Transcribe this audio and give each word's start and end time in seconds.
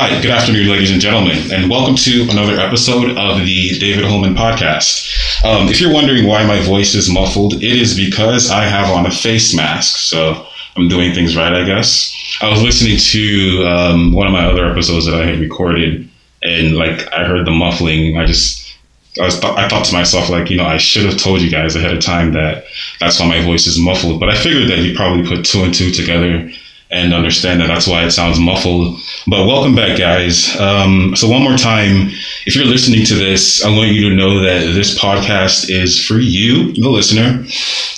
Hi, 0.00 0.22
good 0.22 0.30
afternoon, 0.30 0.68
ladies 0.68 0.92
and 0.92 1.00
gentlemen, 1.00 1.50
and 1.50 1.68
welcome 1.68 1.96
to 1.96 2.28
another 2.30 2.60
episode 2.60 3.18
of 3.18 3.44
the 3.44 3.78
David 3.80 4.04
Holman 4.04 4.36
podcast. 4.36 5.44
Um, 5.44 5.66
if 5.66 5.80
you're 5.80 5.92
wondering 5.92 6.24
why 6.24 6.46
my 6.46 6.60
voice 6.60 6.94
is 6.94 7.10
muffled, 7.10 7.54
it 7.54 7.64
is 7.64 7.96
because 7.96 8.48
I 8.48 8.62
have 8.62 8.94
on 8.94 9.06
a 9.06 9.10
face 9.10 9.56
mask, 9.56 9.96
so 9.96 10.46
I'm 10.76 10.86
doing 10.86 11.12
things 11.12 11.36
right, 11.36 11.52
I 11.52 11.64
guess. 11.64 12.14
I 12.40 12.48
was 12.48 12.62
listening 12.62 12.96
to 12.96 13.66
um, 13.66 14.12
one 14.12 14.28
of 14.28 14.32
my 14.32 14.46
other 14.46 14.70
episodes 14.70 15.04
that 15.06 15.20
I 15.20 15.26
had 15.26 15.40
recorded, 15.40 16.08
and 16.44 16.76
like 16.76 17.12
I 17.12 17.24
heard 17.24 17.44
the 17.44 17.50
muffling. 17.50 18.18
I 18.18 18.24
just 18.24 18.72
I 19.20 19.24
was 19.24 19.40
th- 19.40 19.52
I 19.52 19.68
thought 19.68 19.86
to 19.86 19.94
myself 19.94 20.30
like 20.30 20.48
you 20.48 20.58
know 20.58 20.64
I 20.66 20.76
should 20.76 21.06
have 21.06 21.18
told 21.18 21.40
you 21.42 21.50
guys 21.50 21.74
ahead 21.74 21.92
of 21.92 22.04
time 22.04 22.34
that 22.34 22.66
that's 23.00 23.18
why 23.18 23.26
my 23.26 23.44
voice 23.44 23.66
is 23.66 23.80
muffled. 23.80 24.20
But 24.20 24.28
I 24.28 24.36
figured 24.36 24.70
that 24.70 24.78
you 24.78 24.94
probably 24.94 25.26
put 25.26 25.44
two 25.44 25.64
and 25.64 25.74
two 25.74 25.90
together 25.90 26.52
and 26.90 27.12
understand 27.12 27.60
that 27.60 27.66
that's 27.66 27.86
why 27.86 28.04
it 28.04 28.10
sounds 28.12 28.38
muffled. 28.38 28.98
But 29.26 29.46
welcome 29.46 29.74
back, 29.74 29.98
guys. 29.98 30.58
Um, 30.58 31.14
so, 31.14 31.28
one 31.28 31.42
more 31.42 31.56
time, 31.56 32.10
if 32.46 32.56
you're 32.56 32.64
listening 32.64 33.04
to 33.06 33.14
this, 33.14 33.64
I 33.64 33.68
want 33.70 33.90
you 33.90 34.08
to 34.08 34.16
know 34.16 34.40
that 34.40 34.72
this 34.72 34.98
podcast 34.98 35.70
is 35.70 36.04
for 36.04 36.18
you, 36.18 36.72
the 36.72 36.88
listener. 36.88 37.44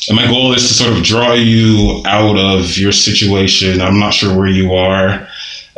And 0.09 0.16
my 0.16 0.27
goal 0.27 0.52
is 0.55 0.66
to 0.69 0.74
sort 0.74 0.97
of 0.97 1.05
draw 1.05 1.34
you 1.34 2.02
out 2.06 2.37
of 2.37 2.77
your 2.77 2.92
situation. 2.92 3.80
I'm 3.80 4.00
not 4.00 4.14
sure 4.14 4.37
where 4.37 4.48
you 4.48 4.74
are 4.74 5.28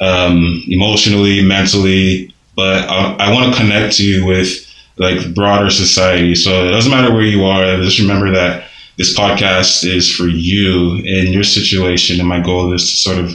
um, 0.00 0.62
emotionally, 0.66 1.44
mentally, 1.44 2.34
but 2.56 2.88
I, 2.88 3.16
I 3.19 3.33
want 3.33 3.52
to 3.52 3.60
connect 3.60 3.98
you 3.98 4.24
with 4.24 4.66
like 4.97 5.34
broader 5.34 5.69
society. 5.69 6.34
So, 6.34 6.66
it 6.66 6.70
doesn't 6.70 6.91
matter 6.91 7.12
where 7.12 7.22
you 7.22 7.44
are, 7.44 7.77
just 7.77 7.98
remember 7.98 8.30
that 8.33 8.69
this 9.02 9.19
podcast 9.19 9.84
is 9.84 10.09
for 10.09 10.29
you 10.29 10.95
in 10.98 11.33
your 11.33 11.42
situation. 11.42 12.20
And 12.20 12.29
my 12.29 12.38
goal 12.38 12.73
is 12.73 12.88
to 12.88 12.97
sort 12.97 13.19
of 13.19 13.34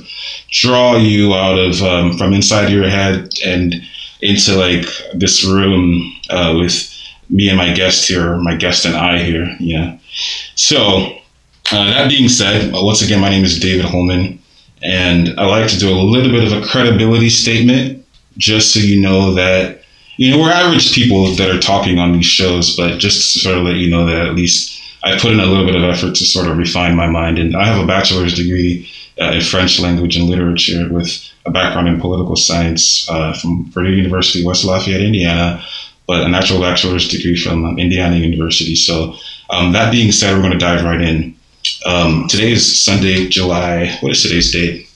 draw 0.49 0.95
you 0.95 1.33
out 1.33 1.59
of 1.59 1.83
um, 1.83 2.17
from 2.17 2.31
inside 2.31 2.69
your 2.69 2.87
head 2.87 3.29
and 3.45 3.75
into 4.21 4.55
like 4.55 4.87
this 5.13 5.43
room 5.43 6.15
uh, 6.29 6.55
with 6.57 6.89
me 7.29 7.49
and 7.49 7.57
my 7.57 7.73
guest 7.73 8.07
here, 8.07 8.37
my 8.37 8.55
guest 8.55 8.85
and 8.85 8.95
I 8.95 9.21
here. 9.21 9.53
Yeah. 9.59 9.97
So, 10.55 11.17
uh, 11.73 11.85
that 11.91 12.07
being 12.07 12.29
said, 12.29 12.73
uh, 12.73 12.81
once 12.81 13.01
again, 13.01 13.19
my 13.19 13.29
name 13.29 13.43
is 13.43 13.59
David 13.59 13.83
Holman, 13.83 14.39
and 14.81 15.37
I 15.37 15.47
like 15.47 15.69
to 15.71 15.77
do 15.77 15.89
a 15.89 15.99
little 15.99 16.31
bit 16.31 16.49
of 16.49 16.53
a 16.53 16.65
credibility 16.65 17.29
statement 17.29 18.05
just 18.37 18.73
so 18.73 18.79
you 18.79 19.01
know 19.01 19.33
that, 19.33 19.81
you 20.15 20.31
know, 20.31 20.39
we're 20.39 20.49
average 20.49 20.93
people 20.93 21.35
that 21.35 21.49
are 21.49 21.59
talking 21.59 21.99
on 21.99 22.13
these 22.13 22.25
shows, 22.25 22.77
but 22.77 22.99
just 22.99 23.33
to 23.33 23.39
sort 23.39 23.57
of 23.57 23.65
let 23.65 23.75
you 23.75 23.89
know 23.89 24.05
that 24.05 24.27
at 24.27 24.33
least 24.33 24.76
I 25.07 25.17
put 25.17 25.31
in 25.31 25.39
a 25.39 25.45
little 25.45 25.65
bit 25.65 25.75
of 25.75 25.83
effort 25.83 26.15
to 26.15 26.25
sort 26.25 26.47
of 26.47 26.57
refine 26.57 26.95
my 26.95 27.07
mind. 27.07 27.39
And 27.39 27.55
I 27.55 27.65
have 27.65 27.81
a 27.81 27.87
bachelor's 27.87 28.33
degree 28.33 28.89
uh, 29.19 29.31
in 29.31 29.41
French 29.41 29.79
language 29.79 30.17
and 30.17 30.29
literature 30.29 30.89
with 30.91 31.09
a 31.45 31.51
background 31.51 31.87
in 31.87 32.01
political 32.01 32.35
science 32.35 33.09
uh, 33.09 33.31
from 33.33 33.71
Purdue 33.71 33.93
University, 33.93 34.45
West 34.45 34.65
Lafayette, 34.65 35.01
Indiana, 35.01 35.63
but 36.07 36.23
a 36.23 36.27
natural 36.27 36.59
bachelor's 36.59 37.07
degree 37.07 37.37
from 37.37 37.63
um, 37.63 37.79
Indiana 37.79 38.17
University. 38.17 38.75
So, 38.75 39.15
um, 39.49 39.71
that 39.71 39.91
being 39.91 40.11
said, 40.11 40.35
we're 40.35 40.41
going 40.41 40.51
to 40.51 40.57
dive 40.57 40.83
right 40.83 41.01
in. 41.01 41.35
Um, 41.85 42.27
today 42.27 42.51
is 42.51 42.83
Sunday, 42.83 43.29
July. 43.29 43.97
What 44.01 44.11
is 44.11 44.21
today's 44.21 44.51
date? 44.51 44.89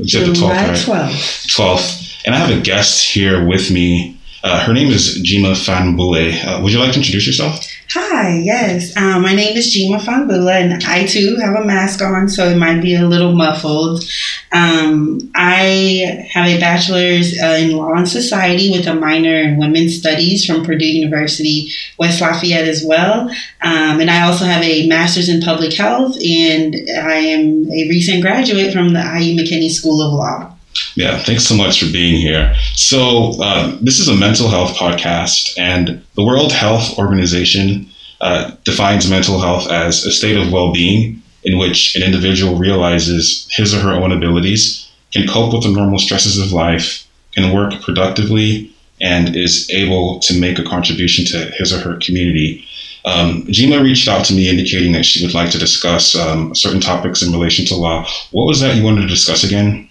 July 0.00 0.68
12th. 0.68 1.46
12th. 1.48 2.22
And 2.24 2.34
I 2.34 2.38
have 2.38 2.56
a 2.56 2.60
guest 2.60 3.04
here 3.04 3.44
with 3.44 3.72
me. 3.72 4.16
Uh, 4.44 4.64
her 4.64 4.72
name 4.72 4.88
is 4.88 5.20
Jima 5.24 5.54
Fahnbulleh. 5.54 6.44
Uh, 6.44 6.62
would 6.62 6.72
you 6.72 6.78
like 6.78 6.92
to 6.92 6.98
introduce 6.98 7.26
yourself? 7.26 7.64
Hi, 7.92 8.40
yes. 8.40 8.94
Um, 8.98 9.22
my 9.22 9.34
name 9.34 9.56
is 9.56 9.74
Jima 9.74 9.98
Fahnbulleh, 9.98 10.60
and 10.60 10.84
I 10.84 11.06
too 11.06 11.36
have 11.40 11.54
a 11.54 11.64
mask 11.64 12.02
on, 12.02 12.28
so 12.28 12.46
it 12.46 12.58
might 12.58 12.82
be 12.82 12.94
a 12.94 13.08
little 13.08 13.32
muffled. 13.32 14.04
Um, 14.52 15.30
I 15.34 16.28
have 16.30 16.46
a 16.48 16.60
bachelor's 16.60 17.40
uh, 17.42 17.56
in 17.58 17.74
law 17.74 17.94
and 17.94 18.06
society 18.06 18.70
with 18.70 18.86
a 18.86 18.94
minor 18.94 19.34
in 19.34 19.56
women's 19.56 19.96
studies 19.96 20.44
from 20.44 20.66
Purdue 20.66 20.84
University, 20.84 21.72
West 21.98 22.20
Lafayette 22.20 22.68
as 22.68 22.84
well. 22.84 23.30
Um, 23.62 24.00
and 24.00 24.10
I 24.10 24.26
also 24.26 24.44
have 24.44 24.62
a 24.62 24.86
master's 24.86 25.30
in 25.30 25.40
public 25.40 25.72
health, 25.72 26.14
and 26.22 26.74
I 26.90 27.14
am 27.14 27.70
a 27.70 27.88
recent 27.88 28.20
graduate 28.20 28.70
from 28.70 28.92
the 28.92 29.00
IU 29.00 29.34
McKinney 29.34 29.70
School 29.70 30.02
of 30.02 30.12
Law. 30.12 30.57
Yeah, 30.98 31.22
thanks 31.22 31.44
so 31.44 31.54
much 31.54 31.78
for 31.78 31.92
being 31.92 32.16
here. 32.16 32.56
So, 32.74 33.40
uh, 33.40 33.78
this 33.80 34.00
is 34.00 34.08
a 34.08 34.16
mental 34.16 34.48
health 34.48 34.76
podcast, 34.76 35.56
and 35.56 36.04
the 36.16 36.24
World 36.24 36.50
Health 36.50 36.98
Organization 36.98 37.88
uh, 38.20 38.50
defines 38.64 39.08
mental 39.08 39.38
health 39.38 39.70
as 39.70 40.04
a 40.04 40.10
state 40.10 40.36
of 40.36 40.52
well 40.52 40.72
being 40.72 41.22
in 41.44 41.56
which 41.56 41.94
an 41.94 42.02
individual 42.02 42.56
realizes 42.56 43.46
his 43.52 43.72
or 43.72 43.78
her 43.78 43.92
own 43.92 44.10
abilities, 44.10 44.90
can 45.12 45.28
cope 45.28 45.52
with 45.54 45.62
the 45.62 45.70
normal 45.70 46.00
stresses 46.00 46.36
of 46.36 46.50
life, 46.50 47.06
can 47.30 47.54
work 47.54 47.80
productively, 47.80 48.68
and 49.00 49.36
is 49.36 49.70
able 49.70 50.18
to 50.18 50.40
make 50.40 50.58
a 50.58 50.64
contribution 50.64 51.24
to 51.26 51.38
his 51.52 51.72
or 51.72 51.78
her 51.78 51.96
community. 51.98 52.64
Um, 53.04 53.44
Jima 53.44 53.80
reached 53.80 54.08
out 54.08 54.24
to 54.26 54.34
me 54.34 54.48
indicating 54.48 54.90
that 54.92 55.06
she 55.06 55.24
would 55.24 55.32
like 55.32 55.50
to 55.52 55.58
discuss 55.58 56.16
um, 56.16 56.56
certain 56.56 56.80
topics 56.80 57.22
in 57.22 57.32
relation 57.32 57.64
to 57.66 57.76
law. 57.76 58.04
What 58.32 58.46
was 58.46 58.58
that 58.58 58.74
you 58.74 58.82
wanted 58.82 59.02
to 59.02 59.06
discuss 59.06 59.44
again? 59.44 59.87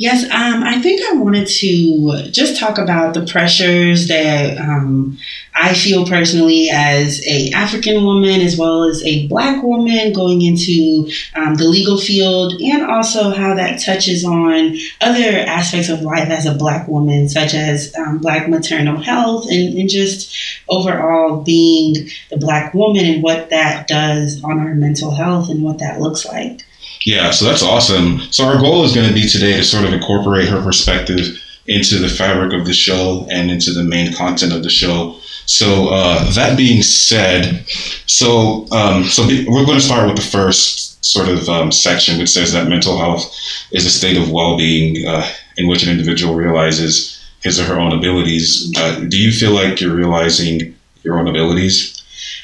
Yes, 0.00 0.24
um, 0.24 0.62
I 0.62 0.80
think 0.80 1.02
I 1.02 1.16
wanted 1.16 1.46
to 1.46 2.30
just 2.30 2.58
talk 2.58 2.78
about 2.78 3.12
the 3.12 3.26
pressures 3.26 4.08
that 4.08 4.56
um, 4.56 5.18
I 5.54 5.74
feel 5.74 6.06
personally 6.06 6.70
as 6.70 7.22
a 7.26 7.50
African 7.50 8.02
woman 8.02 8.40
as 8.40 8.56
well 8.56 8.84
as 8.84 9.02
a 9.02 9.26
Black 9.26 9.62
woman 9.62 10.14
going 10.14 10.40
into 10.40 11.10
um, 11.36 11.56
the 11.56 11.66
legal 11.68 11.98
field, 11.98 12.54
and 12.62 12.82
also 12.90 13.28
how 13.28 13.52
that 13.56 13.82
touches 13.84 14.24
on 14.24 14.74
other 15.02 15.40
aspects 15.46 15.90
of 15.90 16.00
life 16.00 16.30
as 16.30 16.46
a 16.46 16.54
Black 16.54 16.88
woman, 16.88 17.28
such 17.28 17.52
as 17.52 17.94
um, 17.96 18.20
Black 18.20 18.48
maternal 18.48 18.96
health 19.02 19.50
and, 19.50 19.76
and 19.76 19.90
just 19.90 20.34
overall 20.70 21.42
being 21.42 22.08
the 22.30 22.38
Black 22.38 22.72
woman 22.72 23.04
and 23.04 23.22
what 23.22 23.50
that 23.50 23.86
does 23.86 24.42
on 24.42 24.60
our 24.60 24.74
mental 24.74 25.10
health 25.10 25.50
and 25.50 25.62
what 25.62 25.78
that 25.80 26.00
looks 26.00 26.24
like. 26.24 26.62
Yeah, 27.04 27.30
so 27.30 27.46
that's 27.46 27.62
awesome. 27.62 28.20
So 28.30 28.44
our 28.44 28.58
goal 28.58 28.84
is 28.84 28.94
going 28.94 29.08
to 29.08 29.14
be 29.14 29.26
today 29.26 29.56
to 29.56 29.64
sort 29.64 29.84
of 29.84 29.92
incorporate 29.92 30.48
her 30.48 30.62
perspective 30.62 31.42
into 31.66 31.98
the 31.98 32.08
fabric 32.08 32.52
of 32.52 32.66
the 32.66 32.72
show 32.72 33.26
and 33.30 33.50
into 33.50 33.72
the 33.72 33.84
main 33.84 34.12
content 34.12 34.52
of 34.52 34.62
the 34.62 34.70
show. 34.70 35.16
So 35.46 35.88
uh, 35.88 36.30
that 36.32 36.56
being 36.56 36.82
said, 36.82 37.64
so 38.06 38.66
um, 38.70 39.04
so 39.04 39.26
we're 39.26 39.64
going 39.64 39.78
to 39.78 39.84
start 39.84 40.06
with 40.06 40.16
the 40.16 40.22
first 40.22 41.04
sort 41.04 41.28
of 41.28 41.48
um, 41.48 41.72
section, 41.72 42.18
which 42.18 42.28
says 42.28 42.52
that 42.52 42.68
mental 42.68 42.98
health 42.98 43.34
is 43.72 43.86
a 43.86 43.90
state 43.90 44.16
of 44.16 44.30
well-being 44.30 45.06
uh, 45.08 45.26
in 45.56 45.66
which 45.66 45.82
an 45.82 45.88
individual 45.88 46.34
realizes 46.34 47.16
his 47.42 47.58
or 47.58 47.64
her 47.64 47.80
own 47.80 47.92
abilities. 47.96 48.72
Uh, 48.76 49.00
do 49.08 49.16
you 49.16 49.32
feel 49.32 49.52
like 49.52 49.80
you're 49.80 49.94
realizing 49.94 50.76
your 51.02 51.18
own 51.18 51.26
abilities? 51.26 51.96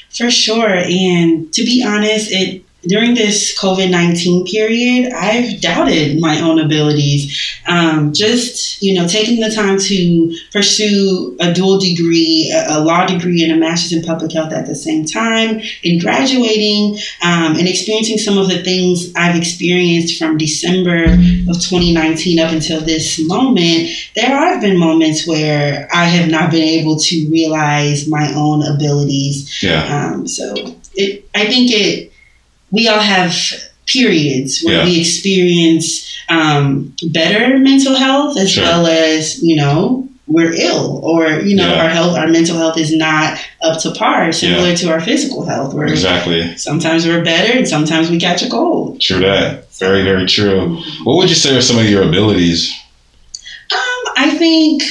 For 0.09 0.31
sure, 0.31 0.67
and 0.69 1.53
to 1.53 1.63
be 1.63 1.83
honest, 1.85 2.31
it 2.31 2.63
during 2.87 3.13
this 3.13 3.57
COVID 3.59 3.89
19 3.89 4.45
period, 4.45 5.13
I've 5.13 5.61
doubted 5.61 6.19
my 6.19 6.39
own 6.41 6.59
abilities. 6.59 7.59
Um, 7.67 8.13
just, 8.13 8.81
you 8.81 8.93
know, 8.93 9.07
taking 9.07 9.39
the 9.39 9.53
time 9.53 9.77
to 9.79 10.37
pursue 10.51 11.35
a 11.39 11.53
dual 11.53 11.79
degree, 11.79 12.51
a, 12.53 12.77
a, 12.77 12.79
law 12.79 13.05
degree, 13.05 13.43
and 13.43 13.51
a 13.51 13.57
master's 13.57 13.93
in 13.93 14.03
public 14.03 14.31
health 14.31 14.53
at 14.53 14.65
the 14.65 14.75
same 14.75 15.05
time, 15.05 15.61
and 15.83 16.01
graduating 16.01 16.97
um, 17.23 17.55
and 17.57 17.67
experiencing 17.67 18.17
some 18.17 18.37
of 18.37 18.47
the 18.47 18.63
things 18.63 19.13
I've 19.15 19.35
experienced 19.35 20.17
from 20.17 20.37
December 20.37 21.05
of 21.05 21.61
2019 21.61 22.39
up 22.39 22.51
until 22.51 22.81
this 22.81 23.19
moment, 23.27 23.89
there 24.15 24.29
have 24.29 24.61
been 24.61 24.77
moments 24.77 25.27
where 25.27 25.87
I 25.93 26.05
have 26.05 26.29
not 26.29 26.51
been 26.51 26.63
able 26.63 26.97
to 26.97 27.29
realize 27.29 28.07
my 28.07 28.33
own 28.33 28.63
abilities. 28.63 29.61
Yeah. 29.61 30.13
Um, 30.13 30.27
so 30.27 30.53
it, 30.95 31.29
I 31.35 31.45
think 31.45 31.71
it, 31.71 32.06
we 32.71 32.87
all 32.87 32.99
have 32.99 33.33
periods 33.85 34.61
where 34.63 34.79
yeah. 34.79 34.85
we 34.85 34.99
experience 34.99 36.17
um, 36.29 36.93
better 37.11 37.57
mental 37.57 37.95
health 37.95 38.37
as 38.37 38.51
sure. 38.51 38.63
well 38.63 38.85
as 38.85 39.41
you 39.41 39.55
know 39.55 40.07
we're 40.27 40.53
ill 40.53 40.99
or 41.05 41.39
you 41.39 41.55
know 41.55 41.67
yeah. 41.67 41.83
our 41.83 41.89
health 41.89 42.17
our 42.17 42.27
mental 42.27 42.57
health 42.57 42.77
is 42.77 42.93
not 42.93 43.39
up 43.61 43.79
to 43.79 43.91
par 43.91 44.31
similar 44.33 44.69
yeah. 44.69 44.75
to 44.75 44.91
our 44.91 44.99
physical 44.99 45.45
health 45.45 45.73
where 45.73 45.87
exactly 45.87 46.55
sometimes 46.57 47.07
we're 47.07 47.23
better 47.23 47.57
and 47.57 47.67
sometimes 47.67 48.09
we 48.09 48.19
catch 48.19 48.43
a 48.43 48.49
cold 48.49 48.99
true 48.99 49.19
that 49.19 49.71
very 49.75 50.03
very 50.03 50.25
true 50.25 50.75
what 51.05 51.15
would 51.15 51.29
you 51.29 51.35
say 51.35 51.55
are 51.55 51.61
some 51.61 51.79
of 51.79 51.89
your 51.89 52.03
abilities 52.03 52.77
um, 53.71 54.13
i 54.17 54.35
think 54.37 54.83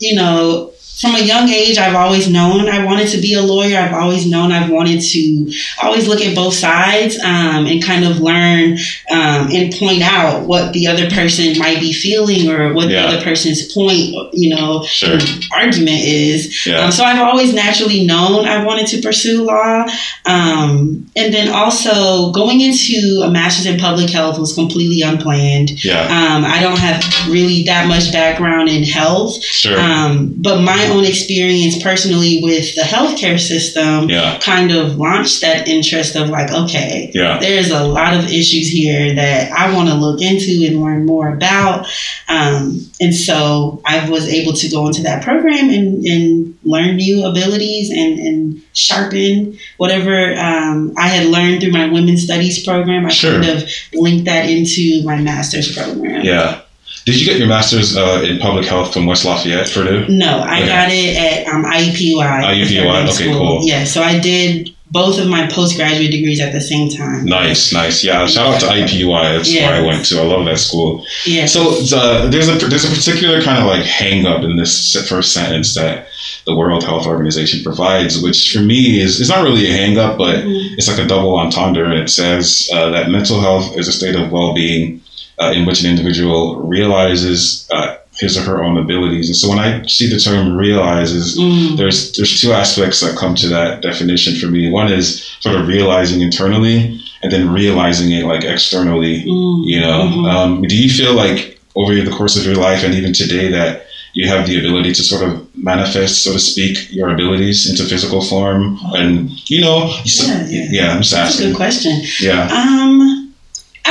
you 0.00 0.16
know 0.16 0.69
from 1.00 1.14
a 1.14 1.20
young 1.20 1.48
age, 1.48 1.78
I've 1.78 1.94
always 1.94 2.28
known 2.28 2.68
I 2.68 2.84
wanted 2.84 3.08
to 3.08 3.18
be 3.20 3.34
a 3.34 3.40
lawyer. 3.42 3.78
I've 3.78 3.94
always 3.94 4.26
known 4.26 4.52
I've 4.52 4.70
wanted 4.70 5.00
to 5.00 5.52
always 5.82 6.06
look 6.06 6.20
at 6.20 6.34
both 6.34 6.52
sides 6.54 7.18
um, 7.24 7.66
and 7.66 7.82
kind 7.82 8.04
of 8.04 8.20
learn 8.20 8.72
um, 9.10 9.48
and 9.50 9.72
point 9.74 10.02
out 10.02 10.46
what 10.46 10.72
the 10.74 10.86
other 10.86 11.08
person 11.10 11.58
might 11.58 11.80
be 11.80 11.92
feeling 11.92 12.50
or 12.50 12.74
what 12.74 12.88
Yeah. 12.90 13.02
the 13.02 13.08
other 13.08 13.22
person's 13.24 13.72
point, 13.72 14.14
you 14.34 14.54
know, 14.54 14.84
Sure. 14.84 15.18
argument 15.52 16.00
is. 16.02 16.66
Yeah. 16.66 16.80
Um, 16.84 16.92
so 16.92 17.04
I've 17.04 17.20
always 17.20 17.54
naturally 17.54 18.04
known 18.04 18.46
I 18.46 18.64
wanted 18.64 18.86
to 18.88 19.00
pursue 19.00 19.44
law. 19.44 19.86
Um, 20.26 21.06
and 21.16 21.32
then 21.32 21.48
also 21.48 22.30
going 22.32 22.60
into 22.60 23.22
a 23.24 23.30
master's 23.30 23.66
in 23.66 23.78
public 23.80 24.10
health 24.10 24.38
was 24.38 24.52
completely 24.52 25.02
unplanned. 25.02 25.82
Yeah. 25.84 26.02
Um, 26.02 26.44
I 26.44 26.60
don't 26.60 26.78
have 26.78 27.02
really 27.28 27.62
that 27.64 27.86
much 27.88 28.12
background 28.12 28.68
in 28.68 28.82
health, 28.82 29.42
Sure. 29.42 29.78
um, 29.80 30.34
but 30.36 30.60
my 30.60 30.89
own 30.90 31.04
experience 31.04 31.82
personally 31.82 32.40
with 32.42 32.74
the 32.74 32.82
healthcare 32.82 33.38
system 33.38 34.08
yeah. 34.08 34.38
kind 34.40 34.70
of 34.72 34.96
launched 34.96 35.40
that 35.40 35.68
interest 35.68 36.16
of 36.16 36.28
like, 36.28 36.50
okay, 36.52 37.10
Yeah. 37.14 37.38
there's 37.38 37.70
a 37.70 37.84
lot 37.84 38.14
of 38.14 38.24
issues 38.26 38.68
here 38.68 39.14
that 39.14 39.50
I 39.52 39.74
want 39.74 39.88
to 39.88 39.94
look 39.94 40.20
into 40.20 40.66
and 40.66 40.82
learn 40.82 41.06
more 41.06 41.32
about. 41.32 41.86
Um, 42.28 42.80
and 43.00 43.14
so 43.14 43.80
I 43.86 44.08
was 44.10 44.28
able 44.28 44.52
to 44.54 44.68
go 44.68 44.86
into 44.86 45.02
that 45.02 45.22
program 45.24 45.70
and, 45.70 46.04
and 46.04 46.58
learn 46.64 46.96
new 46.96 47.24
abilities 47.26 47.90
and, 47.90 48.18
and 48.18 48.62
sharpen 48.72 49.58
whatever 49.78 50.34
um, 50.38 50.92
I 50.98 51.08
had 51.08 51.26
learned 51.28 51.62
through 51.62 51.72
my 51.72 51.88
women's 51.88 52.24
studies 52.24 52.64
program. 52.64 53.06
I 53.06 53.10
Sure. 53.10 53.40
kind 53.40 53.50
of 53.62 53.68
linked 53.94 54.24
that 54.26 54.48
into 54.48 55.02
my 55.04 55.16
master's 55.16 55.74
program. 55.76 56.24
Yeah. 56.24 56.60
Did 57.06 57.18
you 57.18 57.24
get 57.26 57.38
your 57.38 57.48
master's 57.48 57.96
uh, 57.96 58.22
in 58.24 58.38
public 58.38 58.66
health 58.66 58.92
from 58.92 59.06
West 59.06 59.24
Lafayette, 59.24 59.70
Purdue? 59.72 60.06
No, 60.08 60.40
I 60.40 60.58
Okay. 60.58 60.66
got 60.68 60.88
it 60.90 61.16
at 61.16 61.52
um, 61.52 61.64
IUPUI. 61.64 62.42
IUPUI, 62.44 63.04
okay, 63.04 63.10
School. 63.12 63.34
cool. 63.38 63.60
Yeah, 63.62 63.84
so 63.84 64.02
I 64.02 64.18
did 64.18 64.70
both 64.92 65.18
of 65.20 65.28
my 65.28 65.46
postgraduate 65.46 66.10
degrees 66.10 66.40
at 66.40 66.52
the 66.52 66.60
same 66.60 66.90
time. 66.90 67.24
Nice, 67.24 67.72
nice. 67.72 68.02
Yeah, 68.04 68.26
shout 68.26 68.54
out 68.54 68.60
to 68.60 68.66
IUPUI. 68.66 69.36
That's 69.36 69.54
where 69.54 69.72
I 69.82 69.86
went 69.86 70.04
to. 70.06 70.20
I 70.20 70.24
love 70.24 70.44
that 70.46 70.58
school. 70.58 71.06
Yeah. 71.24 71.46
So 71.46 71.78
uh, 71.96 72.28
there's 72.28 72.48
a 72.48 72.54
there's 72.68 72.84
a 72.84 72.88
particular 72.94 73.40
kind 73.40 73.58
of 73.58 73.66
like 73.66 73.84
hang 73.84 74.26
up 74.26 74.42
in 74.42 74.56
this 74.56 74.94
first 75.08 75.32
sentence 75.32 75.74
that 75.76 76.08
the 76.46 76.54
World 76.56 76.82
Health 76.84 77.06
Organization 77.06 77.62
provides, 77.62 78.20
which 78.20 78.52
for 78.52 78.60
me 78.60 79.00
is 79.00 79.20
it's 79.20 79.30
not 79.30 79.42
really 79.44 79.70
a 79.70 79.72
hang 79.72 79.96
up, 79.98 80.18
but 80.18 80.38
Mhm. 80.44 80.76
it's 80.76 80.88
like 80.88 80.98
a 80.98 81.06
double 81.06 81.36
entendre. 81.38 81.84
And 81.84 81.94
it 82.00 82.10
says 82.10 82.68
uh, 82.72 82.90
that 82.90 83.10
mental 83.10 83.40
health 83.40 83.76
is 83.78 83.86
a 83.88 83.92
state 83.92 84.16
of 84.16 84.30
well 84.32 84.52
being 84.54 85.00
uh, 85.40 85.52
in 85.56 85.64
which 85.66 85.82
an 85.82 85.90
individual 85.90 86.56
realizes 86.62 87.66
uh, 87.70 87.96
his 88.18 88.36
or 88.36 88.42
her 88.42 88.62
own 88.62 88.76
abilities. 88.76 89.28
And 89.28 89.36
so 89.36 89.48
when 89.48 89.58
I 89.58 89.86
see 89.86 90.08
the 90.08 90.18
term 90.20 90.56
realizes, 90.56 91.38
Mm. 91.38 91.76
there's 91.78 92.12
there's 92.16 92.40
two 92.40 92.52
aspects 92.52 93.00
that 93.00 93.16
come 93.16 93.34
to 93.36 93.48
that 93.48 93.80
definition 93.82 94.34
for 94.40 94.46
me. 94.48 94.70
One 94.70 94.92
is 94.92 95.06
sort 95.40 95.56
of 95.56 95.66
realizing 95.68 96.20
internally, 96.20 97.00
and 97.22 97.30
then 97.32 97.50
realizing 97.52 98.12
it 98.12 98.24
like 98.32 98.44
externally. 98.44 99.24
Mm. 99.24 99.62
You 99.72 99.80
know, 99.80 99.98
Mhm. 100.08 100.32
um, 100.32 100.62
do 100.62 100.76
you 100.76 100.90
feel 100.90 101.14
like 101.14 101.58
over 101.76 101.94
the 101.94 102.10
course 102.18 102.36
of 102.38 102.44
your 102.44 102.56
life 102.56 102.84
and 102.84 102.94
even 102.94 103.12
today 103.12 103.48
that 103.58 103.86
you 104.12 104.26
have 104.28 104.44
the 104.46 104.58
ability 104.58 104.92
to 104.92 105.02
sort 105.04 105.22
of 105.22 105.30
manifest, 105.54 106.24
so 106.24 106.32
to 106.32 106.38
speak, 106.40 106.74
your 106.90 107.08
abilities 107.10 107.68
into 107.70 107.84
physical 107.84 108.20
form? 108.20 108.78
And 108.98 109.30
you 109.48 109.60
know, 109.60 109.78
so- 110.04 110.26
Yeah, 110.48 110.66
yeah. 110.76 110.92
I'm 110.92 111.00
just 111.02 111.12
That's 111.14 111.38
a 111.40 111.44
good 111.46 111.54
question. 111.56 111.92
Yeah, 112.20 112.48
Um, 112.60 113.19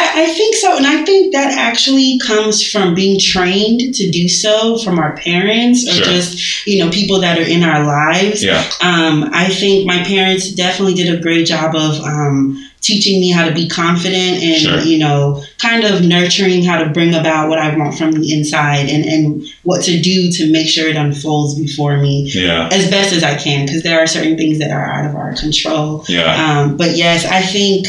I, 0.02 0.24
I 0.24 0.26
think 0.38 0.56
so, 0.56 0.76
and 0.78 0.86
I 0.86 1.04
think 1.06 1.34
that 1.34 1.50
actually 1.58 2.20
comes 2.26 2.56
from 2.72 2.96
being 2.96 3.20
trained 3.20 3.82
to 3.96 4.10
do 4.12 4.28
so 4.30 4.78
from 4.84 4.98
our 5.00 5.14
parents 5.18 5.88
or 5.88 5.92
Sure. 5.94 6.06
just 6.06 6.68
you 6.68 6.78
know 6.84 6.90
people 6.92 7.20
that 7.22 7.38
are 7.38 7.50
in 7.56 7.64
our 7.64 7.84
lives. 7.86 8.44
yeah, 8.44 8.64
Um, 8.82 9.30
I 9.34 9.46
think 9.60 9.86
my 9.86 10.00
parents 10.04 10.52
definitely 10.52 10.96
did 10.96 11.14
a 11.14 11.22
great 11.22 11.46
job 11.48 11.76
of 11.76 12.00
um, 12.02 12.66
teaching 12.82 13.20
me 13.20 13.30
how 13.30 13.46
to 13.48 13.54
be 13.54 13.68
confident 13.68 14.42
and 14.42 14.62
Sure. 14.62 14.80
you 14.80 14.98
know 15.00 15.44
kind 15.58 15.84
of 15.84 16.02
nurturing 16.02 16.64
how 16.64 16.78
to 16.84 16.90
bring 16.98 17.14
about 17.14 17.50
what 17.50 17.60
I 17.60 17.76
want 17.78 17.98
from 17.98 18.12
the 18.14 18.34
inside 18.34 18.86
and 18.90 19.04
and 19.14 19.44
what 19.64 19.84
to 19.84 20.00
do 20.02 20.32
to 20.38 20.50
make 20.52 20.68
sure 20.70 20.88
it 20.88 20.96
unfolds 20.96 21.56
before 21.60 21.98
me 21.98 22.30
yeah, 22.34 22.70
as 22.72 22.90
best 22.90 23.12
as 23.14 23.24
I 23.24 23.36
can 23.36 23.66
because 23.66 23.84
there 23.84 24.00
are 24.02 24.08
certain 24.08 24.38
things 24.38 24.60
that 24.60 24.72
are 24.72 24.86
out 24.96 25.06
of 25.10 25.16
our 25.16 25.34
control. 25.36 26.06
yeah, 26.08 26.32
Um, 26.46 26.78
but 26.78 26.92
yes, 26.96 27.26
I 27.26 27.42
think 27.42 27.88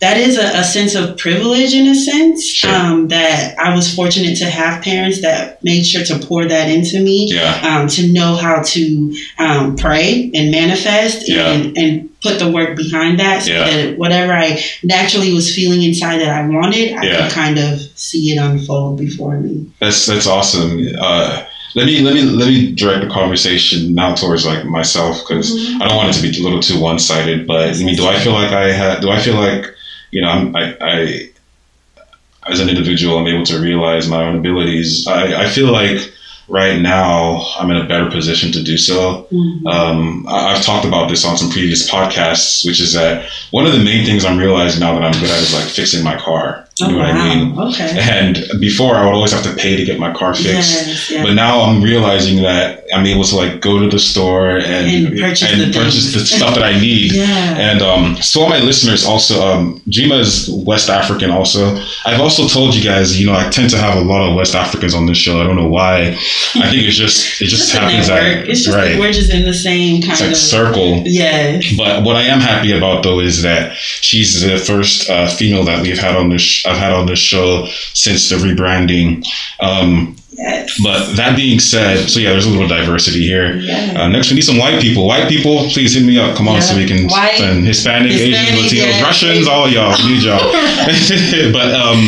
that 0.00 0.16
is 0.16 0.38
a, 0.38 0.58
a 0.60 0.64
sense 0.64 0.94
of 0.94 1.16
privilege 1.18 1.74
in 1.74 1.86
a 1.86 1.94
sense 1.94 2.46
Sure. 2.46 2.74
um, 2.74 3.08
that 3.08 3.54
I 3.58 3.74
was 3.74 3.94
fortunate 3.94 4.36
to 4.38 4.46
have 4.46 4.82
parents 4.82 5.20
that 5.22 5.62
made 5.62 5.84
sure 5.84 6.02
to 6.04 6.18
pour 6.18 6.46
that 6.46 6.70
into 6.70 7.00
me. 7.00 7.26
yeah, 7.30 7.60
Um, 7.80 7.86
to 7.88 8.08
know 8.12 8.34
how 8.34 8.62
to 8.62 9.14
um, 9.38 9.76
pray 9.76 10.30
and 10.34 10.50
manifest 10.50 11.28
Yeah. 11.28 11.52
and, 11.52 11.76
and 11.76 12.08
put 12.22 12.38
the 12.38 12.50
work 12.50 12.76
behind 12.76 13.18
that 13.20 13.42
so 13.42 13.52
Yeah. 13.52 13.64
that 13.70 13.98
whatever 13.98 14.32
I 14.32 14.62
naturally 14.82 15.32
was 15.32 15.54
feeling 15.54 15.82
inside 15.82 16.18
that 16.22 16.30
I 16.30 16.46
wanted, 16.48 16.94
I 16.94 17.06
could 17.06 17.32
kind 17.32 17.58
of 17.58 17.80
see 17.94 18.30
it 18.32 18.38
unfold 18.38 18.98
before 18.98 19.38
me. 19.40 19.66
that's 19.80 20.06
that's 20.06 20.26
awesome. 20.26 20.70
Uh, 20.98 21.44
let 21.76 21.86
me 21.86 22.00
let 22.00 22.14
me 22.14 22.22
let 22.22 22.48
me 22.48 22.72
direct 22.72 23.04
the 23.04 23.10
conversation 23.10 23.94
now 23.94 24.14
towards 24.14 24.44
like 24.44 24.64
myself 24.64 25.20
because 25.20 25.46
I 25.80 25.86
don't 25.86 25.96
want 25.96 26.08
it 26.10 26.14
to 26.14 26.22
be 26.22 26.36
a 26.38 26.42
little 26.42 26.60
too 26.60 26.80
one 26.80 26.98
sided. 26.98 27.46
But 27.46 27.68
I 27.76 27.84
mean, 27.84 27.96
do 27.96 28.06
I 28.08 28.18
feel 28.18 28.32
like 28.32 28.50
I 28.52 28.72
had? 28.72 29.00
Do 29.02 29.10
I 29.10 29.20
feel 29.20 29.36
like 29.36 29.66
you 30.10 30.20
know 30.22 30.28
I'm, 30.28 30.56
I 30.56 30.76
I 30.80 31.30
as 32.46 32.60
an 32.60 32.68
individual 32.68 33.18
I'm 33.18 33.26
able 33.26 33.44
to 33.46 33.58
realize 33.60 34.08
my 34.08 34.24
own 34.24 34.36
abilities? 34.38 35.06
I 35.06 35.44
I 35.44 35.48
feel 35.48 35.70
like 35.72 36.12
right 36.48 36.80
now 36.80 37.46
I'm 37.58 37.70
in 37.70 37.76
a 37.76 37.86
better 37.86 38.10
position 38.10 38.50
to 38.52 38.62
do 38.62 38.76
so. 38.76 39.28
Mhm. 39.30 39.66
Um, 39.66 40.26
I, 40.28 40.52
I've 40.54 40.62
talked 40.64 40.84
about 40.84 41.08
this 41.08 41.24
on 41.24 41.36
some 41.36 41.50
previous 41.50 41.88
podcasts, 41.88 42.66
which 42.66 42.80
is 42.80 42.92
that 42.94 43.28
one 43.52 43.66
of 43.66 43.72
the 43.72 43.78
main 43.78 44.04
things 44.04 44.24
I'm 44.24 44.38
realizing 44.38 44.80
now 44.80 44.92
that 44.94 45.02
I'm 45.04 45.12
good 45.20 45.30
at 45.30 45.40
is 45.40 45.54
like 45.54 45.68
fixing 45.68 46.02
my 46.02 46.16
car. 46.16 46.66
You 46.80 46.86
Oh, 46.86 46.90
know 46.90 46.98
what 46.98 47.14
wow. 47.14 47.20
I 47.20 47.34
mean? 47.34 47.58
Okay. 47.58 47.98
And 48.00 48.60
before 48.60 48.94
I 48.96 49.04
would 49.04 49.14
always 49.14 49.32
have 49.32 49.42
to 49.44 49.54
pay 49.54 49.76
to 49.76 49.84
get 49.84 49.98
my 49.98 50.12
car 50.12 50.34
fixed. 50.34 50.46
Yes, 50.86 51.10
yeah. 51.10 51.22
But 51.24 51.34
now 51.34 51.60
I'm 51.60 51.82
realizing 51.82 52.42
that 52.42 52.84
I'm 52.94 53.06
able 53.06 53.24
to 53.24 53.36
like 53.36 53.60
go 53.60 53.78
to 53.78 53.88
the 53.88 53.98
store 53.98 54.56
and 54.58 54.86
And 55.06 55.18
purchase 55.18 55.50
the 55.58 55.72
purchase 55.72 56.12
the 56.14 56.20
stuff 56.20 56.54
that 56.54 56.64
I 56.64 56.78
need. 56.80 57.12
yeah. 57.14 57.56
And 57.58 57.82
um, 57.82 58.16
so 58.16 58.42
all 58.42 58.48
my 58.48 58.58
listeners 58.60 59.04
also, 59.06 59.40
um, 59.46 59.80
Jima 59.88 60.18
is 60.20 60.48
West 60.66 60.88
African 60.90 61.30
also. 61.30 61.76
I've 62.06 62.20
also 62.20 62.46
told 62.48 62.74
you 62.74 62.82
guys, 62.82 63.20
you 63.20 63.26
know, 63.26 63.34
I 63.34 63.48
tend 63.50 63.70
to 63.70 63.78
have 63.78 63.96
a 63.96 64.00
lot 64.00 64.28
of 64.28 64.34
West 64.36 64.54
Africans 64.54 64.94
on 64.94 65.06
this 65.06 65.18
show. 65.18 65.40
I 65.40 65.44
don't 65.44 65.56
know 65.56 65.68
why. 65.68 66.16
I 66.54 66.66
think 66.70 66.82
it's 66.88 66.96
just, 66.96 67.40
it 67.40 67.46
just 67.46 67.62
Just 67.70 67.72
happens 67.72 68.08
that, 68.08 68.48
it's 68.48 68.62
just 68.64 68.76
right. 68.76 68.92
like 68.92 69.00
we're 69.00 69.12
just 69.12 69.32
in 69.32 69.44
the 69.44 69.54
same 69.54 70.02
kind 70.02 70.18
like 70.20 70.30
of 70.30 70.36
circle. 70.36 71.02
Yes. 71.04 71.72
But 71.76 72.04
what 72.04 72.16
I 72.16 72.22
am 72.22 72.40
happy 72.40 72.72
about 72.76 73.02
though 73.02 73.20
is 73.20 73.42
that 73.42 73.76
she's 73.76 74.40
the 74.42 74.58
first 74.58 75.08
uh, 75.10 75.28
female 75.28 75.64
that 75.64 75.82
we've 75.82 75.98
had 75.98 76.16
on 76.16 76.30
this. 76.30 76.42
Sh- 76.42 76.66
I've 76.70 76.78
had 76.78 76.92
on 76.92 77.06
this 77.06 77.18
show 77.18 77.66
since 77.94 78.28
the 78.28 78.36
rebranding. 78.36 79.24
Um, 79.60 80.16
Yes. 80.38 80.80
but 80.82 81.16
that 81.16 81.36
being 81.36 81.58
said, 81.60 82.08
so 82.08 82.18
yeah, 82.18 82.30
there's 82.30 82.46
a 82.46 82.50
little 82.50 82.68
diversity 82.68 83.26
here. 83.26 83.56
Yeah. 83.56 83.92
Uh, 84.00 84.08
next, 84.08 84.30
we 84.30 84.36
need 84.36 84.42
some 84.50 84.56
white 84.56 84.80
people. 84.80 85.06
White 85.06 85.28
people, 85.28 85.68
please 85.68 85.92
hit 85.94 86.04
me 86.06 86.18
up. 86.18 86.34
Come 86.34 86.48
on, 86.48 86.62
so 86.62 86.76
we 86.76 86.86
can 86.86 87.08
White, 87.08 87.36
send 87.36 87.66
Hispanic, 87.66 88.12
Asians, 88.12 88.38
Hispanic, 88.48 88.64
Latinos, 88.72 88.98
yeah. 89.00 89.02
Russians, 89.02 89.46
all 89.48 89.68
y'all. 89.68 89.92
Need 90.08 90.22
y'all. 90.22 90.40
but 91.52 91.74
um, 91.74 92.00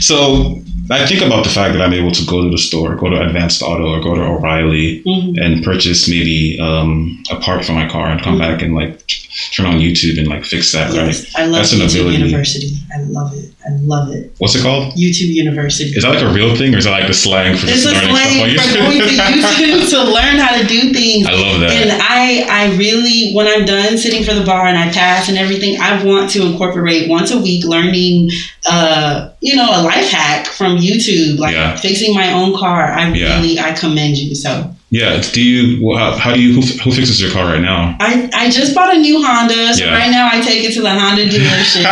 so 0.00 0.62
I 0.90 1.04
think 1.04 1.20
about 1.22 1.44
the 1.44 1.50
fact 1.50 1.74
that 1.74 1.82
I'm 1.82 1.92
able 1.92 2.12
to 2.12 2.24
go 2.24 2.44
to 2.44 2.48
the 2.50 2.56
store, 2.58 2.94
go 2.94 3.10
to 3.10 3.20
Advance 3.20 3.60
Auto, 3.60 3.88
or 3.92 4.00
go 4.00 4.14
to 4.14 4.22
O'Reilly 4.22 5.02
Mhm. 5.04 5.36
and 5.44 5.62
purchase 5.64 6.08
maybe 6.08 6.58
um, 6.60 7.22
a 7.30 7.36
part 7.36 7.64
for 7.64 7.72
my 7.72 7.86
car 7.88 8.06
and 8.08 8.22
come 8.22 8.36
Mhm. 8.36 8.38
back 8.38 8.62
and 8.62 8.74
like 8.74 9.06
turn 9.52 9.66
on 9.66 9.80
YouTube 9.80 10.16
and 10.18 10.28
like 10.28 10.44
fix 10.46 10.72
that. 10.72 10.90
Right? 10.92 11.06
Yes. 11.08 11.26
I 11.36 11.44
love 11.44 11.60
That's 11.60 11.72
an 11.74 11.80
YouTube 11.80 12.00
ability. 12.00 12.16
University. 12.22 12.70
I 12.94 13.00
love 13.02 13.34
it. 13.34 13.50
Love 13.86 14.10
it. 14.12 14.34
What's 14.38 14.54
it 14.56 14.62
called? 14.62 14.94
YouTube 14.94 15.32
University. 15.32 15.90
Is 15.90 16.02
that 16.02 16.10
like 16.14 16.22
a 16.22 16.32
real 16.32 16.56
thing, 16.56 16.74
or 16.74 16.78
is 16.78 16.84
that 16.84 16.90
like 16.90 17.06
the 17.06 17.14
slang 17.14 17.56
for 17.56 17.66
It's 17.66 17.84
just 17.84 17.86
a 17.86 18.06
learning 18.12 18.16
slang 18.16 18.58
stuff 18.58 18.66
for 18.72 18.78
going 18.78 18.98
to 18.98 19.04
YouTube? 19.06 19.78
YouTube 19.78 19.90
to 19.94 20.02
learn 20.10 20.36
how 20.38 20.58
to 20.60 20.66
do 20.66 20.92
things. 20.92 21.26
I 21.26 21.32
love 21.34 21.60
that. 21.60 21.70
And 21.70 21.90
I, 22.02 22.46
I 22.50 22.76
really, 22.76 23.32
when 23.32 23.46
I'm 23.46 23.64
done 23.64 23.96
sitting 23.96 24.24
for 24.24 24.34
the 24.34 24.44
bar 24.44 24.66
and 24.66 24.76
I 24.76 24.90
pass 24.90 25.28
and 25.28 25.38
everything, 25.38 25.80
I 25.80 26.02
want 26.04 26.30
to 26.32 26.44
incorporate 26.44 27.08
once 27.08 27.30
a 27.30 27.38
week 27.38 27.64
learning, 27.64 28.30
uh, 28.68 29.30
you 29.40 29.54
know, 29.54 29.68
a 29.70 29.82
life 29.84 30.10
hack 30.10 30.46
from 30.46 30.78
YouTube, 30.78 31.38
like 31.38 31.54
Yeah. 31.54 31.76
fixing 31.76 32.12
my 32.14 32.32
own 32.32 32.56
car. 32.58 32.92
I 32.92 33.12
Yeah. 33.12 33.38
really, 33.40 33.60
I 33.60 33.70
commend 33.72 34.18
you. 34.18 34.34
So 34.34 34.74
Yeah. 34.90 35.22
Do 35.32 35.42
you? 35.42 35.94
How, 35.96 36.16
how 36.16 36.32
do 36.34 36.40
you? 36.40 36.54
Who, 36.54 36.60
who 36.82 36.90
fixes 36.92 37.20
your 37.20 37.30
car 37.30 37.44
right 37.46 37.60
now? 37.60 37.96
I, 38.00 38.28
I 38.34 38.50
just 38.50 38.74
bought 38.74 38.94
a 38.94 38.98
new 38.98 39.22
Honda. 39.24 39.74
So 39.74 39.84
Yeah. 39.84 39.94
right 39.96 40.10
now 40.10 40.28
I 40.32 40.40
take 40.40 40.64
it 40.64 40.72
to 40.74 40.80
the 40.82 40.90
Honda 40.90 41.26
dealership. 41.32 41.84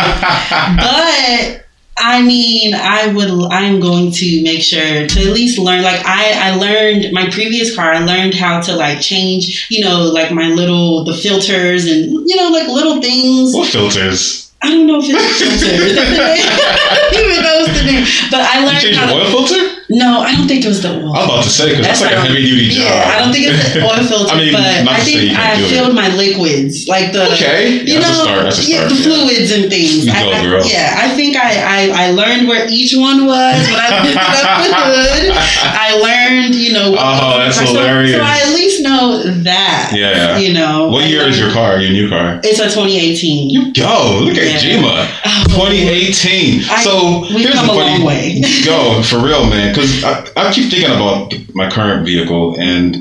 but 0.77 1.64
I 1.97 2.21
mean, 2.21 2.73
I 2.75 3.13
would. 3.13 3.29
I'm 3.51 3.79
going 3.79 4.11
to 4.11 4.43
make 4.43 4.61
sure 4.61 5.07
to 5.07 5.19
at 5.19 5.33
least 5.33 5.57
learn. 5.57 5.81
Like 5.81 6.01
I, 6.05 6.51
I 6.51 6.55
learned 6.55 7.13
my 7.13 7.29
previous 7.29 7.75
car. 7.75 7.93
I 7.93 7.99
learned 7.99 8.33
how 8.33 8.59
to 8.61 8.75
like 8.75 8.99
change. 8.99 9.67
You 9.69 9.83
know, 9.83 10.11
like 10.11 10.31
my 10.31 10.47
little 10.49 11.05
the 11.05 11.13
filters 11.13 11.85
and 11.85 12.11
you 12.27 12.35
know 12.35 12.49
like 12.49 12.67
little 12.67 13.01
things. 13.01 13.53
what 13.53 13.69
filters? 13.69 14.44
I 14.65 14.69
don't 14.73 14.87
know 14.89 14.97
if 14.97 15.05
it's 15.05 15.13
a 15.13 15.45
filter. 15.61 15.85
Is 15.85 15.93
that 15.93 16.07
the 16.09 16.17
name? 16.25 17.21
Even 17.21 17.37
though 17.45 17.61
it's 17.69 17.75
the 17.77 17.85
name. 17.85 18.03
But 18.33 18.41
I 18.41 18.59
You 18.59 18.65
learned 18.65 18.81
changed 18.81 18.97
how 18.99 19.05
your 19.13 19.21
to- 19.21 19.25
oil 19.29 19.45
filter? 19.45 19.61
No, 19.87 20.25
I 20.25 20.33
don't 20.33 20.49
think 20.49 20.65
it 20.65 20.67
was 20.73 20.81
the 20.81 20.89
oil. 20.97 21.13
I'm 21.13 21.29
about 21.29 21.45
to 21.45 21.49
say 21.53 21.69
because 21.77 21.85
that's, 21.85 22.01
like 22.01 22.17
a 22.17 22.25
heavy 22.25 22.41
duty 22.41 22.73
job. 22.73 22.89
Yeah, 22.89 23.05
I 23.05 23.21
don't 23.21 23.29
think 23.29 23.53
it's 23.53 23.77
the 23.77 23.85
oil 23.85 24.01
filter, 24.01 24.33
I 24.33 24.37
mean, 24.41 24.49
but 24.57 24.81
not 24.81 24.97
I 24.97 24.97
to 24.97 25.05
say 25.05 25.11
you 25.13 25.19
think 25.29 25.37
can't 25.37 25.45
I 25.45 25.57
do 25.61 25.65
it. 25.65 25.69
filled 25.69 25.93
my 25.93 26.09
liquids, 26.17 26.89
like 26.89 27.13
the 27.13 27.29
Okay, 27.37 27.85
you 27.85 28.01
that's 28.01 28.09
a 28.09 28.17
know, 28.17 28.25
start, 28.25 28.41
that's 28.49 28.65
a 28.65 28.65
yeah, 28.65 28.89
the 28.89 28.97
yeah. 28.97 29.05
fluids 29.05 29.49
and 29.53 29.69
things. 29.69 30.09
You 30.09 30.09
I, 30.09 30.25
go, 30.25 30.33
I- 30.33 30.41
girl. 30.41 30.65
yeah, 30.65 30.89
I 31.05 31.13
think 31.13 31.37
I, 31.37 31.51
I 31.61 31.79
I 31.93 32.05
learned 32.17 32.49
where 32.49 32.65
each 32.65 32.97
one 32.97 33.29
was 33.29 33.61
when 33.69 33.77
I 33.77 33.89
picked 34.01 34.17
up 34.17 34.57
the 34.65 34.73
hood. 34.89 35.25
I 35.61 35.87
learned, 36.01 36.55
you 36.57 36.73
know. 36.73 36.97
Oh, 36.97 37.37
that's 37.37 37.61
so, 37.61 37.69
hilarious. 37.69 38.17
So 38.17 38.25
I 38.25 38.41
at 38.41 38.57
least 38.57 38.74
know 38.85 39.21
that. 39.43 39.91
Yeah. 39.93 40.37
You 40.37 40.53
know. 40.53 40.87
What 40.89 41.09
year 41.09 41.27
is 41.27 41.37
your 41.39 41.51
car? 41.51 41.79
Your 41.79 41.91
new 41.91 42.07
car? 42.09 42.39
It's 42.43 42.59
a 42.59 42.65
2018. 42.65 43.49
You 43.49 43.73
go. 43.73 44.19
Look 44.23 44.37
at 44.37 44.63
Yeah. 44.63 44.77
Jima. 44.79 45.07
Oh, 45.25 45.43
2018. 45.49 46.61
I- 46.69 46.81
so 46.83 47.19
we've 47.21 47.41
here's 47.41 47.55
come 47.55 47.67
the 47.67 47.73
a 47.73 47.75
funny. 47.75 47.97
long 47.97 48.03
way. 48.07 48.41
Yo, 48.63 49.01
for 49.03 49.17
real, 49.19 49.45
man. 49.49 49.73
Because 49.73 50.03
I, 50.03 50.25
I 50.37 50.53
keep 50.53 50.69
thinking 50.71 50.91
about 50.91 51.33
my 51.53 51.69
current 51.69 52.05
vehicle, 52.05 52.55
and 52.59 52.95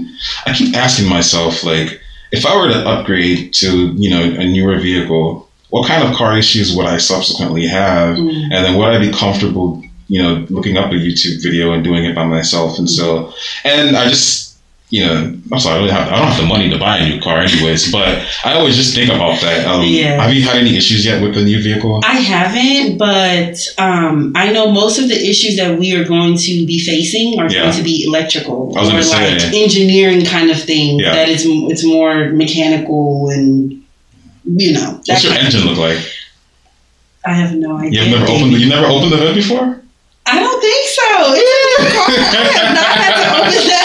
I 0.47 0.53
keep 0.53 0.75
asking 0.77 1.09
myself, 1.09 1.63
like, 1.65 2.01
if 2.33 2.45
I 2.47 2.57
were 2.57 2.69
to 2.73 2.87
upgrade 2.89 3.53
to, 3.55 3.93
you 3.97 4.11
know, 4.11 4.23
a 4.23 4.45
newer 4.47 4.79
vehicle, 4.79 5.49
what 5.71 5.87
kind 5.89 6.03
of 6.07 6.15
car 6.15 6.37
issues 6.39 6.75
would 6.77 6.87
I 6.87 6.99
subsequently 6.99 7.67
have, 7.67 8.17
Mm. 8.17 8.45
and 8.45 8.53
then 8.65 8.77
would 8.79 8.89
I 8.89 8.99
be 8.99 9.11
comfortable, 9.13 9.83
you 10.09 10.23
know, 10.23 10.47
looking 10.51 10.77
up 10.77 10.91
a 10.93 10.95
YouTube 10.95 11.43
video 11.43 11.73
and 11.73 11.83
doing 11.85 12.05
it 12.05 12.15
by 12.15 12.25
myself? 12.25 12.79
And 12.79 12.89
so, 12.89 13.33
and 13.65 13.97
I 13.97 14.09
just. 14.09 14.44
You 14.91 15.05
know, 15.07 15.37
I'm 15.53 15.59
sorry, 15.59 15.77
I 15.77 15.87
don't, 15.87 15.91
have, 15.91 16.09
I 16.13 16.19
don't 16.19 16.29
have 16.29 16.41
the 16.41 16.47
money 16.47 16.71
to 16.71 16.79
buy 16.79 16.99
a 16.99 17.09
new 17.09 17.21
car, 17.21 17.41
anyways. 17.41 17.91
But 17.91 18.23
I 18.45 18.53
always 18.55 18.77
just 18.77 18.95
think 18.95 19.11
about 19.11 19.41
that. 19.41 19.67
Um, 19.67 19.83
Yeah. 19.85 20.23
Have 20.23 20.33
you 20.33 20.43
had 20.43 20.57
any 20.57 20.77
issues 20.77 21.05
yet 21.05 21.21
with 21.23 21.35
the 21.35 21.43
new 21.43 21.61
vehicle? 21.61 22.01
I 22.05 22.19
haven't, 22.21 22.99
but 22.99 23.57
um, 23.79 24.33
I 24.37 24.53
know 24.53 24.71
most 24.71 24.99
of 25.01 25.09
the 25.09 25.17
issues 25.29 25.57
that 25.57 25.79
we 25.79 25.97
are 25.97 26.05
going 26.05 26.37
to 26.37 26.67
be 26.67 26.79
facing 26.81 27.41
are 27.41 27.51
Yeah. 27.51 27.63
going 27.63 27.75
to 27.77 27.83
be 27.83 28.05
electrical 28.07 28.73
I 28.77 28.83
was 28.83 28.93
or 28.95 29.03
say. 29.03 29.35
like 29.35 29.43
engineering 29.55 30.25
kind 30.27 30.51
of 30.51 30.61
thing. 30.63 31.01
Yeah. 31.01 31.13
That 31.15 31.29
is, 31.29 31.45
it's 31.47 31.85
more 31.85 32.31
mechanical 32.31 33.31
and 33.31 33.83
you 34.45 34.75
know. 34.75 35.01
What's 35.07 35.25
your 35.25 35.33
engine 35.33 35.63
look 35.63 35.79
like? 35.79 35.99
I 37.27 37.33
have 37.33 37.55
no 37.57 37.79
idea. 37.79 38.03
You've 38.05 38.13
never 38.21 38.31
opened. 38.31 38.53
You 38.53 38.69
never 38.69 38.87
opened 38.87 39.13
the 39.13 39.17
hood 39.17 39.35
before. 39.35 39.81
I 40.27 40.39
don't 40.39 40.61
think 40.61 40.89
so. 40.89 41.09
It's 41.37 41.81
a 41.81 41.83
new 41.83 41.91
car. 41.97 42.07
I 42.09 42.45
have 42.53 42.75
not 42.75 42.93
had 43.01 43.15
to 43.17 43.27
open 43.41 43.69
that. 43.69 43.84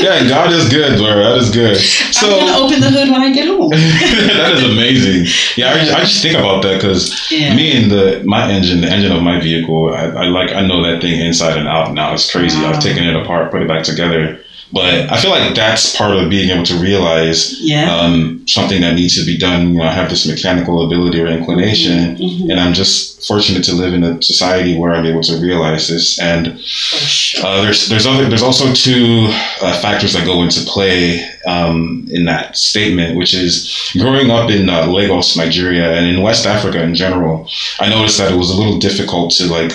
Yeah, 0.00 0.28
God 0.28 0.52
is 0.52 0.68
good, 0.68 0.96
bro. 0.98 1.14
That 1.22 1.36
is 1.38 1.50
good. 1.50 1.76
So 1.76 2.26
I'm 2.30 2.46
gonna 2.46 2.58
open 2.64 2.80
the 2.80 2.90
hood 2.90 3.10
when 3.10 3.20
I 3.22 3.32
get 3.32 3.48
home. 3.48 3.70
that 3.70 4.52
is 4.54 4.62
amazing. 4.64 5.26
Yeah, 5.56 5.72
I, 5.72 5.78
just- 5.84 5.92
I 5.96 6.00
just 6.00 6.22
think 6.22 6.36
about 6.38 6.62
that 6.62 6.74
because 6.80 7.30
Yeah. 7.30 7.54
me 7.54 7.76
and 7.76 7.90
the 7.90 8.22
my 8.24 8.50
engine, 8.50 8.80
the 8.80 8.88
engine 8.88 9.12
of 9.12 9.22
my 9.22 9.40
vehicle, 9.40 9.94
I, 9.94 10.04
I 10.06 10.24
like 10.26 10.52
I 10.52 10.66
know 10.66 10.82
that 10.82 11.00
thing 11.02 11.20
inside 11.20 11.56
and 11.58 11.66
out 11.68 11.92
now. 11.94 12.14
It's 12.14 12.30
crazy. 12.30 12.60
Wow. 12.62 12.72
I've 12.72 12.80
taken 12.82 13.04
it 13.04 13.16
apart, 13.16 13.50
put 13.50 13.62
it 13.62 13.68
back 13.68 13.82
together. 13.84 14.40
But 14.72 15.10
I 15.10 15.16
feel 15.16 15.30
like 15.30 15.54
that's 15.54 15.96
part 15.96 16.14
of 16.16 16.28
being 16.28 16.50
able 16.50 16.64
to 16.64 16.74
realize 16.76 17.56
Yeah. 17.60 17.94
um, 17.94 18.42
something 18.46 18.80
that 18.82 18.94
needs 18.94 19.14
to 19.18 19.24
be 19.24 19.38
done. 19.38 19.72
You 19.72 19.78
know, 19.78 19.84
I 19.84 19.92
have 19.92 20.10
this 20.10 20.26
mechanical 20.26 20.84
ability 20.84 21.20
or 21.20 21.26
inclination, 21.28 22.16
Mhm. 22.16 22.50
and 22.50 22.60
I'm 22.60 22.74
just 22.74 23.26
fortunate 23.26 23.64
to 23.64 23.72
live 23.74 23.94
in 23.94 24.04
a 24.04 24.22
society 24.22 24.76
where 24.76 24.94
I'm 24.94 25.06
able 25.06 25.22
to 25.22 25.36
realize 25.38 25.88
this. 25.88 26.18
And 26.18 26.48
uh, 27.42 27.62
there's 27.62 27.88
there's 27.88 28.06
other 28.06 28.28
there's 28.28 28.42
also 28.42 28.72
two 28.72 29.28
uh, 29.62 29.72
factors 29.80 30.12
that 30.12 30.24
go 30.26 30.42
into 30.42 30.60
play 30.62 31.24
um, 31.46 32.06
in 32.10 32.24
that 32.26 32.56
statement, 32.56 33.16
which 33.16 33.32
is 33.34 33.90
growing 33.98 34.30
up 34.30 34.50
in 34.50 34.68
uh, 34.68 34.86
Lagos, 34.86 35.36
Nigeria, 35.36 35.92
and 35.94 36.06
in 36.06 36.20
West 36.22 36.46
Africa 36.46 36.82
in 36.82 36.94
general. 36.94 37.48
I 37.80 37.88
noticed 37.88 38.18
that 38.18 38.32
it 38.32 38.36
was 38.36 38.50
a 38.50 38.54
little 38.56 38.78
difficult 38.78 39.30
to 39.38 39.46
like 39.46 39.72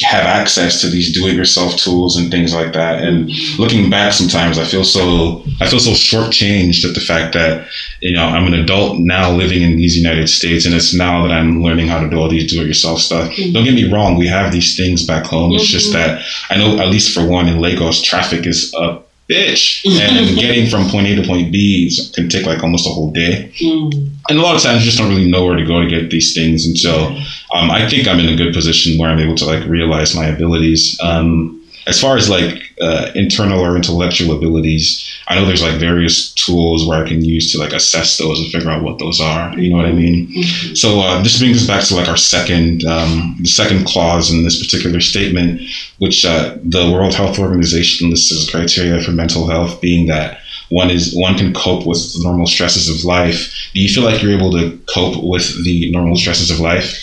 have 0.00 0.24
access 0.24 0.80
to 0.82 0.88
these 0.88 1.12
do-it-yourself 1.12 1.76
tools 1.76 2.16
and 2.16 2.30
things 2.30 2.54
like 2.54 2.72
that. 2.74 3.02
And 3.02 3.30
looking 3.58 3.88
back, 3.88 4.12
sometimes 4.12 4.58
I 4.58 4.64
feel 4.64 4.84
so 4.84 5.42
I 5.60 5.66
feel 5.66 5.80
so 5.80 5.92
shortchanged 5.92 6.84
at 6.84 6.94
the 6.94 7.00
fact 7.00 7.32
that 7.34 7.66
you 8.00 8.12
know 8.12 8.24
I'm 8.24 8.46
an 8.46 8.54
adult 8.54 8.98
now 8.98 9.30
living 9.32 9.62
in 9.62 9.76
these 9.76 9.96
United 9.96 10.28
States, 10.28 10.66
and 10.66 10.74
it's 10.74 10.94
now 10.94 11.22
that 11.22 11.32
I'm 11.32 11.62
learning 11.62 11.88
how 11.88 12.00
to 12.00 12.10
do 12.10 12.16
all 12.18 12.28
these 12.28 12.50
do-it-yourself 12.50 13.00
stuff. 13.00 13.32
Mhm. 13.32 13.54
Don't 13.54 13.64
get 13.64 13.74
me 13.74 13.84
wrong, 13.84 14.16
we 14.16 14.26
have 14.26 14.52
these 14.52 14.76
things 14.76 15.04
back 15.04 15.24
home. 15.26 15.54
It's 15.54 15.66
just 15.66 15.90
Mhm. 15.90 15.94
that 15.94 16.22
I 16.50 16.56
know 16.58 16.78
at 16.78 16.88
least 16.90 17.12
for 17.12 17.24
one 17.24 17.48
in 17.48 17.60
Lagos, 17.60 18.02
traffic 18.02 18.46
is 18.46 18.72
a 18.74 18.98
bitch, 19.28 19.84
and 19.84 20.38
getting 20.38 20.68
from 20.68 20.88
point 20.88 21.06
A 21.06 21.16
to 21.16 21.26
point 21.26 21.52
B 21.52 21.86
is, 21.86 22.12
can 22.14 22.28
take 22.28 22.46
like 22.46 22.62
almost 22.62 22.86
a 22.86 22.90
whole 22.90 23.10
day. 23.10 23.52
Mm. 23.60 24.10
And 24.28 24.38
a 24.38 24.42
lot 24.42 24.56
of 24.56 24.62
times, 24.62 24.84
you 24.84 24.90
just 24.90 24.98
don't 24.98 25.08
really 25.08 25.30
know 25.30 25.44
where 25.44 25.56
to 25.56 25.64
go 25.64 25.80
to 25.80 25.88
get 25.88 26.10
these 26.10 26.34
things. 26.34 26.66
And 26.66 26.76
so, 26.78 27.16
um, 27.54 27.70
I 27.70 27.88
think 27.88 28.08
I'm 28.08 28.18
in 28.20 28.28
a 28.28 28.36
good 28.36 28.52
position 28.52 28.98
where 28.98 29.10
I'm 29.10 29.18
able 29.18 29.36
to 29.36 29.44
like 29.44 29.64
realize 29.66 30.14
my 30.14 30.26
abilities. 30.26 30.98
Um, 31.02 31.55
as 31.86 32.00
far 32.00 32.16
as 32.16 32.28
like 32.28 32.62
uh, 32.80 33.10
internal 33.14 33.60
or 33.60 33.76
intellectual 33.76 34.36
abilities, 34.36 35.08
I 35.28 35.36
know 35.36 35.44
there's 35.46 35.62
like 35.62 35.78
various 35.78 36.32
tools 36.34 36.86
where 36.86 37.02
I 37.02 37.08
can 37.08 37.24
use 37.24 37.52
to 37.52 37.58
like 37.58 37.72
assess 37.72 38.18
those 38.18 38.40
and 38.40 38.50
figure 38.50 38.70
out 38.70 38.82
what 38.82 38.98
those 38.98 39.20
are. 39.20 39.56
You 39.58 39.70
know 39.70 39.76
what 39.76 39.86
I 39.86 39.92
mean? 39.92 40.26
Mhm. 40.28 40.76
So 40.76 41.00
uh, 41.00 41.22
this 41.22 41.38
brings 41.38 41.58
us 41.62 41.66
back 41.66 41.84
to 41.84 41.94
like 41.94 42.08
our 42.08 42.16
second, 42.16 42.84
um, 42.84 43.36
the 43.40 43.48
second 43.48 43.86
clause 43.86 44.30
in 44.32 44.42
this 44.42 44.58
particular 44.62 45.00
statement, 45.00 45.60
which 45.98 46.24
uh, 46.24 46.56
the 46.62 46.90
World 46.90 47.14
Health 47.14 47.38
Organization 47.38 48.10
lists 48.10 48.32
as 48.32 48.50
criteria 48.50 49.00
for 49.02 49.12
mental 49.12 49.46
health, 49.46 49.80
being 49.80 50.06
that 50.08 50.40
one 50.68 50.90
is 50.90 51.14
one 51.16 51.36
can 51.38 51.54
cope 51.54 51.86
with 51.86 52.12
the 52.14 52.20
normal 52.24 52.46
stresses 52.46 52.88
of 52.88 53.04
life. 53.04 53.70
Do 53.72 53.80
you 53.80 53.88
feel 53.88 54.02
like 54.02 54.20
you're 54.20 54.36
able 54.36 54.50
to 54.52 54.76
cope 54.92 55.22
with 55.22 55.64
the 55.64 55.90
normal 55.92 56.16
stresses 56.16 56.50
of 56.50 56.58
life? 56.58 56.98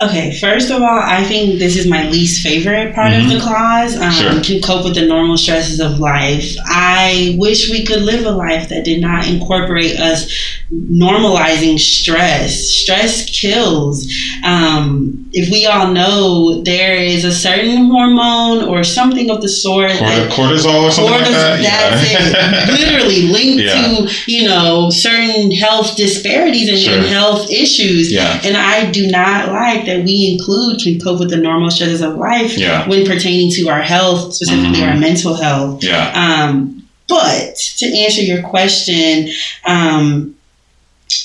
Okay, 0.00 0.38
first 0.38 0.70
of 0.70 0.80
all, 0.80 1.00
I 1.02 1.24
think 1.24 1.58
this 1.58 1.76
is 1.76 1.88
my 1.88 2.08
least 2.08 2.40
favorite 2.40 2.94
part 2.94 3.12
of 3.12 3.28
the 3.28 3.40
clause. 3.40 3.96
Um, 3.96 4.12
Sure. 4.12 4.40
To 4.40 4.60
cope 4.60 4.84
with 4.84 4.94
the 4.94 5.04
normal 5.06 5.36
stresses 5.36 5.80
of 5.80 5.98
life. 5.98 6.54
I 6.66 7.34
wish 7.36 7.68
we 7.68 7.84
could 7.84 8.02
live 8.02 8.24
a 8.24 8.30
life 8.30 8.68
that 8.68 8.84
did 8.84 9.00
not 9.00 9.26
incorporate 9.26 9.98
us 9.98 10.30
normalizing 10.72 11.78
stress. 11.78 12.58
Stress 12.82 13.28
kills. 13.30 14.06
Um, 14.44 15.28
if 15.32 15.50
we 15.50 15.66
all 15.66 15.92
know 15.92 16.62
there 16.62 16.94
is 16.96 17.24
a 17.24 17.32
certain 17.32 17.86
hormone 17.86 18.64
or 18.68 18.84
something 18.84 19.30
of 19.30 19.40
the 19.40 19.48
sort 19.48 19.90
that 19.90 20.30
Corti- 20.30 20.56
cortisol 20.60 20.82
or 20.84 20.90
something 20.90 21.12
like 21.12 21.22
Cortisol, 21.22 21.32
that? 21.32 21.62
that's 21.62 22.12
Yeah. 22.12 22.72
it. 22.72 22.80
Literally 22.80 23.22
linked 23.22 23.64
Yeah. 23.64 23.82
to, 23.96 24.10
you 24.26 24.44
know, 24.46 24.90
certain 24.90 25.50
health 25.52 25.96
disparities 25.96 26.68
and, 26.68 26.78
Sure. 26.78 27.02
health 27.02 27.50
issues. 27.50 28.12
yeah. 28.12 28.40
And 28.44 28.56
I 28.56 28.90
do 28.90 29.06
not 29.08 29.48
like 29.52 29.86
that 29.86 30.04
we 30.04 30.32
include 30.32 30.80
can 30.80 31.00
cope 31.00 31.18
with 31.20 31.30
the 31.30 31.36
normal 31.36 31.70
stresses 31.70 32.00
of 32.02 32.16
life 32.16 32.56
Yeah. 32.58 32.86
when 32.88 33.04
pertaining 33.06 33.50
to 33.52 33.68
our 33.68 33.82
health, 33.82 34.34
specifically 34.34 34.80
Mhm. 34.80 34.88
our 34.90 34.96
mental 34.96 35.34
health. 35.34 35.82
Yeah. 35.82 36.12
Um, 36.14 36.82
but 37.08 37.56
to 37.78 37.86
answer 38.04 38.22
your 38.22 38.42
question, 38.42 39.30
um, 39.64 40.34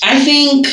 I 0.02 0.22
think 0.24 0.66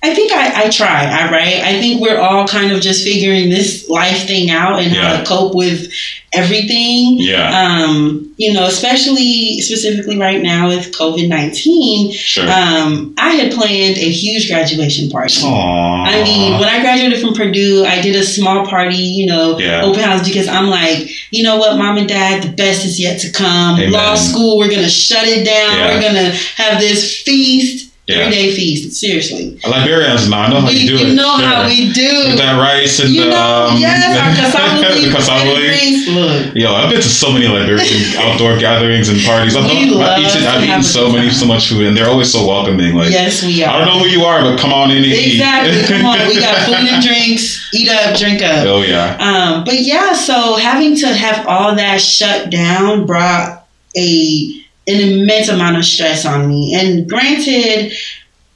I 0.00 0.14
think 0.14 0.30
I, 0.32 0.64
I 0.66 0.68
try. 0.70 1.04
I 1.06 1.30
right. 1.30 1.60
I 1.64 1.80
think 1.80 2.00
we're 2.00 2.18
all 2.20 2.46
kind 2.46 2.70
of 2.70 2.80
just 2.80 3.02
figuring 3.02 3.50
this 3.50 3.88
life 3.88 4.26
thing 4.28 4.48
out 4.48 4.80
and 4.80 4.92
how 4.92 5.18
to 5.18 5.26
cope 5.26 5.54
with 5.56 5.90
everything. 6.32 7.16
Yeah. 7.18 7.50
Um, 7.50 8.32
you 8.36 8.52
know, 8.52 8.66
especially 8.66 9.60
specifically 9.60 10.16
right 10.16 10.40
now 10.40 10.68
with 10.68 10.92
COVID 10.96 11.28
nineteen. 11.28 12.12
Sure. 12.12 12.44
Um, 12.48 13.14
I 13.18 13.30
had 13.30 13.52
planned 13.52 13.96
a 13.96 14.08
huge 14.08 14.48
graduation 14.48 15.10
party. 15.10 15.34
Aww. 15.42 16.06
I 16.06 16.22
mean, 16.22 16.60
when 16.60 16.68
I 16.68 16.80
graduated 16.80 17.20
from 17.20 17.34
Purdue, 17.34 17.84
I 17.84 18.00
did 18.00 18.14
a 18.14 18.22
small 18.22 18.66
party, 18.66 18.96
you 18.96 19.26
know, 19.26 19.58
Yeah. 19.58 19.82
open 19.82 20.00
house 20.02 20.24
because 20.26 20.46
I'm 20.46 20.68
like, 20.68 21.10
you 21.32 21.42
know 21.42 21.56
what, 21.56 21.76
mom 21.76 21.98
and 21.98 22.08
dad, 22.08 22.44
the 22.44 22.52
best 22.52 22.84
is 22.84 23.00
yet 23.00 23.20
to 23.22 23.32
come. 23.32 23.76
Amen. 23.80 23.90
Law 23.90 24.14
school, 24.14 24.58
we're 24.58 24.70
gonna 24.70 24.88
shut 24.88 25.24
it 25.26 25.44
down. 25.44 25.76
Yeah. 25.76 25.94
We're 25.94 26.02
gonna 26.02 26.30
have 26.56 26.78
this 26.80 27.16
feast, 27.22 27.87
Yeah. 28.08 28.24
three 28.24 28.32
day 28.32 28.54
feast. 28.56 28.96
Seriously, 28.98 29.60
Liberians, 29.68 30.30
now 30.30 30.42
I 30.42 30.48
know 30.48 30.60
how 30.64 30.68
we, 30.68 30.80
you 30.80 30.88
do 30.88 30.96
you 31.04 31.12
it. 31.12 31.14
know 31.14 31.36
how 31.36 31.66
we 31.68 31.92
do. 31.92 32.32
With 32.32 32.38
that 32.40 32.56
rice 32.58 33.00
and 33.04 33.10
you 33.12 33.24
the, 33.24 33.30
know, 33.36 33.68
um, 33.68 33.76
yes, 33.76 34.00
our 34.16 34.32
cassava 34.32 34.80
the 34.80 35.10
cassava 35.14 35.54
drinks. 35.60 36.08
Look, 36.08 36.56
Yo, 36.56 36.72
I've 36.72 36.88
been 36.88 37.02
to 37.04 37.08
so 37.08 37.30
many 37.30 37.46
Liberian 37.46 38.16
outdoor 38.16 38.56
gatherings 38.56 39.10
and 39.12 39.20
parties. 39.20 39.54
I've, 39.56 39.68
We 39.68 39.84
I've 39.84 39.92
love 39.92 40.18
eaten, 40.24 40.40
to 40.40 40.48
I've 40.48 40.64
eaten 40.64 40.82
so 40.82 41.12
many, 41.12 41.28
so 41.28 41.44
much 41.44 41.68
food, 41.68 41.84
and 41.86 41.94
they're 41.94 42.08
always 42.08 42.32
so 42.32 42.46
welcoming. 42.48 42.94
Like, 42.96 43.10
yes, 43.12 43.44
we 43.44 43.62
are. 43.62 43.76
I 43.76 43.78
don't 43.84 43.88
know 43.92 44.00
who 44.00 44.08
you 44.08 44.24
are, 44.24 44.40
but 44.40 44.58
come 44.58 44.72
on 44.72 44.90
in 44.90 45.04
and 45.04 45.06
eat. 45.06 45.34
Exactly. 45.36 45.84
Come 45.84 46.06
on, 46.06 46.16
we 46.32 46.40
got 46.40 46.56
food 46.64 46.88
and 46.88 47.04
drinks. 47.04 47.60
Eat 47.74 47.90
up, 47.92 48.16
drink 48.16 48.40
up. 48.40 48.64
oh 48.66 48.80
yeah, 48.80 49.20
Um, 49.20 49.64
but 49.64 49.80
yeah, 49.84 50.14
so 50.14 50.56
having 50.56 50.96
to 51.04 51.08
have 51.12 51.46
all 51.46 51.74
that 51.76 52.00
shut 52.00 52.48
down 52.48 53.04
brought 53.04 53.68
a 53.94 54.57
an 54.88 55.00
immense 55.00 55.48
amount 55.48 55.76
of 55.76 55.84
stress 55.84 56.24
on 56.26 56.48
me. 56.48 56.74
And 56.74 57.08
granted, 57.08 57.92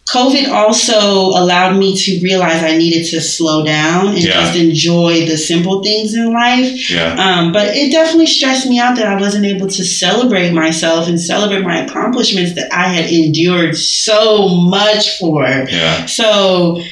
COVID 0.09 0.49
also 0.49 0.99
allowed 1.41 1.77
me 1.79 1.97
to 1.97 2.21
realize 2.23 2.63
I 2.63 2.77
needed 2.77 3.07
to 3.11 3.21
slow 3.21 3.65
down 3.65 4.09
and 4.09 4.19
Yeah. 4.19 4.33
just 4.43 4.57
enjoy 4.59 5.27
the 5.27 5.39
simple 5.39 5.83
things 5.83 6.15
in 6.15 6.33
life. 6.33 6.91
yeah, 6.91 7.15
Um, 7.19 7.53
but 7.53 7.75
it 7.77 7.93
definitely 7.93 8.27
stressed 8.27 8.67
me 8.67 8.79
out 8.81 8.97
that 8.97 9.07
I 9.07 9.19
wasn't 9.21 9.47
able 9.47 9.69
to 9.69 9.85
celebrate 9.85 10.53
myself 10.53 11.09
and 11.09 11.21
celebrate 11.21 11.63
my 11.63 11.79
accomplishments 11.85 12.55
that 12.57 12.69
I 12.75 12.89
had 12.89 13.11
endured 13.11 13.77
so 13.77 14.49
much 14.49 15.19
for. 15.19 15.45
yeah. 15.71 16.05
So, 16.07 16.83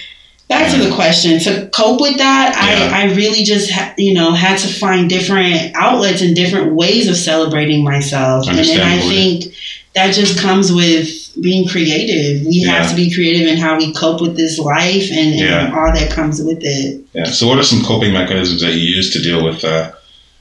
back 0.51 0.71
to 0.73 0.79
the 0.85 0.93
question 0.95 1.39
to 1.41 1.69
cope 1.71 2.01
with 2.01 2.17
that 2.19 2.49
Yeah. 2.55 2.97
i 2.99 3.03
i 3.03 3.15
really 3.15 3.43
just 3.45 3.71
ha- 3.71 3.95
you 3.97 4.13
know 4.13 4.33
had 4.33 4.59
to 4.59 4.69
find 4.69 5.09
different 5.09 5.73
outlets 5.77 6.21
and 6.23 6.35
different 6.37 6.75
ways 6.75 7.09
of 7.09 7.17
celebrating 7.17 7.83
myself 7.85 8.47
and 8.49 8.59
then 8.59 8.81
i 8.81 8.99
think 9.01 9.55
that 9.95 10.13
just 10.15 10.39
comes 10.39 10.71
with 10.73 11.09
being 11.41 11.67
creative 11.69 12.45
we 12.47 12.57
Yeah. 12.65 12.73
have 12.83 12.91
to 12.91 12.97
be 12.97 13.07
creative 13.15 13.47
in 13.49 13.57
how 13.57 13.79
we 13.79 13.93
cope 13.95 14.21
with 14.21 14.37
this 14.37 14.59
life 14.59 15.07
and, 15.11 15.31
and 15.35 15.49
Yeah. 15.51 15.75
all 15.77 15.93
that 15.99 16.11
comes 16.11 16.37
with 16.43 16.61
it 16.63 17.01
Yeah. 17.15 17.25
So, 17.39 17.47
what 17.49 17.59
are 17.59 17.63
some 17.73 17.83
coping 17.91 18.13
mechanisms 18.13 18.61
that 18.65 18.75
you 18.75 18.87
use 18.99 19.09
to 19.15 19.19
deal 19.29 19.41
with 19.49 19.65
uh, 19.65 19.91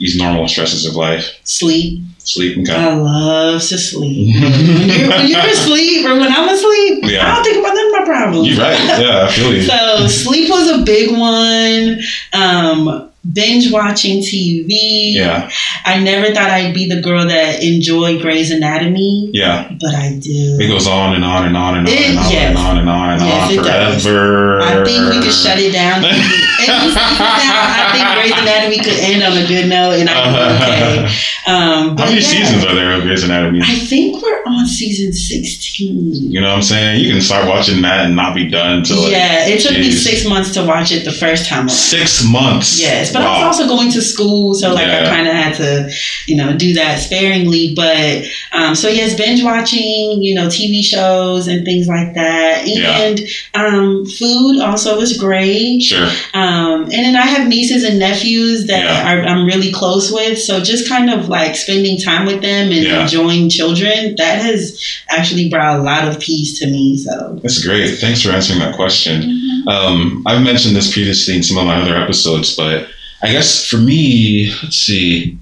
these 0.02 0.16
normal 0.24 0.48
stresses 0.48 0.86
of 0.90 0.94
life? 0.96 1.26
sleep 1.44 2.04
Sleep. 2.36 2.60
Okay. 2.60 2.74
i 2.76 2.94
love 2.94 3.60
to 3.72 3.78
sleep 3.78 4.36
when 4.42 4.90
you're, 5.00 5.10
when 5.10 5.28
you're 5.32 5.50
asleep 5.58 6.06
or 6.08 6.14
when 6.22 6.32
i'm 6.38 6.50
asleep 6.56 6.96
Yeah. 7.06 7.26
i 7.26 7.36
don't 7.36 7.44
think 7.48 7.58
about 7.64 7.69
none 8.12 8.24
of 8.24 8.30
my 8.30 8.32
problems 8.32 8.48
You're 8.50 8.58
right. 8.66 9.00
Yeah, 9.00 9.26
I 9.28 9.32
feel 9.32 9.54
you. 9.54 9.62
So 9.70 10.08
sleep 10.08 10.50
was 10.50 10.70
a 10.70 10.84
big 10.84 11.12
one. 11.18 12.00
Um, 12.34 13.06
binge 13.34 13.72
watching 13.72 14.22
TV. 14.22 15.14
Yeah. 15.14 15.50
I 15.86 16.00
never 16.02 16.34
thought 16.34 16.50
I'd 16.50 16.74
be 16.74 16.88
the 16.90 17.02
girl 17.02 17.26
that 17.28 17.62
enjoyed 17.62 18.22
Grey's 18.22 18.50
Anatomy, 18.50 19.30
Yeah. 19.34 19.70
but 19.80 19.94
I 19.94 20.14
do. 20.20 20.58
It 20.60 20.68
goes 20.70 20.88
on 20.88 21.14
and 21.16 21.24
on 21.26 21.46
and 21.46 21.56
on 21.58 21.78
and 21.78 21.88
on 21.88 21.94
It- 21.94 22.00
and 22.10 22.18
on 22.20 22.32
yes. 22.32 22.50
and 22.50 22.58
on 22.58 22.78
and 22.80 22.90
on 22.90 23.10
and 23.12 23.22
Yes, 23.22 23.58
on 23.58 23.64
does. 23.66 24.04
forever. 24.04 24.62
I 24.62 24.84
think 24.86 25.10
we 25.14 25.20
could 25.22 25.34
shut 25.34 25.60
it 25.60 25.74
down. 25.74 26.04
Any 26.60 26.90
season 26.90 26.96
now, 26.96 27.64
I 27.76 27.90
think 27.94 28.06
Grey's 28.16 28.42
Anatomy 28.42 28.78
could 28.80 29.00
end 29.00 29.24
on 29.24 29.38
a 29.38 29.48
good 29.48 29.68
note, 29.70 30.00
and 30.00 30.10
I'd 30.10 30.32
be 30.32 30.40
okay. 30.64 31.14
Um, 31.50 31.98
How 31.98 32.06
many 32.06 32.16
yeah, 32.16 32.28
seasons 32.28 32.64
are 32.66 32.76
there 32.76 32.94
of 32.96 33.02
Grey's 33.04 33.24
Anatomy? 33.24 33.60
I 33.64 33.76
think 33.76 34.22
we're 34.22 34.44
on 34.46 34.68
season 34.68 35.12
sixteen. 35.14 36.14
You 36.14 36.42
know 36.42 36.50
what 36.50 36.58
I'm 36.58 36.62
saying? 36.62 37.02
You 37.04 37.12
can 37.12 37.22
start 37.22 37.48
watching 37.48 37.82
that 37.82 38.06
and 38.06 38.16
not 38.16 38.36
be 38.36 38.48
done 38.50 38.80
until 38.80 39.02
like 39.04 39.12
yeah, 39.12 39.48
it 39.48 39.62
took 39.62 39.72
me 39.74 39.92
six 39.92 40.28
months 40.28 40.54
to 40.54 40.66
watch 40.66 40.92
it 40.92 41.06
the 41.06 41.12
first 41.12 41.48
time 41.50 41.60
around. 41.62 41.70
six 41.72 42.24
months. 42.30 42.80
Yes, 42.80 43.12
but 43.12 43.22
I 43.24 43.34
was 43.48 43.58
also 43.58 43.68
going 43.68 43.92
to 43.92 44.02
school, 44.02 44.54
so 44.54 44.74
like 44.74 44.88
I 44.88 45.06
kind 45.06 45.28
of 45.28 45.34
had 45.34 45.56
to, 45.56 45.92
you 46.28 46.36
know, 46.38 46.56
do 46.56 46.74
that 46.74 47.00
sparingly. 47.00 47.74
But 47.76 48.26
um, 48.52 48.76
so 48.76 48.88
yes, 48.90 49.16
binge 49.18 49.44
watching, 49.44 50.22
you 50.22 50.36
know, 50.36 50.48
TV 50.48 50.82
shows 50.84 51.48
and 51.48 51.66
things 51.66 51.88
like 51.88 52.14
that, 52.14 52.64
Yeah. 52.68 53.00
and 53.02 53.20
um, 53.56 54.06
food 54.06 54.62
also 54.62 55.00
is 55.00 55.18
great. 55.18 55.82
Sure. 55.82 56.08
Um, 56.34 56.84
and 56.84 56.92
then 56.92 57.16
I 57.16 57.26
have 57.26 57.48
nieces 57.48 57.84
and 57.84 57.98
nephews 58.00 58.68
that 58.68 58.84
Yeah. 58.84 59.14
are, 59.14 59.22
I'm 59.26 59.46
really 59.46 59.72
close 59.72 60.12
with, 60.12 60.38
so 60.40 60.60
just 60.62 60.88
kind 60.90 61.10
of 61.10 61.28
like 61.30 61.39
spending 61.56 62.00
time 62.00 62.26
with 62.26 62.42
them 62.42 62.72
and 62.72 62.84
Yeah. 62.84 63.04
enjoying 63.04 63.50
children 63.50 64.16
that 64.18 64.42
has 64.42 64.80
actually 65.10 65.50
brought 65.50 65.80
a 65.80 65.84
lot 65.84 66.08
of 66.08 66.20
peace 66.20 66.60
to 66.60 66.68
me. 66.68 66.98
So. 66.98 67.40
That's 67.42 67.64
great. 67.64 67.98
Thanks 68.00 68.22
for 68.22 68.30
answering 68.32 68.60
that 68.60 68.76
question. 68.76 69.64
Um, 69.68 70.24
I've 70.26 70.44
mentioned 70.44 70.76
this 70.76 70.92
previously 70.92 71.36
in 71.36 71.44
some 71.44 71.58
of 71.58 71.66
my 71.66 71.82
other 71.82 71.96
episodes, 71.96 72.56
but 72.56 72.88
I 73.22 73.32
guess 73.32 73.66
for 73.66 73.78
me, 73.78 74.54
let's 74.64 74.78
see, 74.78 75.38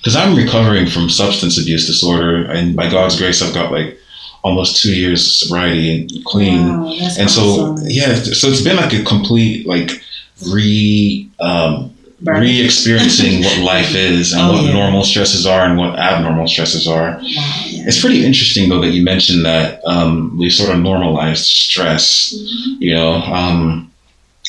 because 0.00 0.16
I'm 0.16 0.36
recovering 0.36 0.86
from 0.88 1.08
substance 1.08 1.58
abuse 1.58 1.86
disorder, 1.86 2.44
and 2.44 2.76
by 2.76 2.90
God's 2.90 3.16
grace, 3.18 3.40
I've 3.42 3.54
got 3.54 3.72
like 3.72 3.98
almost 4.42 4.82
two 4.82 4.94
years 4.94 5.24
of 5.24 5.32
sobriety 5.32 5.90
and 5.94 6.24
clean. 6.24 6.80
Wow, 6.82 6.92
and 7.18 7.30
so, 7.30 7.76
yeah, 7.86 8.14
so 8.16 8.48
it's 8.48 8.60
been 8.60 8.76
like 8.76 8.92
a 8.92 9.02
complete 9.04 9.66
like 9.66 10.02
re 10.50 11.28
um, 11.40 11.94
Re-experiencing 12.24 13.42
what 13.42 13.58
life 13.74 13.94
is 13.94 14.32
and 14.32 14.42
Oh, 14.42 14.52
what 14.52 14.64
yeah. 14.64 14.72
normal 14.72 15.04
stresses 15.04 15.46
are 15.46 15.64
and 15.66 15.76
what 15.78 15.98
abnormal 15.98 16.46
stresses 16.48 16.86
are. 16.86 17.10
Wow, 17.12 17.20
yeah. 17.22 17.84
It's 17.86 18.00
pretty 18.00 18.24
interesting 18.24 18.68
though 18.68 18.80
that 18.80 18.90
you 18.90 19.02
mentioned 19.04 19.44
that 19.44 19.80
um, 19.84 20.36
we 20.38 20.50
sort 20.50 20.70
of 20.74 20.80
normalized 20.82 21.44
stress. 21.44 22.34
Mhm. 22.34 22.76
You 22.80 22.94
know, 22.94 23.12
um, 23.14 23.88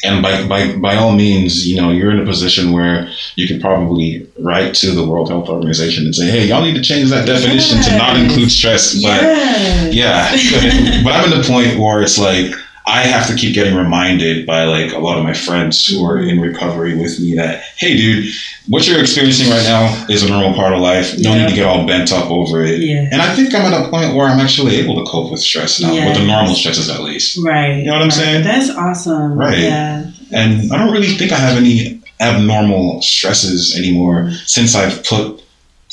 and 0.05 0.21
by, 0.21 0.45
by 0.47 0.75
by 0.75 0.95
all 0.97 1.13
means, 1.13 1.65
you 1.65 1.77
know, 1.77 1.89
you're 1.89 2.11
in 2.11 2.19
a 2.19 2.25
position 2.25 2.73
where 2.73 3.07
you 3.37 3.47
could 3.47 3.61
probably 3.61 4.27
write 4.37 4.73
to 4.75 4.91
the 4.91 5.05
World 5.07 5.29
Health 5.29 5.47
Organization 5.47 6.03
and 6.05 6.13
say, 6.13 6.29
"Hey, 6.29 6.45
y'all 6.45 6.61
need 6.61 6.75
to 6.75 6.81
change 6.83 7.09
that 7.11 7.25
definition 7.25 7.81
to 7.83 7.97
not 7.97 8.17
include 8.17 8.51
stress." 8.51 8.93
But 9.01 9.21
Yes. 9.21 9.93
yeah, 9.93 11.01
but 11.05 11.13
I'm 11.13 11.31
in 11.31 11.39
the 11.39 11.47
point 11.47 11.79
where 11.79 12.01
it's 12.01 12.17
like 12.17 12.53
I 12.85 13.03
have 13.03 13.27
to 13.27 13.35
keep 13.35 13.55
getting 13.55 13.75
reminded 13.75 14.45
by 14.45 14.65
like 14.65 14.91
a 14.91 14.99
lot 14.99 15.17
of 15.17 15.23
my 15.23 15.33
friends 15.33 15.85
who 15.85 16.05
are 16.05 16.19
in 16.19 16.35
mm-hmm. 16.35 16.41
recovery 16.41 16.95
with 16.95 17.19
me 17.19 17.35
that, 17.35 17.63
hey, 17.77 17.95
dude, 17.95 18.25
what 18.67 18.87
you're 18.87 18.99
experiencing 18.99 19.49
right 19.49 19.63
now 19.63 20.05
is 20.09 20.23
a 20.23 20.29
normal 20.29 20.53
part 20.53 20.73
of 20.73 20.79
life. 20.79 21.17
No 21.17 21.33
Yeah. 21.33 21.43
need 21.43 21.49
to 21.49 21.55
get 21.55 21.65
all 21.65 21.85
bent 21.87 22.11
up 22.11 22.29
over 22.29 22.63
it. 22.63 22.79
Yeah. 22.79 23.07
And 23.11 23.21
I 23.21 23.33
think 23.35 23.53
I'm 23.53 23.61
at 23.61 23.85
a 23.85 23.89
point 23.89 24.15
where 24.15 24.27
I'm 24.27 24.39
actually 24.39 24.75
able 24.77 25.03
to 25.03 25.09
cope 25.09 25.31
with 25.31 25.39
stress 25.39 25.79
now, 25.79 25.93
with 25.93 26.17
the 26.17 26.25
normal 26.25 26.55
stresses 26.55 26.89
at 26.89 27.01
least. 27.01 27.37
Right. 27.37 27.77
You 27.77 27.85
know 27.85 27.93
what 27.93 28.01
I'm 28.01 28.07
right. 28.09 28.13
saying? 28.13 28.43
That's 28.43 28.69
awesome. 28.69 29.37
Right. 29.37 29.59
Yeah. 29.59 30.11
And 30.31 30.73
I 30.73 30.77
don't 30.77 30.91
really 30.91 31.15
think 31.15 31.31
I 31.31 31.37
have 31.37 31.57
any 31.57 32.01
abnormal 32.19 33.01
stresses 33.01 33.77
anymore 33.77 34.31
since 34.45 34.75
I've 34.75 35.03
put 35.05 35.42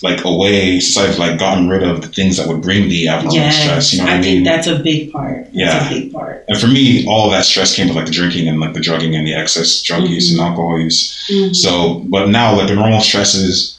like 0.03 0.25
away, 0.25 0.81
since 0.81 0.97
I've 0.97 1.19
like 1.19 1.39
gotten 1.39 1.69
rid 1.69 1.83
of 1.83 2.01
the 2.01 2.09
things 2.09 2.37
that 2.39 2.49
would 2.49 2.63
bring 2.63 2.89
the 2.89 3.09
abnormal 3.09 3.35
Yes. 3.37 3.61
stress. 3.63 3.93
You 3.93 3.99
know 3.99 4.05
what 4.07 4.13
I 4.15 4.19
I, 4.19 4.23
think 4.23 4.35
mean? 4.37 4.45
that's 4.45 4.67
a 4.67 4.79
big 4.79 5.13
part. 5.13 5.45
That's 5.45 5.55
Yeah. 5.55 5.87
a 5.87 5.95
big 5.95 6.13
part. 6.13 6.45
And 6.49 6.59
for 6.59 6.69
me, 6.69 7.05
all 7.07 7.29
that 7.31 7.45
stress 7.45 7.75
came 7.75 7.89
with 7.89 7.97
like 7.97 8.07
the 8.07 8.13
drinking 8.13 8.49
and 8.49 8.61
like 8.61 8.73
the 8.75 8.81
drugging 8.81 9.15
and 9.15 9.27
the 9.27 9.35
excess 9.35 9.83
drug 9.83 10.09
use 10.09 10.31
and 10.31 10.41
Mhm. 10.41 10.45
alcohol 10.47 10.81
use. 10.81 11.13
Mhm. 11.31 11.55
So, 11.55 12.03
but 12.09 12.29
now 12.31 12.57
like 12.57 12.69
the 12.69 12.75
normal 12.75 13.01
stresses, 13.01 13.77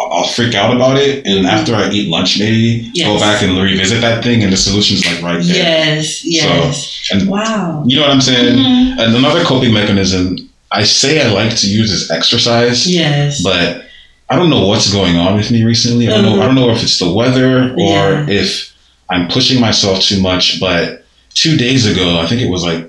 I'll 0.00 0.10
I'll 0.12 0.28
freak 0.28 0.54
out 0.54 0.74
about 0.74 0.96
it, 0.96 1.26
and 1.26 1.44
Mhm. 1.44 1.50
after 1.50 1.74
I 1.74 1.90
eat 1.90 2.08
lunch, 2.08 2.38
maybe 2.38 2.90
go 3.04 3.18
back 3.18 3.42
and 3.42 3.58
revisit 3.60 4.00
that 4.00 4.24
thing, 4.24 4.42
and 4.42 4.50
the 4.50 4.56
solution's 4.56 5.04
like 5.06 5.20
right 5.22 5.42
there. 5.42 5.56
Yes. 5.56 6.24
Yes. 6.24 6.86
and- 7.12 7.28
wow. 7.28 7.84
You 7.86 7.96
know 7.96 8.02
what 8.02 8.10
I'm 8.12 8.20
saying? 8.22 8.56
Mhm. 8.56 8.98
And 8.98 9.14
another 9.16 9.42
coping 9.44 9.74
mechanism 9.74 10.36
I 10.72 10.84
say 10.84 11.20
I 11.20 11.28
like 11.32 11.54
to 11.56 11.66
use 11.66 11.90
is 11.90 12.10
exercise, 12.12 12.86
Yes. 12.86 13.42
but 13.42 13.86
I 14.30 14.36
don't 14.36 14.48
know 14.50 14.66
what's 14.66 14.92
going 14.92 15.16
on 15.16 15.36
with 15.36 15.50
me 15.50 15.64
recently. 15.64 16.06
I 16.08 16.12
don't 16.12 16.22
know. 16.22 16.36
Mhm. 16.36 16.42
I 16.42 16.46
don't 16.46 16.54
know 16.54 16.70
if 16.70 16.82
it's 16.82 16.98
the 16.98 17.10
weather 17.10 17.74
or 17.76 18.24
Yeah. 18.26 18.26
if 18.28 18.72
I'm 19.10 19.26
pushing 19.28 19.60
myself 19.60 20.00
too 20.02 20.20
much. 20.20 20.60
But 20.60 21.04
two 21.34 21.56
days 21.56 21.84
ago, 21.86 22.18
I 22.20 22.26
think 22.26 22.40
it 22.40 22.48
was 22.48 22.62
like, 22.62 22.86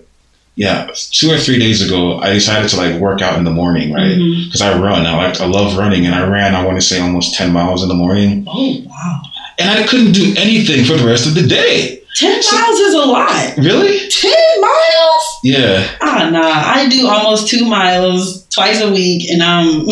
yeah, 0.55 0.87
two 1.11 1.31
or 1.31 1.39
three 1.39 1.57
days 1.57 1.81
ago, 1.81 2.19
I 2.19 2.33
decided 2.33 2.69
to 2.69 2.77
like 2.77 2.95
work 2.99 3.21
out 3.23 3.37
in 3.39 3.43
the 3.43 3.49
morning, 3.51 3.91
right? 3.91 4.15
Because 4.45 4.61
I 4.61 4.77
run. 4.77 5.05
I 5.07 5.15
like 5.17 5.41
I 5.41 5.45
love 5.45 5.77
running, 5.77 6.05
and 6.05 6.13
I 6.13 6.23
ran. 6.27 6.53
I 6.53 6.63
want 6.63 6.79
to 6.79 6.85
say 6.85 6.99
almost 6.99 7.33
ten 7.33 7.51
miles 7.51 7.81
in 7.81 7.89
the 7.89 7.95
morning, 7.95 8.45
Oh 8.47 8.77
wow. 8.85 9.21
and 9.57 9.69
I 9.71 9.83
couldn't 9.83 10.11
do 10.11 10.33
anything 10.37 10.85
for 10.85 10.93
the 10.93 11.05
rest 11.05 11.25
of 11.25 11.33
the 11.33 11.47
day. 11.47 12.01
Ten 12.17 12.43
So- 12.43 12.55
miles 12.55 12.79
is 12.79 12.93
a 12.93 13.05
lot. 13.05 13.53
Really? 13.57 13.97
Ten 14.09 14.61
miles? 14.61 15.23
Yeah. 15.43 15.87
Ah 16.01 16.29
nah. 16.29 16.51
I 16.77 16.87
do 16.89 17.07
almost 17.07 17.47
two 17.47 17.65
miles 17.65 18.43
twice 18.53 18.79
a 18.81 18.91
week, 18.91 19.29
and 19.31 19.41
I'm. 19.41 19.87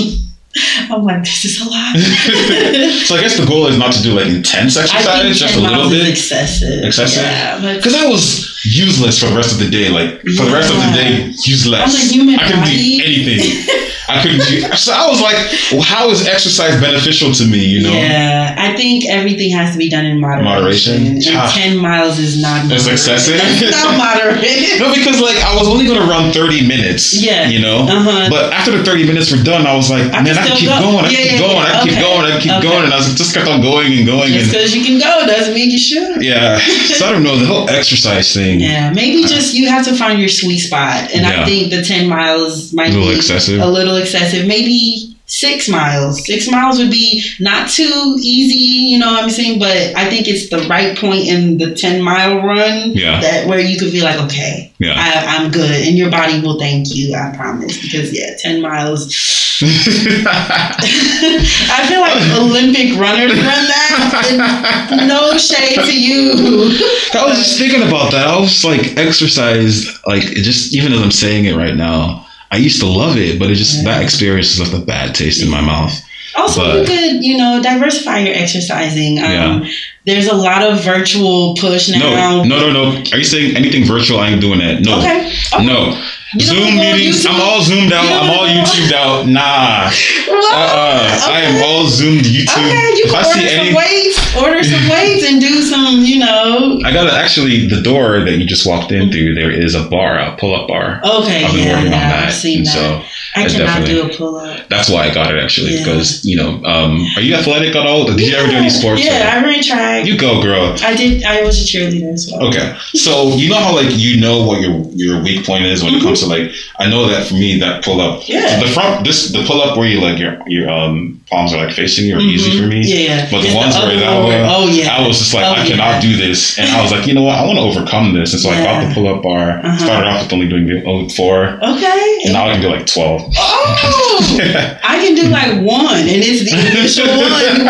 I'm 0.89 1.03
like, 1.03 1.21
this 1.23 1.45
is 1.45 1.61
a 1.61 1.65
lot. 1.69 1.95
so 3.05 3.15
I 3.15 3.21
guess 3.21 3.37
the 3.37 3.45
goal 3.47 3.67
is 3.67 3.77
not 3.77 3.93
to 3.93 4.01
do 4.01 4.13
like 4.13 4.27
intense 4.27 4.77
exercise, 4.77 5.37
just 5.39 5.55
a 5.55 5.59
little 5.59 5.89
bit. 5.89 6.07
excessive. 6.09 6.83
Excessive? 6.83 7.21
Yeah, 7.23 7.75
Because 7.75 7.93
I 7.95 8.07
was 8.07 8.59
useless 8.65 9.19
for 9.19 9.27
the 9.29 9.35
rest 9.35 9.53
of 9.53 9.59
the 9.59 9.69
day. 9.69 9.89
Like 9.89 10.21
for 10.21 10.45
the 10.45 10.51
rest 10.51 10.71
of 10.73 10.77
the 10.77 10.91
day, 10.93 11.25
useless. 11.45 11.81
On 11.81 11.91
the 11.91 12.13
human 12.13 12.35
I 12.39 12.47
can't 12.47 12.61
body. 12.61 12.97
do 12.97 13.03
anything. 13.05 13.75
I 14.09 14.21
couldn't 14.23 14.41
do. 14.47 14.61
So 14.75 14.91
I 14.93 15.07
was 15.07 15.21
like, 15.21 15.37
well, 15.71 15.81
how 15.81 16.09
is 16.09 16.27
exercise 16.27 16.79
beneficial 16.81 17.31
to 17.33 17.45
me? 17.45 17.59
You 17.63 17.83
know, 17.83 17.93
Yeah, 17.93 18.55
I 18.57 18.75
think 18.75 19.05
everything 19.07 19.51
has 19.51 19.71
to 19.73 19.77
be 19.77 19.89
done 19.89 20.05
in 20.05 20.19
moderation. 20.19 20.45
Moderation? 20.49 21.07
And 21.07 21.23
Ah. 21.37 21.51
ten 21.53 21.77
miles 21.77 22.17
is 22.19 22.41
not. 22.41 22.71
It's 22.71 22.87
excessive? 22.87 23.37
That's 23.37 23.83
not 23.83 23.97
moderate. 24.07 24.79
no, 24.79 24.93
because 24.93 25.21
like 25.21 25.37
I 25.43 25.55
was 25.55 25.67
only 25.67 25.85
going 25.85 25.99
to 25.99 26.07
run 26.07 26.31
thirty 26.33 26.65
minutes. 26.67 27.21
Yeah. 27.21 27.47
you 27.49 27.59
know. 27.61 27.85
Uh 27.87 28.01
huh. 28.03 28.27
But 28.29 28.53
after 28.53 28.71
the 28.77 28.83
30 28.83 29.05
minutes 29.05 29.31
were 29.31 29.43
done, 29.43 29.65
I 29.67 29.75
was 29.75 29.89
like, 29.89 30.03
I 30.13 30.21
man, 30.21 30.37
I 30.37 30.47
can 30.47 30.57
keep 30.57 30.69
go. 30.69 30.79
going. 30.81 31.05
I 31.05 31.09
Yeah, 31.09 31.17
keep 31.17 31.31
yeah, 31.31 31.39
going. 31.39 31.57
I 31.57 31.67
yeah. 31.69 31.79
can 31.79 31.87
keep 31.89 31.99
going. 31.99 32.25
I 32.25 32.31
can 32.31 32.41
keep 32.41 32.51
Okay. 32.59 32.67
going. 32.67 32.83
And 32.85 32.93
I 32.93 32.97
was 32.97 33.13
just 33.15 33.33
kept 33.33 33.47
on 33.47 33.61
going 33.61 33.93
and 33.93 34.05
going. 34.05 34.33
Just 34.33 34.51
because 34.51 34.75
you 34.75 34.83
can 34.83 34.97
go 34.99 35.25
doesn't 35.27 35.53
mean 35.53 35.69
you 35.71 35.79
should. 35.79 36.21
yeah. 36.23 36.57
So 36.97 37.07
I 37.07 37.11
don't 37.11 37.23
know. 37.23 37.37
The 37.37 37.45
whole 37.45 37.69
exercise 37.69 38.33
thing. 38.33 38.59
Yeah, 38.59 38.91
maybe 38.91 39.23
just 39.25 39.53
you 39.53 39.69
have 39.69 39.85
to 39.85 39.95
find 39.95 40.19
your 40.19 40.29
sweet 40.29 40.59
spot, 40.59 41.11
and. 41.13 41.25
I 41.29 41.45
think 41.45 41.69
the 41.71 41.81
ten 41.83 42.09
miles 42.09 42.73
might 42.73 42.89
be 42.89 42.95
A 42.95 42.97
little 42.99 43.13
be 43.13 43.15
excessive. 43.17 43.61
a 43.61 43.67
little 43.67 43.95
excessive. 43.99 44.47
Maybe 44.47 45.15
six 45.25 45.69
miles. 45.69 46.25
Six 46.25 46.49
miles 46.49 46.79
would 46.79 46.89
be 46.89 47.23
not 47.39 47.69
too 47.69 48.15
easy, 48.19 48.89
you 48.91 48.97
know 48.97 49.11
what 49.11 49.23
I'm 49.23 49.29
saying? 49.29 49.59
But 49.59 49.93
I 49.95 50.09
think 50.09 50.27
it's 50.27 50.49
the 50.49 50.57
right 50.67 50.97
point 50.97 51.27
in 51.27 51.57
the 51.59 51.75
ten 51.75 52.01
mile 52.01 52.41
run 52.41 52.91
Yeah. 52.93 53.21
that 53.21 53.45
where 53.47 53.59
you 53.59 53.77
could 53.77 53.91
be 53.91 54.01
like, 54.01 54.19
okay, 54.21 54.71
Yeah. 54.79 54.95
I, 54.97 55.37
I'm 55.37 55.51
good, 55.51 55.69
and 55.87 55.95
your 55.97 56.09
body 56.09 56.41
will 56.41 56.57
thank 56.59 56.87
you. 56.95 57.13
I 57.15 57.31
promise. 57.35 57.79
Because 57.81 58.11
yeah, 58.17 58.35
ten 58.39 58.61
miles. 58.61 59.13
I 59.61 61.85
feel 61.87 62.01
like 62.01 62.39
Olympic 62.39 62.97
runners 62.97 63.33
run 63.33 63.67
that. 63.67 65.05
no 65.07 65.37
shade 65.37 65.75
to 65.75 65.99
you. 65.99 66.31
I 67.13 67.25
was 67.27 67.37
just 67.37 67.57
thinking 67.59 67.83
about 67.87 68.11
that. 68.11 68.27
I 68.27 68.39
was 68.39 68.63
like, 68.63 68.97
exercise, 68.97 69.85
like, 70.05 70.23
it 70.23 70.43
just, 70.43 70.73
even 70.73 70.93
as 70.93 71.01
I'm 71.01 71.11
saying 71.11 71.45
it 71.45 71.55
right 71.55 71.75
now, 71.75 72.25
I 72.51 72.57
used 72.57 72.79
to 72.81 72.87
love 72.87 73.17
it, 73.17 73.37
but 73.39 73.49
it 73.51 73.55
just, 73.55 73.83
that 73.83 73.97
Yeah. 73.99 74.03
experience 74.03 74.59
left 74.59 74.73
a 74.73 74.79
bad 74.79 75.13
taste 75.15 75.41
in 75.43 75.49
my 75.49 75.61
mouth. 75.61 75.93
Also, 76.35 76.61
But- 76.63 76.79
you 76.79 76.85
could, 76.85 77.23
you 77.23 77.37
know, 77.37 77.59
diversify 77.61 78.19
your 78.19 78.35
exercising. 78.35 79.19
Um, 79.19 79.31
Yeah. 79.31 79.59
There's 80.05 80.27
a 80.27 80.35
lot 80.35 80.63
of 80.63 80.83
virtual 80.83 81.55
push 81.59 81.89
No, 81.89 81.99
now. 81.99 82.43
no, 82.43 82.59
no, 82.59 82.71
no. 82.71 83.03
Are 83.11 83.17
you 83.17 83.23
saying 83.23 83.55
anything 83.55 83.83
virtual? 83.85 84.19
I 84.19 84.29
ain't 84.29 84.41
doing 84.41 84.59
that. 84.59 84.81
No. 84.81 84.97
Okay. 84.99 85.31
okay. 85.53 85.65
No. 85.65 86.01
You 86.33 86.41
Zoom 86.45 86.75
meetings. 86.77 87.25
I'm 87.25 87.41
all 87.41 87.61
zoomed 87.61 87.91
out. 87.91 88.05
I'm 88.05 88.29
all 88.29 88.45
YouTubed 88.47 88.91
out. 88.93 89.25
Nah. 89.29 89.89
What? 89.89 90.53
Uh-uh. 90.55 91.27
I 91.31 91.41
am 91.41 91.63
all 91.63 91.87
zoomed 91.87 92.21
YouTube. 92.23 92.65
Okay, 92.65 92.89
you 92.97 93.03
if 93.05 93.13
I 93.13 93.23
can 93.23 93.33
see 93.33 93.39
order 93.41 93.59
any, 93.61 93.67
some 93.69 93.75
weights, 93.75 94.35
order 94.37 94.63
some 94.63 94.89
weights, 94.93 95.25
and 95.29 95.41
do 95.41 95.61
some, 95.61 95.99
you 96.03 96.19
know. 96.19 96.79
I 96.85 96.93
gotta 96.93 97.13
actually 97.13 97.67
the 97.67 97.81
door 97.81 98.19
that 98.21 98.31
you 98.37 98.45
just 98.45 98.65
walked 98.67 98.91
in 98.91 99.11
through. 99.11 99.35
There 99.35 99.51
is 99.51 99.75
a 99.75 99.87
bar, 99.89 100.17
a 100.19 100.35
pull 100.37 100.55
up 100.55 100.67
bar. 100.67 101.01
Okay, 101.03 101.45
I've 101.45 101.51
been 101.53 101.67
yeah, 101.67 101.73
working 101.75 101.85
on 101.93 101.99
that, 101.99 102.27
I've 102.27 102.33
seen 102.33 102.59
and 102.59 102.67
that. 102.67 102.71
so 102.73 103.05
I 103.35 103.45
I 103.45 103.47
cannot 103.49 103.85
do 103.85 104.03
a 104.03 104.09
pull 104.17 104.37
up. 104.37 104.67
that's 104.69 104.89
why 104.89 105.03
I 105.07 105.13
got 105.13 105.33
it 105.33 105.43
actually 105.43 105.73
Yeah. 105.75 105.83
because 105.83 106.25
you 106.25 106.35
know, 106.37 106.63
um, 106.63 107.05
are 107.15 107.21
you 107.21 107.35
athletic 107.35 107.75
at 107.75 107.85
all? 107.85 108.05
Did 108.05 108.19
you 108.19 108.35
ever 108.35 108.49
do 108.49 108.55
any 108.57 108.69
sports? 108.69 109.03
Yeah, 109.03 109.37
or- 109.39 109.43
I 109.43 109.45
ran 109.45 109.61
track. 109.63 110.05
you 110.05 110.17
go, 110.17 110.41
girl. 110.41 110.75
I 110.81 110.95
did. 110.95 111.23
I 111.23 111.41
was 111.43 111.61
a 111.61 111.65
cheerleader 111.65 112.13
as 112.13 112.29
well. 112.31 112.47
Okay, 112.47 112.75
so 112.93 113.29
you 113.35 113.49
know 113.49 113.57
how 113.59 113.75
like 113.75 113.89
you 113.97 114.19
know 114.19 114.45
what 114.45 114.61
your 114.61 114.81
your 114.95 115.21
weak 115.23 115.45
point 115.45 115.65
is 115.65 115.83
when 115.83 115.93
it 115.95 116.01
comes 116.01 116.18
to 116.19 116.27
like 116.27 116.51
I 116.79 116.89
know 116.89 117.07
that 117.07 117.27
for 117.27 117.33
me 117.35 117.59
that 117.59 117.83
pull 117.83 118.01
up. 118.01 118.27
Yeah. 118.27 118.59
the 118.59 118.67
front 118.67 119.05
this 119.05 119.31
the 119.31 119.43
pull 119.45 119.61
up 119.61 119.77
where 119.77 119.87
you 119.87 120.01
like 120.01 120.19
your 120.19 120.37
your 120.47 120.69
um 120.69 121.18
palms 121.29 121.53
are 121.53 121.63
like 121.65 121.73
facing 121.75 122.05
you 122.07 122.17
are 122.17 122.21
easy 122.21 122.51
Mhm. 122.51 122.59
for 122.61 122.67
me. 122.67 122.81
Yeah, 122.83 122.95
yeah. 123.09 123.27
But 123.31 123.41
the 123.41 123.47
It's 123.47 123.55
ones 123.55 123.75
where 123.75 123.85
other 123.85 123.99
that 123.99 124.07
one 124.13 124.19
one, 124.23 124.27
where- 124.29 124.47
oh 124.49 124.67
yeah, 124.67 124.95
I 124.97 125.07
was 125.07 125.19
just 125.19 125.33
like, 125.33 125.45
Oh, 125.45 125.53
I 125.53 125.63
yeah. 125.63 125.65
cannot 125.69 126.01
do 126.01 126.15
this. 126.15 126.57
And 126.57 126.69
I 126.69 126.81
was 126.81 126.91
like, 126.91 127.05
you 127.07 127.13
know 127.13 127.21
what? 127.23 127.37
I 127.37 127.45
want 127.45 127.57
to 127.59 127.63
overcome 127.63 128.13
this. 128.13 128.33
And 128.33 128.41
so 128.41 128.49
I 128.49 128.63
got 128.63 128.87
the 128.87 128.93
pull 128.93 129.07
up 129.07 129.21
bar. 129.23 129.59
Uh-huh. 129.63 129.77
Started 129.77 130.07
off 130.07 130.23
with 130.23 130.33
only 130.33 130.47
doing 130.49 130.65
the 130.67 130.83
oh, 130.85 131.07
four. 131.09 131.59
okay. 131.61 132.19
And 132.25 132.33
now 132.33 132.47
I 132.49 132.53
can 132.53 132.61
do 132.61 132.69
like 132.69 132.85
12. 132.85 133.33
oh, 133.37 134.35
yeah. 134.41 134.79
I 134.83 134.97
can 135.05 135.15
do 135.15 135.23
like 135.29 135.61
one, 135.61 136.01
and 136.01 136.19
it's 136.23 136.43
the 136.49 136.57
initial 136.57 137.07
one. 137.07 137.69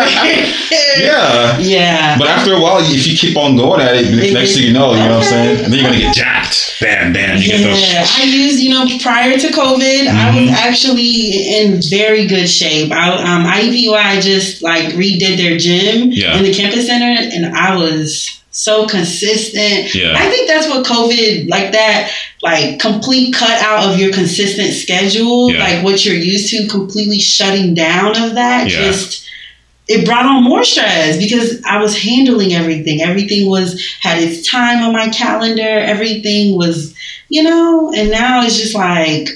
yeah. 0.98 1.58
Yeah. 1.58 2.18
But 2.18 2.28
after 2.28 2.54
a 2.54 2.60
while, 2.60 2.78
if 2.80 3.06
you 3.06 3.16
keep 3.16 3.36
on 3.36 3.56
going 3.56 3.80
at 3.80 3.94
it, 3.96 4.06
It 4.12 4.32
next 4.32 4.54
thing 4.54 4.64
you 4.64 4.72
know, 4.72 4.92
you 4.92 4.98
know 5.00 5.16
what 5.18 5.24
I'm 5.24 5.30
saying? 5.30 5.64
And 5.64 5.72
then 5.72 5.80
you're 5.80 5.88
going 5.88 6.00
to 6.00 6.04
get 6.06 6.14
jacked. 6.14 6.78
Bam, 6.80 7.12
bam. 7.12 7.36
You 7.38 7.46
get 7.46 7.60
Yeah, 7.60 7.66
those. 7.68 8.18
I 8.18 8.24
used, 8.24 8.58
you 8.60 8.70
know, 8.70 8.86
prior 9.02 9.36
to 9.38 9.48
COVID, 9.48 10.08
I 10.08 10.30
was 10.40 10.48
Mhm. 10.50 10.54
actually 10.54 11.56
in 11.60 11.80
very 11.82 12.26
good 12.26 12.48
shape. 12.48 12.90
I, 12.92 13.10
um, 13.22 13.46
IUPUI 13.50 14.22
just 14.22 14.62
like 14.62 14.94
redid 14.94 15.36
their 15.36 15.56
gym 15.58 16.10
Yeah. 16.12 16.36
in 16.38 16.44
the 16.44 16.52
campus 16.54 16.86
center, 16.86 17.16
and 17.34 17.54
I 17.56 17.76
was 17.76 18.40
so 18.52 18.86
consistent. 18.86 19.94
Yeah. 19.94 20.14
I 20.16 20.28
think 20.28 20.48
that's 20.48 20.68
what 20.68 20.84
COVID, 20.84 21.48
like 21.48 21.72
that, 21.72 22.10
like 22.42 22.78
complete 22.80 23.34
cut 23.34 23.60
out 23.62 23.88
of 23.90 23.98
your 24.00 24.12
consistent 24.12 24.72
schedule, 24.74 25.52
Yeah. 25.52 25.60
like 25.60 25.84
what 25.84 26.04
you're 26.04 26.14
used 26.16 26.50
to, 26.50 26.66
completely 26.68 27.20
shutting 27.20 27.74
down 27.74 28.20
of 28.20 28.34
that, 28.34 28.68
Yeah. 28.70 28.78
just 28.90 29.24
it 29.88 30.04
brought 30.04 30.24
on 30.24 30.44
more 30.44 30.62
stress 30.62 31.16
because 31.16 31.60
I 31.64 31.78
was 31.78 31.96
handling 31.98 32.54
everything. 32.54 33.02
Everything 33.02 33.48
was 33.50 33.80
had 34.00 34.22
its 34.22 34.48
time 34.48 34.84
on 34.84 34.92
my 34.92 35.08
calendar. 35.08 35.62
Everything 35.80 36.56
was, 36.56 36.94
you 37.28 37.42
know, 37.42 37.92
and 37.96 38.08
now 38.10 38.44
it's 38.44 38.56
just 38.56 38.72
like, 38.74 39.28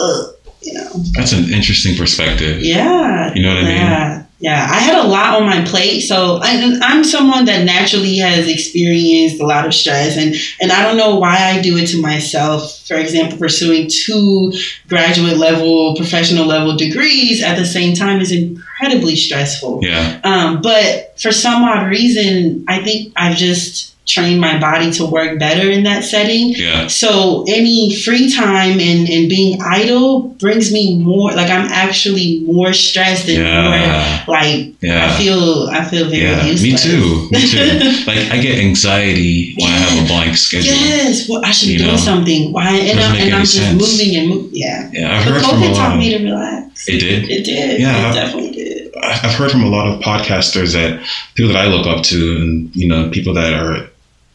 ugh, 0.00 0.34
you 0.62 0.72
know, 0.74 0.90
That's 1.14 1.32
an 1.32 1.50
interesting 1.52 1.96
perspective. 1.96 2.62
yeah. 2.62 3.32
You 3.34 3.42
know 3.42 3.48
what 3.54 3.58
I 3.58 3.66
mean? 3.66 3.76
Yeah. 3.76 4.18
Yeah, 4.38 4.66
I 4.68 4.80
had 4.80 4.98
a 5.04 5.06
lot 5.06 5.40
on 5.40 5.46
my 5.46 5.64
plate, 5.64 6.00
so 6.00 6.40
I, 6.42 6.76
I'm 6.82 7.04
someone 7.04 7.44
that 7.44 7.64
naturally 7.64 8.16
has 8.16 8.48
experienced 8.48 9.40
a 9.40 9.46
lot 9.46 9.64
of 9.66 9.72
stress, 9.72 10.16
and 10.16 10.34
and 10.60 10.72
I 10.72 10.82
don't 10.82 10.96
know 10.96 11.14
why 11.14 11.36
I 11.36 11.62
do 11.62 11.76
it 11.76 11.86
to 11.90 12.02
myself. 12.02 12.80
For 12.88 12.96
example, 12.96 13.38
pursuing 13.38 13.88
two 13.88 14.52
graduate 14.88 15.36
level, 15.36 15.94
professional 15.94 16.44
level 16.46 16.76
degrees 16.76 17.40
at 17.40 17.54
the 17.56 17.64
same 17.64 17.94
time 17.94 18.20
is 18.20 18.32
incredibly 18.32 19.14
stressful. 19.14 19.78
Yeah. 19.80 20.20
Um, 20.24 20.60
but 20.60 21.16
for 21.20 21.30
some 21.30 21.62
odd 21.62 21.86
reason, 21.88 22.64
I 22.66 22.82
think 22.82 23.12
I've 23.14 23.36
just 23.36 23.94
trained 24.04 24.40
my 24.40 24.58
body 24.58 24.90
to 24.90 25.06
work 25.06 25.38
better 25.38 25.70
in 25.70 25.84
that 25.84 26.02
setting. 26.04 26.48
Yeah. 26.56 26.88
So 26.88 27.44
any 27.48 27.94
free 27.94 28.32
time 28.32 28.80
and, 28.80 29.08
and 29.08 29.28
being 29.28 29.60
idle 29.62 30.28
brings 30.40 30.72
me 30.72 30.98
more 30.98 31.30
like 31.32 31.48
I'm 31.50 31.66
actually 31.70 32.40
more 32.44 32.72
stressed 32.72 33.28
and 33.28 33.38
Yeah. 33.38 34.24
more 34.26 34.36
like 34.36 34.74
I 34.82 35.16
feel 35.16 35.68
I 35.70 35.84
feel 35.84 36.06
very 36.08 36.22
Yeah. 36.22 36.44
useless. 36.46 36.62
Me 36.62 36.76
too. 36.76 37.28
Me 37.30 37.46
too. 37.46 38.04
like, 38.06 38.30
I 38.32 38.38
get 38.40 38.58
anxiety 38.58 39.54
when 39.56 39.70
I 39.70 39.76
have 39.76 40.04
a 40.04 40.08
blank 40.08 40.36
schedule. 40.36 40.72
Yes, 40.74 41.28
well, 41.28 41.44
I 41.44 41.52
should 41.52 41.68
You 41.68 41.78
be 41.78 41.84
doing 41.84 41.94
know? 41.96 42.00
something. 42.02 42.52
Why? 42.52 42.70
And, 42.76 42.98
Doesn't 42.98 43.02
I'm, 43.04 43.12
make 43.12 43.20
and 43.22 43.28
any 43.30 43.32
I'm 43.36 43.40
just 43.42 43.54
sense. 43.56 43.80
moving 43.80 44.16
and 44.16 44.28
move. 44.28 44.50
Yeah. 44.52 44.90
Yeah. 44.92 45.16
I've 45.18 45.24
But 45.24 45.32
heard 45.34 45.42
from 45.44 45.62
a 45.62 45.66
COVID 45.66 45.68
lot 45.70 45.76
taught 45.76 45.98
me 45.98 46.10
to 46.18 46.24
relax. 46.24 46.88
It 46.88 46.98
did. 46.98 47.30
It 47.30 47.44
did. 47.44 47.80
Yeah. 47.80 48.10
It 48.10 48.14
definitely 48.14 48.50
did. 48.50 48.92
I've 49.04 49.34
heard 49.34 49.50
from 49.50 49.62
a 49.64 49.68
lot 49.68 49.86
of 49.92 50.00
podcasters 50.00 50.72
that 50.74 51.00
people 51.34 51.52
that 51.52 51.64
I 51.64 51.68
look 51.68 51.86
up 51.86 52.02
to, 52.04 52.36
and 52.36 52.74
you 52.74 52.86
know, 52.88 53.10
people 53.10 53.34
that 53.34 53.52
are 53.52 53.88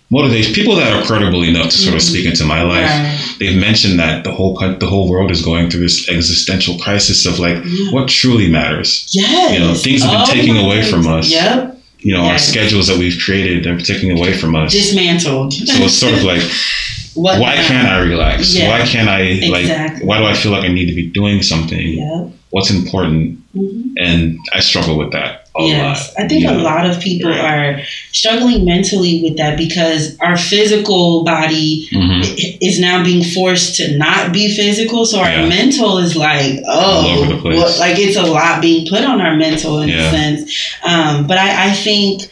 motivated, 0.10 0.54
people 0.56 0.76
that 0.76 0.92
are 0.94 1.06
credible 1.06 1.44
enough 1.44 1.66
to 1.72 1.78
sort 1.78 1.96
of 1.96 2.02
speak 2.02 2.26
into 2.26 2.46
my 2.46 2.62
life. 2.62 2.86
Right. 2.86 3.36
They've 3.40 3.58
mentioned 3.60 4.00
that 4.00 4.24
the 4.24 4.32
whole 4.32 4.56
the 4.58 4.88
whole 4.88 5.10
world 5.10 5.32
is 5.32 5.42
going 5.44 5.70
through 5.70 5.82
this 5.82 6.08
existential 6.10 6.78
crisis 6.80 7.26
of 7.26 7.40
like 7.40 7.58
Yeah. 7.66 7.92
what 7.92 8.08
truly 8.08 8.50
matters. 8.50 9.08
Yes. 9.12 9.54
You 9.54 9.60
know, 9.60 9.74
things 9.74 10.02
have 10.04 10.12
been 10.12 10.22
Oh 10.22 10.34
taken 10.34 10.58
away 10.58 10.84
from 10.84 11.08
us. 11.08 11.30
Yep. 11.32 11.78
You 12.00 12.14
know, 12.14 12.22
our 12.22 12.38
schedules 12.38 12.88
that 12.88 12.98
we've 12.98 13.20
created 13.20 13.64
they're 13.64 13.78
taking 13.78 14.12
away 14.18 14.34
from 14.34 14.56
us. 14.56 14.72
Dismantled. 14.72 15.54
so 15.54 15.84
it's 15.84 15.96
sort 15.96 16.14
of 16.14 16.24
like, 16.24 16.42
what 17.16 17.40
why 17.42 17.56
now? 17.56 17.68
can't 17.68 17.88
I 17.88 18.00
relax? 18.00 18.54
Yeah. 18.56 18.70
Why 18.70 18.86
can't 18.86 19.10
I 19.10 19.22
like? 19.50 20.02
Why 20.04 20.20
do 20.20 20.26
I 20.26 20.34
feel 20.34 20.52
like 20.52 20.64
I 20.64 20.70
need 20.70 20.88
to 20.88 20.96
be 20.96 21.08
doing 21.10 21.42
something? 21.42 21.80
Yep. 21.98 22.32
What's 22.52 22.70
important? 22.72 23.40
Mhm. 23.56 23.94
And 24.00 24.38
I 24.54 24.60
struggle 24.62 24.98
with 24.98 25.12
that 25.12 25.47
Yes, 25.60 26.14
lot. 26.18 26.26
I 26.26 26.28
think 26.28 26.44
you 26.44 26.50
a 26.50 26.54
lot 26.54 26.86
of 26.86 27.00
people 27.00 27.32
Right. 27.32 27.40
are 27.40 27.82
struggling 28.12 28.66
mentally 28.66 29.22
with 29.24 29.38
that 29.38 29.58
because 29.58 30.16
our 30.20 30.38
physical 30.38 31.24
body 31.24 31.88
Mhm. 31.92 32.58
is 32.62 32.80
now 32.80 33.04
being 33.04 33.24
forced 33.24 33.76
to 33.78 33.98
not 33.98 34.32
be 34.34 34.50
physical. 34.56 35.06
So 35.06 35.20
our 35.20 35.30
Yeah. 35.30 35.46
mental 35.48 35.98
is 35.98 36.16
like, 36.16 36.60
oh, 36.68 36.80
All 36.80 37.08
over 37.20 37.34
the 37.34 37.42
place. 37.42 37.58
what- 37.60 37.80
like 37.80 37.98
it's 37.98 38.18
a 38.18 38.24
lot 38.24 38.62
being 38.62 38.88
put 38.88 39.04
on 39.04 39.22
our 39.22 39.36
mental 39.36 39.80
in 39.80 39.90
Yeah. 39.90 40.08
a 40.08 40.12
sense. 40.12 40.52
Um, 40.86 41.28
but 41.28 41.38
I, 41.38 41.70
I 41.70 41.74
think 41.74 42.24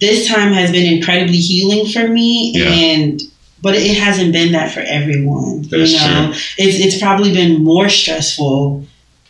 this 0.00 0.26
time 0.26 0.52
has 0.52 0.70
been 0.70 0.86
incredibly 0.86 1.38
healing 1.38 1.86
for 1.86 2.08
me, 2.08 2.52
Yeah. 2.54 2.70
and 2.70 3.22
but 3.62 3.74
it 3.76 3.94
hasn't 3.98 4.32
been 4.32 4.52
that 4.52 4.72
for 4.72 4.80
everyone. 4.80 5.66
That's 5.70 5.92
you 5.92 5.98
know, 5.98 6.32
it's 6.56 6.78
it's 6.78 6.96
probably 6.98 7.32
been 7.32 7.62
more 7.62 7.90
stressful 7.90 8.84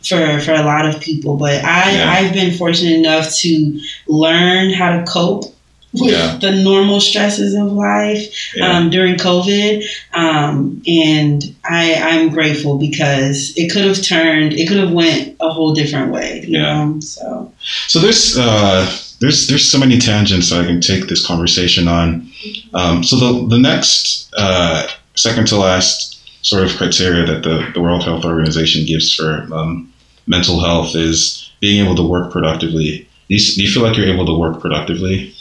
for 0.05 0.41
for 0.41 0.53
a 0.53 0.63
lot 0.63 0.87
of 0.87 1.01
people. 1.01 1.37
But 1.37 1.63
I 1.65 1.93
Yeah. 1.93 2.11
I've 2.11 2.33
been 2.33 2.53
fortunate 2.57 2.95
enough 2.95 3.35
to 3.41 3.81
learn 4.09 4.73
how 4.73 4.97
to 4.97 5.05
cope 5.05 5.45
with 5.93 6.13
Yeah. 6.13 6.37
the 6.41 6.53
normal 6.53 7.01
stresses 7.01 7.53
of 7.55 7.73
life 7.73 8.23
Yeah. 8.55 8.79
um, 8.79 8.91
during 8.91 9.17
COVID, 9.17 9.83
um, 10.15 10.81
and 10.87 11.43
I 11.69 11.95
I'm 11.95 12.29
grateful 12.31 12.79
because 12.79 13.53
it 13.57 13.73
could 13.73 13.85
have 13.85 14.01
turned 14.01 14.53
it 14.53 14.69
could 14.69 14.77
have 14.79 14.93
went 14.93 15.35
a 15.41 15.49
whole 15.49 15.75
different 15.75 16.13
way. 16.13 16.45
You 16.47 16.59
Yeah. 16.59 16.85
know, 16.85 17.01
so 17.01 17.53
So 17.89 17.99
there's 17.99 18.39
uh, 18.39 18.87
there's 19.21 19.49
there's 19.49 19.65
so 19.69 19.79
many 19.79 19.99
tangents 19.99 20.53
I 20.53 20.65
can 20.65 20.81
take 20.81 21.09
this 21.09 21.27
conversation 21.27 21.89
on. 21.89 22.31
Um, 22.73 23.03
so 23.05 23.17
the 23.17 23.49
the 23.49 23.59
next 23.59 24.29
uh, 24.37 24.87
second 25.17 25.47
to 25.49 25.57
last 25.57 26.19
sort 26.43 26.63
of 26.65 26.75
criteria 26.77 27.27
that 27.27 27.43
the, 27.43 27.67
the 27.75 27.81
World 27.83 28.03
Health 28.05 28.25
Organization 28.25 28.87
gives 28.87 29.13
for 29.15 29.47
um, 29.53 29.90
mental 30.31 30.61
health 30.61 30.95
is 30.95 31.51
being 31.61 31.85
able 31.85 31.97
to 31.97 32.03
work 32.03 32.33
productively. 32.33 33.07
Do 33.29 33.35
you, 33.37 33.41
do 33.57 33.63
you 33.63 33.71
feel 33.71 33.83
like 33.83 33.97
you're 33.97 34.09
able 34.15 34.27
to 34.27 34.39
work 34.39 34.61
productively? 34.61 35.35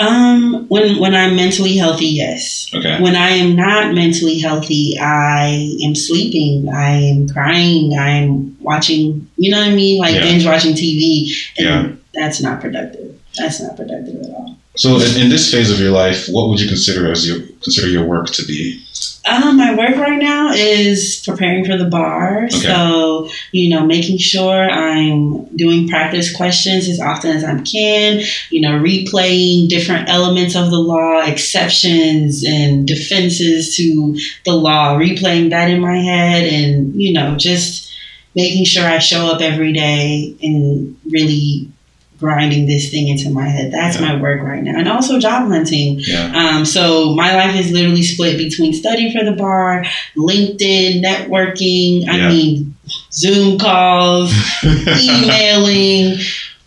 um, 0.00 0.66
when 0.68 0.98
when 1.00 1.12
I'm 1.14 1.34
mentally 1.34 1.76
healthy, 1.76 2.06
yes. 2.06 2.70
Okay. 2.72 3.00
When 3.02 3.16
I 3.16 3.30
am 3.30 3.56
not 3.56 3.94
mentally 3.94 4.38
healthy, 4.38 4.96
I 5.00 5.76
am 5.84 5.94
sleeping, 5.96 6.68
I 6.72 6.90
am 6.92 7.28
crying, 7.28 7.98
I'm 7.98 8.56
watching, 8.60 9.28
you 9.36 9.50
know 9.50 9.58
what 9.58 9.72
I 9.72 9.74
mean? 9.74 10.00
Like 10.00 10.14
Yeah. 10.14 10.20
binge 10.20 10.46
watching 10.46 10.74
TV. 10.74 11.32
And 11.58 11.66
Yeah. 11.66 11.88
that's 12.14 12.40
not 12.40 12.60
productive. 12.60 13.12
That's 13.38 13.60
not 13.60 13.76
productive 13.76 14.22
at 14.22 14.30
all. 14.30 14.56
So 14.76 15.00
in, 15.00 15.22
in 15.22 15.28
this 15.30 15.50
phase 15.50 15.70
of 15.70 15.80
your 15.80 15.90
life, 15.90 16.28
what 16.28 16.48
would 16.48 16.60
you 16.60 16.68
consider 16.68 17.10
as 17.10 17.26
your 17.26 17.40
consider 17.64 17.88
your 17.88 18.04
work 18.04 18.30
to 18.38 18.44
be? 18.44 18.80
Um, 19.28 19.56
my 19.56 19.74
work 19.74 19.96
right 19.96 20.18
now 20.18 20.52
is 20.52 21.22
preparing 21.24 21.64
for 21.64 21.76
the 21.76 21.84
bar. 21.84 22.48
So, 22.50 23.28
you 23.52 23.68
know, 23.68 23.84
making 23.84 24.18
sure 24.18 24.68
I'm 24.70 25.44
doing 25.56 25.88
practice 25.88 26.34
questions 26.34 26.88
as 26.88 27.00
often 27.00 27.36
as 27.36 27.44
I 27.44 27.60
can, 27.60 28.22
you 28.50 28.60
know, 28.60 28.80
replaying 28.80 29.68
different 29.68 30.08
elements 30.08 30.54
of 30.54 30.70
the 30.70 30.78
law, 30.78 31.22
exceptions 31.24 32.44
and 32.44 32.86
defenses 32.86 33.76
to 33.76 34.18
the 34.44 34.54
law, 34.54 34.96
replaying 34.98 35.50
that 35.50 35.70
in 35.70 35.80
my 35.80 35.96
head 35.96 36.44
and, 36.44 36.94
you 37.00 37.12
know, 37.12 37.36
just 37.36 37.92
making 38.34 38.64
sure 38.64 38.86
I 38.86 38.98
show 38.98 39.26
up 39.26 39.40
every 39.40 39.72
day 39.72 40.34
and 40.42 40.96
really 41.10 41.70
grinding 42.18 42.66
this 42.66 42.90
thing 42.90 43.08
into 43.08 43.30
my 43.30 43.48
head. 43.48 43.72
That's 43.72 44.00
Yeah. 44.00 44.08
my 44.08 44.20
work 44.20 44.42
right 44.42 44.62
now. 44.62 44.76
And 44.78 44.88
also 44.88 45.18
job 45.20 45.48
hunting. 45.48 46.00
Yeah. 46.00 46.32
Um, 46.34 46.64
so 46.64 47.14
my 47.14 47.34
life 47.34 47.54
is 47.58 47.70
literally 47.70 48.02
split 48.02 48.36
between 48.38 48.72
studying 48.72 49.12
for 49.16 49.24
the 49.24 49.32
bar, 49.32 49.84
LinkedIn, 50.16 51.02
networking. 51.02 52.08
I 52.08 52.16
Yeah. 52.18 52.28
mean, 52.28 52.74
Zoom 53.12 53.58
calls, 53.58 54.32
emailing, 54.64 56.18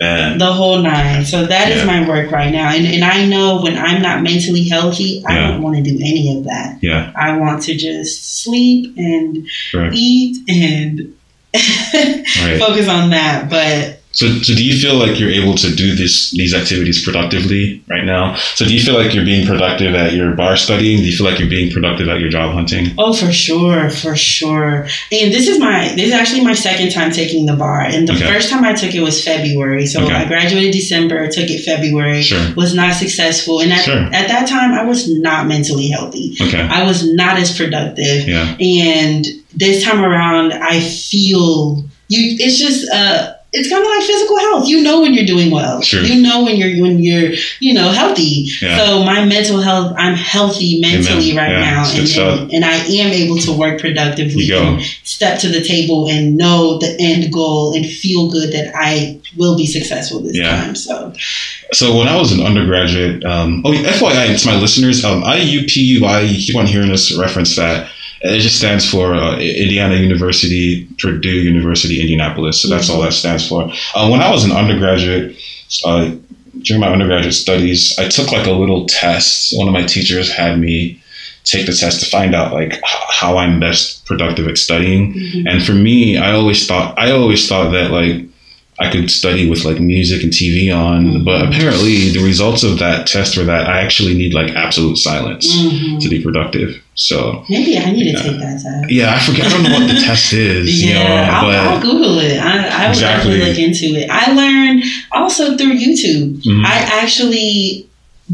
And 0.03 0.41
the 0.41 0.51
whole 0.51 0.79
nine. 0.81 1.23
So 1.25 1.45
that 1.45 1.69
is 1.71 1.77
Yeah. 1.81 1.85
my 1.85 2.07
work 2.07 2.31
right 2.31 2.51
now. 2.51 2.69
And, 2.73 2.87
and 2.87 3.03
I 3.03 3.23
know 3.27 3.61
when 3.61 3.77
I'm 3.77 4.01
not 4.01 4.23
mentally 4.23 4.63
healthy, 4.67 5.21
I 5.27 5.35
Yeah. 5.35 5.47
don't 5.51 5.61
want 5.61 5.75
to 5.77 5.83
do 5.83 5.95
any 6.03 6.35
of 6.37 6.45
that. 6.45 6.77
yeah, 6.81 7.11
I 7.15 7.37
want 7.37 7.61
to 7.63 7.75
just 7.75 8.41
sleep 8.41 8.95
and 8.97 9.45
right, 9.75 9.91
eat 9.93 10.37
and 10.49 11.13
right. 11.53 12.59
focus 12.59 12.87
on 12.87 13.11
that. 13.11 13.47
But 13.49 14.00
So, 14.13 14.27
so 14.39 14.53
do 14.53 14.63
you 14.65 14.77
feel 14.77 14.95
like 14.95 15.19
you're 15.19 15.29
able 15.29 15.55
to 15.55 15.73
do 15.73 15.95
this 15.95 16.31
these 16.31 16.53
activities 16.53 17.03
productively 17.03 17.81
right 17.87 18.03
now? 18.03 18.35
So, 18.55 18.65
do 18.65 18.73
you 18.73 18.81
feel 18.81 18.95
like 18.95 19.13
you're 19.13 19.23
being 19.25 19.47
productive 19.47 19.95
at 19.95 20.13
your 20.13 20.33
bar 20.35 20.57
studying? 20.57 20.97
Do 20.97 21.05
you 21.05 21.15
feel 21.15 21.25
like 21.25 21.39
you're 21.39 21.49
being 21.49 21.71
productive 21.71 22.09
at 22.09 22.19
your 22.19 22.29
job 22.29 22.53
hunting? 22.53 22.87
oh, 22.97 23.13
for 23.13 23.31
sure, 23.31 23.89
for 23.89 24.15
sure. 24.17 24.87
And 25.11 25.31
this 25.33 25.47
is 25.47 25.59
my 25.59 25.89
this 25.95 26.07
is 26.07 26.13
actually 26.13 26.43
my 26.43 26.53
second 26.53 26.91
time 26.91 27.11
taking 27.11 27.45
the 27.45 27.55
bar. 27.55 27.81
And 27.81 28.07
the 28.07 28.13
Okay. 28.13 28.27
first 28.27 28.49
time 28.49 28.63
I 28.65 28.73
took 28.73 28.93
it 28.93 29.01
was 29.01 29.23
February. 29.23 29.85
So 29.85 30.03
Okay. 30.03 30.13
I 30.13 30.25
graduated 30.25 30.73
December, 30.73 31.27
took 31.27 31.49
it 31.49 31.63
February. 31.63 32.21
Sure. 32.21 32.53
Was 32.55 32.73
not 32.75 32.93
successful. 32.95 33.61
And 33.61 33.71
at, 33.71 33.85
Sure. 33.85 33.97
at 34.13 34.27
that 34.27 34.47
time 34.47 34.73
I 34.73 34.83
was 34.83 35.09
not 35.09 35.47
mentally 35.47 35.87
healthy. 35.87 36.35
Okay. 36.41 36.59
I 36.61 36.83
was 36.83 36.99
not 37.13 37.37
as 37.37 37.55
productive. 37.55 38.27
Yeah. 38.27 38.55
And 38.59 39.25
this 39.55 39.83
time 39.83 40.03
around, 40.03 40.53
I 40.53 40.79
feel 40.79 41.83
you. 42.09 42.35
It's 42.39 42.57
just 42.59 42.89
uh, 42.91 43.33
it's 43.53 43.69
kind 43.69 43.83
of 43.83 43.89
like 43.89 44.03
physical 44.03 44.39
health. 44.39 44.67
You 44.67 44.81
know 44.81 45.01
when 45.01 45.13
you're 45.13 45.25
doing 45.25 45.51
well. 45.51 45.81
Sure. 45.81 46.01
You 46.01 46.21
know 46.21 46.43
when 46.45 46.55
you're 46.55 46.81
when 46.81 46.99
you're 46.99 47.31
you 47.59 47.73
know 47.73 47.89
healthy. 47.89 48.47
Yeah. 48.61 48.77
So 48.77 49.03
my 49.03 49.25
mental 49.25 49.59
health, 49.59 49.93
I'm 49.97 50.15
healthy 50.15 50.79
mentally 50.79 51.31
Amen. 51.31 51.37
right 51.37 51.51
Yeah, 51.51 51.71
now, 51.71 51.83
and, 51.91 52.41
and 52.41 52.53
and 52.53 52.65
I 52.65 52.75
am 52.75 53.11
able 53.11 53.37
to 53.39 53.51
work 53.57 53.79
productively. 53.81 54.49
And 54.53 54.81
step 55.03 55.39
to 55.39 55.49
the 55.49 55.61
table 55.63 56.07
and 56.09 56.37
know 56.37 56.77
the 56.79 56.95
end 56.99 57.31
goal 57.33 57.75
and 57.75 57.85
feel 57.85 58.31
good 58.31 58.51
that 58.53 58.71
I 58.75 59.19
will 59.37 59.57
be 59.57 59.67
successful 59.67 60.21
this 60.21 60.37
Yeah. 60.37 60.55
time. 60.63 60.75
So 60.75 61.13
So 61.73 61.97
when 61.97 62.07
I 62.07 62.17
was 62.17 62.31
an 62.31 62.41
undergraduate, 62.41 63.23
um, 63.25 63.61
oh, 63.65 63.71
FYI, 63.73 64.37
to 64.41 64.47
my 64.47 64.55
listeners, 64.59 65.03
um, 65.05 65.23
IUPUI, 65.23 66.29
you 66.29 66.37
keep 66.37 66.55
on 66.55 66.65
hearing 66.65 66.89
this 66.89 67.17
reference 67.17 67.55
that 67.55 67.89
it 68.23 68.39
just 68.39 68.57
stands 68.57 68.89
for 68.89 69.13
uh, 69.15 69.37
Indiana 69.39 69.95
University, 69.95 70.87
Purdue 70.99 71.29
University, 71.41 72.01
Indianapolis. 72.01 72.61
So 72.61 72.69
that's 72.69 72.89
all 72.89 73.01
that 73.01 73.13
stands 73.13 73.47
for. 73.47 73.63
Uh, 73.95 74.09
when 74.09 74.21
I 74.21 74.29
was 74.31 74.43
an 74.43 74.51
undergraduate, 74.51 75.35
uh, 75.85 76.11
during 76.61 76.81
my 76.81 76.89
undergraduate 76.89 77.33
studies, 77.33 77.97
I 77.97 78.07
took 78.07 78.31
like 78.31 78.45
a 78.47 78.51
little 78.51 78.85
test. 78.85 79.57
One 79.57 79.67
of 79.67 79.73
my 79.73 79.83
teachers 79.83 80.31
had 80.31 80.59
me 80.59 81.01
take 81.43 81.65
the 81.65 81.73
test 81.73 81.99
to 82.03 82.05
find 82.09 82.35
out 82.35 82.53
like 82.53 82.73
h- 82.73 82.79
how 83.09 83.37
I'm 83.37 83.59
best 83.59 84.05
productive 84.05 84.47
at 84.47 84.57
studying. 84.59 85.13
mhm. 85.13 85.49
And 85.49 85.63
for 85.63 85.73
me, 85.73 86.17
I 86.17 86.33
always 86.33 86.67
thought 86.67 86.97
I 86.99 87.11
always 87.11 87.47
thought 87.47 87.71
that 87.71 87.89
like 87.91 88.27
I 88.79 88.89
could 88.91 89.11
study 89.11 89.47
with 89.49 89.63
like 89.63 89.79
music 89.79 90.23
and 90.23 90.31
TV 90.31 90.75
on, 90.75 91.23
but 91.23 91.45
apparently 91.47 92.09
the 92.09 92.23
results 92.23 92.63
of 92.63 92.79
that 92.79 93.05
test 93.05 93.37
were 93.37 93.43
that 93.43 93.67
I 93.69 93.81
actually 93.81 94.15
need 94.15 94.33
like 94.33 94.55
absolute 94.55 94.97
silence 94.97 95.45
Mhm. 95.55 95.99
to 95.99 96.09
be 96.09 96.19
productive. 96.21 96.81
So 96.95 97.45
maybe 97.49 97.77
I 97.77 97.91
need 97.91 98.11
to 98.15 98.23
take 98.23 98.39
that 98.39 98.59
test. 98.63 98.89
yeah, 98.89 99.13
I 99.13 99.19
forget. 99.19 99.45
I 99.45 99.49
don't 99.49 99.63
know 99.63 99.73
what 99.73 99.87
the 99.87 99.99
test 100.01 100.33
is. 100.47 100.81
you 100.81 100.93
know, 100.93 100.99
Yeah, 101.01 101.29
I'll, 101.31 101.45
but 101.47 101.55
I'll 101.55 101.79
Google 101.81 102.19
it. 102.19 102.39
I, 102.39 102.67
I 102.67 102.83
will 102.85 102.89
Exactly. 102.91 103.31
definitely 103.39 103.49
look 103.49 103.59
into 103.59 103.99
it. 103.99 104.09
I 104.09 104.31
learned 104.33 104.83
also 105.11 105.57
through 105.57 105.73
YouTube. 105.77 106.41
Mhm. 106.43 106.65
I 106.65 106.77
actually, 107.03 107.85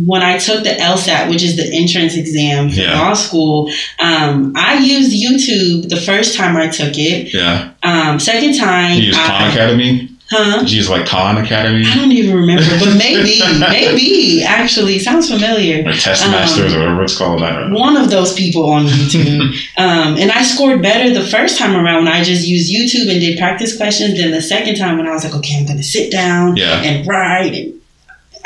when 0.06 0.21
I 0.21 0.38
took 0.38 0.63
the 0.63 0.69
LSAT, 0.80 1.30
which 1.30 1.43
is 1.43 1.58
the 1.58 1.67
entrance 1.73 2.15
exam 2.15 2.69
for 2.69 2.80
Yeah. 2.80 2.97
law 3.02 3.13
school, 3.15 3.69
um, 4.00 4.54
I 4.56 4.80
used 4.80 5.12
YouTube 5.12 5.89
the 5.89 5.97
first 5.97 6.36
time 6.36 6.56
I 6.56 6.67
took 6.67 6.97
it. 6.97 7.34
yeah, 7.34 7.69
Um, 7.84 8.17
second 8.19 8.56
time, 8.56 8.97
you 9.00 9.08
use 9.08 9.17
Khan 9.17 9.50
Academy. 9.52 10.10
Huh? 10.29 10.63
Use 10.65 10.89
like 10.89 11.05
Khan 11.05 11.37
Academy 11.37 11.83
I 11.85 11.95
don't 11.95 12.11
even 12.11 12.35
remember, 12.35 12.63
but 12.79 12.97
maybe, 12.97 13.39
maybe 13.59 14.43
actually 14.43 14.99
sounds 14.99 15.29
familiar. 15.29 15.87
or 15.87 15.93
Test 15.93 16.25
Um, 16.25 16.31
Masters 16.31 16.73
or 16.73 16.79
whatever 16.79 17.03
it's 17.03 17.17
called. 17.17 17.43
I 17.43 17.55
don't 17.55 17.71
know. 17.71 17.79
One 17.79 17.95
of 17.97 18.09
those 18.09 18.33
people 18.33 18.69
on 18.69 18.85
YouTube. 18.85 19.51
um, 19.77 20.17
and 20.17 20.31
I 20.31 20.43
scored 20.43 20.81
better 20.81 21.13
the 21.13 21.25
first 21.25 21.57
time 21.57 21.75
around 21.75 22.05
when 22.05 22.13
I 22.13 22.23
just 22.23 22.47
used 22.47 22.71
YouTube 22.73 23.09
and 23.11 23.19
did 23.19 23.37
practice 23.37 23.75
questions 23.77 24.17
than 24.17 24.31
the 24.31 24.41
second 24.41 24.75
time 24.75 24.97
when 24.97 25.07
I 25.07 25.11
was 25.13 25.23
like, 25.23 25.35
okay, 25.35 25.57
I'm 25.59 25.65
going 25.65 25.77
to 25.77 25.83
sit 25.83 26.11
down 26.11 26.55
Yeah, 26.57 26.81
and 26.81 27.07
write. 27.07 27.53
And 27.53 27.73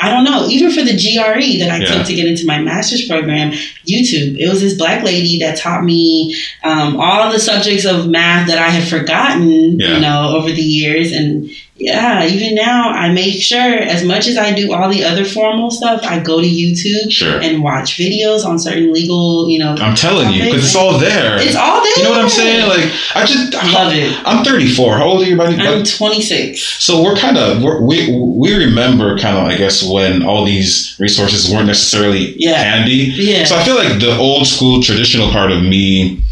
I 0.00 0.10
don't 0.10 0.24
know, 0.24 0.48
even 0.48 0.72
for 0.72 0.82
the 0.82 0.94
GRE 0.96 1.58
that 1.60 1.70
I 1.70 1.78
Yeah. 1.78 1.86
took 1.98 2.06
to 2.08 2.14
get 2.14 2.26
into 2.26 2.44
my 2.44 2.58
master's 2.58 3.06
program, 3.06 3.52
YouTube. 3.86 4.36
It 4.36 4.48
was 4.48 4.60
this 4.60 4.74
black 4.76 5.04
lady 5.04 5.38
that 5.40 5.56
taught 5.56 5.84
me 5.84 6.34
um, 6.64 6.96
all 7.00 7.30
the 7.30 7.38
subjects 7.38 7.84
of 7.84 8.08
math 8.08 8.48
that 8.48 8.58
I 8.58 8.68
had 8.70 8.88
forgotten, 8.88 9.78
Yeah. 9.78 9.94
you 9.94 10.00
know, 10.00 10.34
over 10.36 10.50
the 10.50 10.60
years. 10.62 11.12
And 11.12 11.50
yeah, 11.82 12.24
even 12.26 12.54
now, 12.54 12.90
I 12.90 13.12
make 13.12 13.42
sure 13.42 13.58
as 13.60 14.04
much 14.04 14.26
as 14.28 14.36
I 14.38 14.52
do 14.52 14.72
all 14.72 14.88
the 14.88 15.04
other 15.04 15.24
formal 15.24 15.70
stuff, 15.70 16.00
I 16.04 16.20
go 16.20 16.40
to 16.40 16.46
YouTube 16.46 17.10
sure. 17.10 17.40
and 17.40 17.62
watch 17.62 17.96
videos 17.98 18.44
on 18.44 18.58
certain 18.58 18.92
legal, 18.92 19.48
you 19.48 19.58
know, 19.58 19.74
I'm 19.74 19.94
telling 19.96 20.32
you, 20.32 20.44
because 20.44 20.64
it's 20.64 20.76
all 20.76 20.98
there. 20.98 21.36
it's 21.40 21.56
all 21.56 21.82
there. 21.82 21.98
you 21.98 22.04
know 22.04 22.10
what 22.10 22.20
I'm 22.20 22.28
saying? 22.28 22.68
Like 22.68 22.90
I 23.14 23.26
just 23.26 23.52
love 23.74 23.92
it. 23.92 24.16
I'm 24.24 24.44
34. 24.44 24.96
How 24.98 25.04
old 25.04 25.22
are 25.22 25.26
you, 25.28 25.36
buddy? 25.36 25.56
I'm 25.56 25.84
26. 25.84 26.60
So 26.82 27.02
we're 27.02 27.16
kind 27.16 27.36
of 27.36 27.62
we 27.82 28.14
we 28.16 28.54
remember 28.64 29.18
kind 29.18 29.36
of 29.36 29.44
I 29.44 29.56
guess 29.56 29.82
when 29.82 30.22
all 30.24 30.44
these 30.44 30.96
resources 30.98 31.50
weren't 31.52 31.66
necessarily 31.66 32.34
Yeah. 32.38 32.62
handy. 32.62 33.12
Yeah. 33.14 33.44
So 33.44 33.56
I 33.56 33.64
feel 33.64 33.74
like 33.76 34.00
the 34.00 34.16
old 34.16 34.46
school 34.46 34.82
traditional 34.82 35.30
part 35.30 35.50
of 35.50 35.62
me 35.62 36.22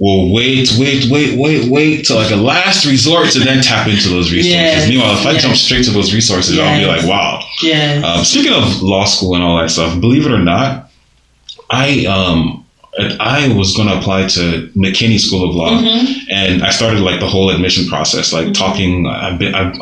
will 0.00 0.32
wait, 0.32 0.70
wait, 0.78 1.10
wait, 1.10 1.36
wait, 1.38 1.70
wait 1.70 2.04
till 2.06 2.16
like 2.16 2.30
a 2.30 2.36
last 2.36 2.86
resort 2.86 3.30
to 3.30 3.40
then 3.40 3.62
tap 3.62 3.88
into 3.88 4.08
those 4.08 4.30
resources. 4.32 4.52
Yes, 4.52 4.88
Meanwhile, 4.88 5.18
if 5.18 5.26
I 5.26 5.32
yes. 5.32 5.42
jump 5.42 5.56
straight 5.56 5.84
to 5.86 5.90
those 5.90 6.14
resources, 6.14 6.58
I'll 6.58 6.78
be 6.78 6.86
like, 6.86 7.04
wow. 7.06 7.42
yeah. 7.62 8.02
Um, 8.04 8.24
speaking 8.24 8.52
of 8.52 8.80
law 8.82 9.04
school 9.06 9.34
and 9.34 9.42
all 9.42 9.58
that 9.58 9.70
stuff, 9.70 10.00
believe 10.00 10.24
it 10.26 10.32
or 10.32 10.38
not, 10.38 10.90
I 11.70 12.06
um 12.06 12.64
I 13.20 13.54
was 13.56 13.76
going 13.76 13.86
to 13.86 13.96
apply 13.96 14.26
to 14.26 14.68
McKinney 14.74 15.20
School 15.20 15.48
of 15.48 15.54
Law 15.54 15.70
Mhm. 15.70 16.16
and 16.30 16.64
I 16.64 16.70
started 16.70 16.98
like 17.00 17.20
the 17.20 17.28
whole 17.28 17.48
admission 17.50 17.86
process, 17.86 18.32
like 18.32 18.46
Mhm. 18.48 18.54
talking. 18.54 19.06
I've 19.06 19.38
been, 19.38 19.54
I've, 19.54 19.76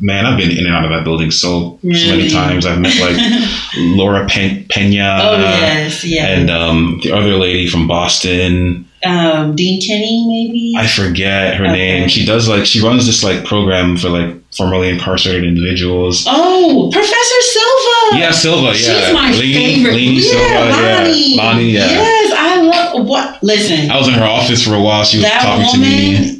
man, 0.00 0.24
I've 0.24 0.38
been 0.38 0.52
in 0.52 0.66
and 0.66 0.74
out 0.76 0.84
of 0.84 0.90
that 0.90 1.02
building 1.02 1.32
so 1.32 1.78
so 1.82 1.88
many 2.16 2.28
times. 2.28 2.66
I've 2.66 2.78
met 2.78 2.94
like 3.00 3.16
Laura 3.76 4.24
Pen- 4.26 4.66
Pena 4.68 5.18
oh 5.20 5.38
yes, 5.40 6.04
yeah. 6.04 6.26
and 6.26 6.48
um, 6.50 7.00
the 7.02 7.10
other 7.12 7.34
lady 7.36 7.66
from 7.68 7.88
Boston. 7.88 8.86
Um, 9.04 9.56
Dean 9.56 9.80
Kenny, 9.80 10.24
maybe. 10.28 10.74
I 10.76 10.86
forget 10.86 11.54
her 11.56 11.64
Okay. 11.64 11.72
name. 11.72 12.08
She 12.08 12.24
does 12.24 12.48
like 12.48 12.66
she 12.66 12.80
runs 12.82 13.06
this 13.06 13.22
like 13.24 13.44
program 13.44 13.96
for 13.96 14.08
like 14.10 14.36
formerly 14.54 14.88
incarcerated 14.88 15.44
individuals. 15.44 16.24
oh, 16.28 16.88
Professor 16.92 17.40
Silva. 17.42 18.20
Yeah, 18.20 18.30
Silva. 18.32 18.66
Yeah, 18.68 18.72
she's 18.74 19.14
my 19.14 19.32
favorite. 19.32 19.94
Yeah, 19.96 20.20
Silva. 20.20 20.54
Lonnie. 20.70 21.36
Yeah, 21.36 21.42
Lonnie. 21.42 21.70
Yeah. 21.70 21.86
Yes, 21.86 22.34
I 22.36 22.60
love 22.62 23.06
what. 23.06 23.42
Listen, 23.42 23.90
I 23.90 23.96
was 23.98 24.08
in 24.08 24.14
her 24.14 24.24
office 24.24 24.64
for 24.64 24.74
a 24.74 24.80
while. 24.80 25.04
She 25.04 25.18
was 25.18 25.26
talking 25.30 25.64
woman 25.64 25.72
to 25.72 25.78
me. 25.78 26.39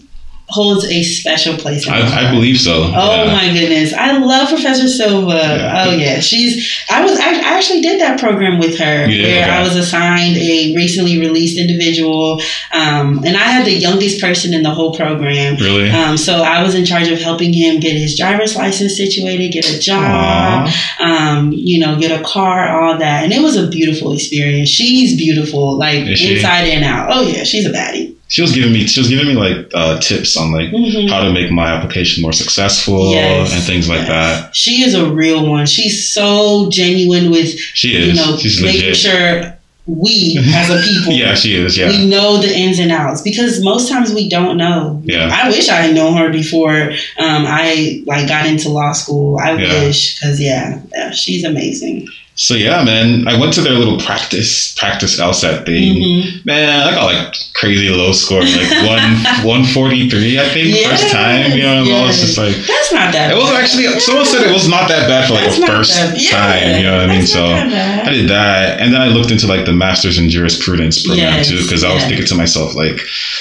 Holds 0.50 0.84
a 0.84 1.02
special 1.02 1.56
place 1.56 1.86
in 1.86 1.92
my 1.92 2.00
I, 2.00 2.28
I 2.28 2.30
believe 2.32 2.58
so. 2.58 2.90
Oh 2.94 3.24
yeah. 3.24 3.32
my 3.32 3.52
goodness, 3.52 3.92
I 3.92 4.18
love 4.18 4.48
Professor 4.48 4.88
Silva. 4.88 5.32
Yeah. 5.32 5.84
Oh 5.86 5.90
yeah, 5.92 6.20
she's. 6.20 6.84
I 6.90 7.02
was. 7.02 7.18
I 7.18 7.40
actually 7.56 7.80
did 7.80 8.00
that 8.00 8.18
program 8.18 8.58
with 8.58 8.78
her, 8.78 9.06
did? 9.06 9.22
where. 9.22 9.50
I 9.50 9.62
was 9.62 9.76
assigned 9.76 10.36
a 10.36 10.74
recently 10.74 11.20
released 11.20 11.58
individual, 11.58 12.40
um, 12.72 13.24
and 13.24 13.36
I 13.36 13.44
had 13.44 13.66
the 13.66 13.72
youngest 13.72 14.20
person 14.20 14.54
in 14.54 14.62
the 14.62 14.70
whole 14.70 14.94
program. 14.94 15.56
Really? 15.56 15.90
Um, 15.90 16.16
so 16.16 16.42
I 16.42 16.62
was 16.62 16.74
in 16.74 16.84
charge 16.84 17.08
of 17.08 17.20
helping 17.20 17.52
him 17.52 17.80
get 17.80 17.96
his 17.96 18.16
driver's 18.16 18.56
license 18.56 18.96
situated, 18.96 19.52
get 19.52 19.70
a 19.70 19.78
job, 19.78 20.68
um, 21.00 21.52
you 21.52 21.78
know, 21.78 21.98
get 21.98 22.18
a 22.18 22.22
car, 22.24 22.68
all 22.68 22.98
that. 22.98 23.24
And 23.24 23.32
it 23.32 23.42
was 23.42 23.56
a 23.56 23.68
beautiful 23.68 24.12
experience. 24.12 24.68
She's 24.68 25.16
beautiful, 25.16 25.76
like 25.78 26.06
Is 26.06 26.18
she? 26.18 26.36
inside 26.36 26.64
and 26.64 26.84
out. 26.84 27.08
Oh 27.10 27.22
yeah, 27.22 27.44
she's 27.44 27.66
a 27.66 27.70
baddie. 27.70 28.16
She 28.30 28.40
was 28.42 28.52
giving 28.52 28.72
me 28.72 28.86
she 28.86 29.00
was 29.00 29.08
giving 29.08 29.26
me 29.26 29.34
like 29.34 29.58
uh, 29.74 29.98
tips 30.00 30.36
on 30.36 30.52
like 30.52 30.70
Mhm. 30.70 31.08
how 31.10 31.20
to 31.24 31.32
make 31.32 31.50
my 31.50 31.68
application 31.76 32.22
more 32.22 32.32
successful 32.32 33.12
Yes, 33.12 33.52
and 33.52 33.62
things 33.62 33.88
like 33.88 34.00
yes. 34.06 34.08
that. 34.08 34.56
She 34.56 34.82
is 34.82 34.94
a 34.94 35.04
real 35.22 35.46
one. 35.46 35.66
She's 35.66 36.12
so 36.14 36.70
genuine 36.70 37.30
with 37.30 37.50
She 37.74 37.88
is. 37.96 38.06
you 38.08 38.14
know 38.14 38.36
She's 38.38 38.62
making 38.62 38.80
legit. 38.82 38.96
sure 38.96 39.56
we 39.86 40.38
as 40.54 40.70
a 40.70 40.78
people 40.88 41.12
yeah, 41.12 41.34
she 41.34 41.56
is. 41.56 41.76
Yeah. 41.76 41.88
we 41.88 42.06
know 42.06 42.38
the 42.38 42.50
ins 42.56 42.78
and 42.78 42.92
outs 42.92 43.20
because 43.22 43.60
most 43.64 43.88
times 43.90 44.12
we 44.14 44.28
don't 44.28 44.56
know. 44.56 45.02
Yeah. 45.04 45.28
I 45.42 45.48
wish 45.48 45.68
I 45.68 45.76
had 45.84 45.94
known 45.96 46.16
her 46.16 46.30
before 46.30 46.92
um, 47.18 47.42
I 47.48 48.02
like 48.06 48.28
got 48.28 48.46
into 48.46 48.68
law 48.68 48.92
school. 48.92 49.38
I 49.38 49.56
Yeah. 49.56 49.84
wish 49.86 50.14
because 50.14 50.40
yeah, 50.40 50.78
yeah, 50.94 51.10
she's 51.10 51.42
amazing. 51.44 52.06
So 52.40 52.54
yeah, 52.54 52.82
man, 52.82 53.28
I 53.28 53.38
went 53.38 53.52
to 53.54 53.60
their 53.60 53.74
little 53.74 53.98
practice 54.00 54.72
practice 54.78 55.20
LSAT 55.20 55.66
thing. 55.66 56.00
Mhm. 56.00 56.46
Man, 56.46 56.88
I 56.88 56.90
got 56.94 57.04
like 57.04 57.34
crazy 57.52 57.90
low 57.90 58.12
score, 58.12 58.40
like 58.40 58.72
one 58.88 59.44
one 59.60 59.64
forty 59.64 60.08
three, 60.08 60.40
I 60.40 60.48
think, 60.48 60.74
first 60.88 61.12
time. 61.12 61.52
You 61.52 61.64
know, 61.64 61.84
I 61.84 62.06
was 62.06 62.18
just 62.18 62.38
like, 62.38 62.56
That's 62.56 62.92
not 62.94 63.12
that. 63.12 63.32
it 63.32 63.36
was 63.36 63.50
bad. 63.50 63.62
actually 63.62 64.00
someone 64.00 64.24
said 64.24 64.40
it 64.48 64.52
was 64.54 64.68
not 64.70 64.88
that 64.88 65.06
bad 65.06 65.28
for 65.28 65.34
like 65.34 65.44
That's 65.52 65.58
a 65.58 65.66
first 65.66 65.92
yeah, 66.16 66.30
time. 66.30 66.76
You 66.78 66.84
know 66.84 66.96
what 66.96 67.10
I 67.10 67.12
mean? 67.12 67.26
So. 67.26 67.44
I 67.44 68.08
did 68.10 68.30
that, 68.30 68.80
and 68.80 68.92
then 68.94 69.00
I 69.02 69.08
looked 69.08 69.30
into 69.30 69.46
like 69.46 69.66
the 69.66 69.72
masters 69.72 70.18
in 70.18 70.30
jurisprudence 70.30 71.04
program 71.06 71.34
Yes, 71.34 71.48
too, 71.48 71.62
because 71.62 71.84
I 71.84 71.92
was 71.92 72.02
thinking 72.06 72.26
to 72.26 72.34
myself 72.34 72.74
like, 72.74 72.96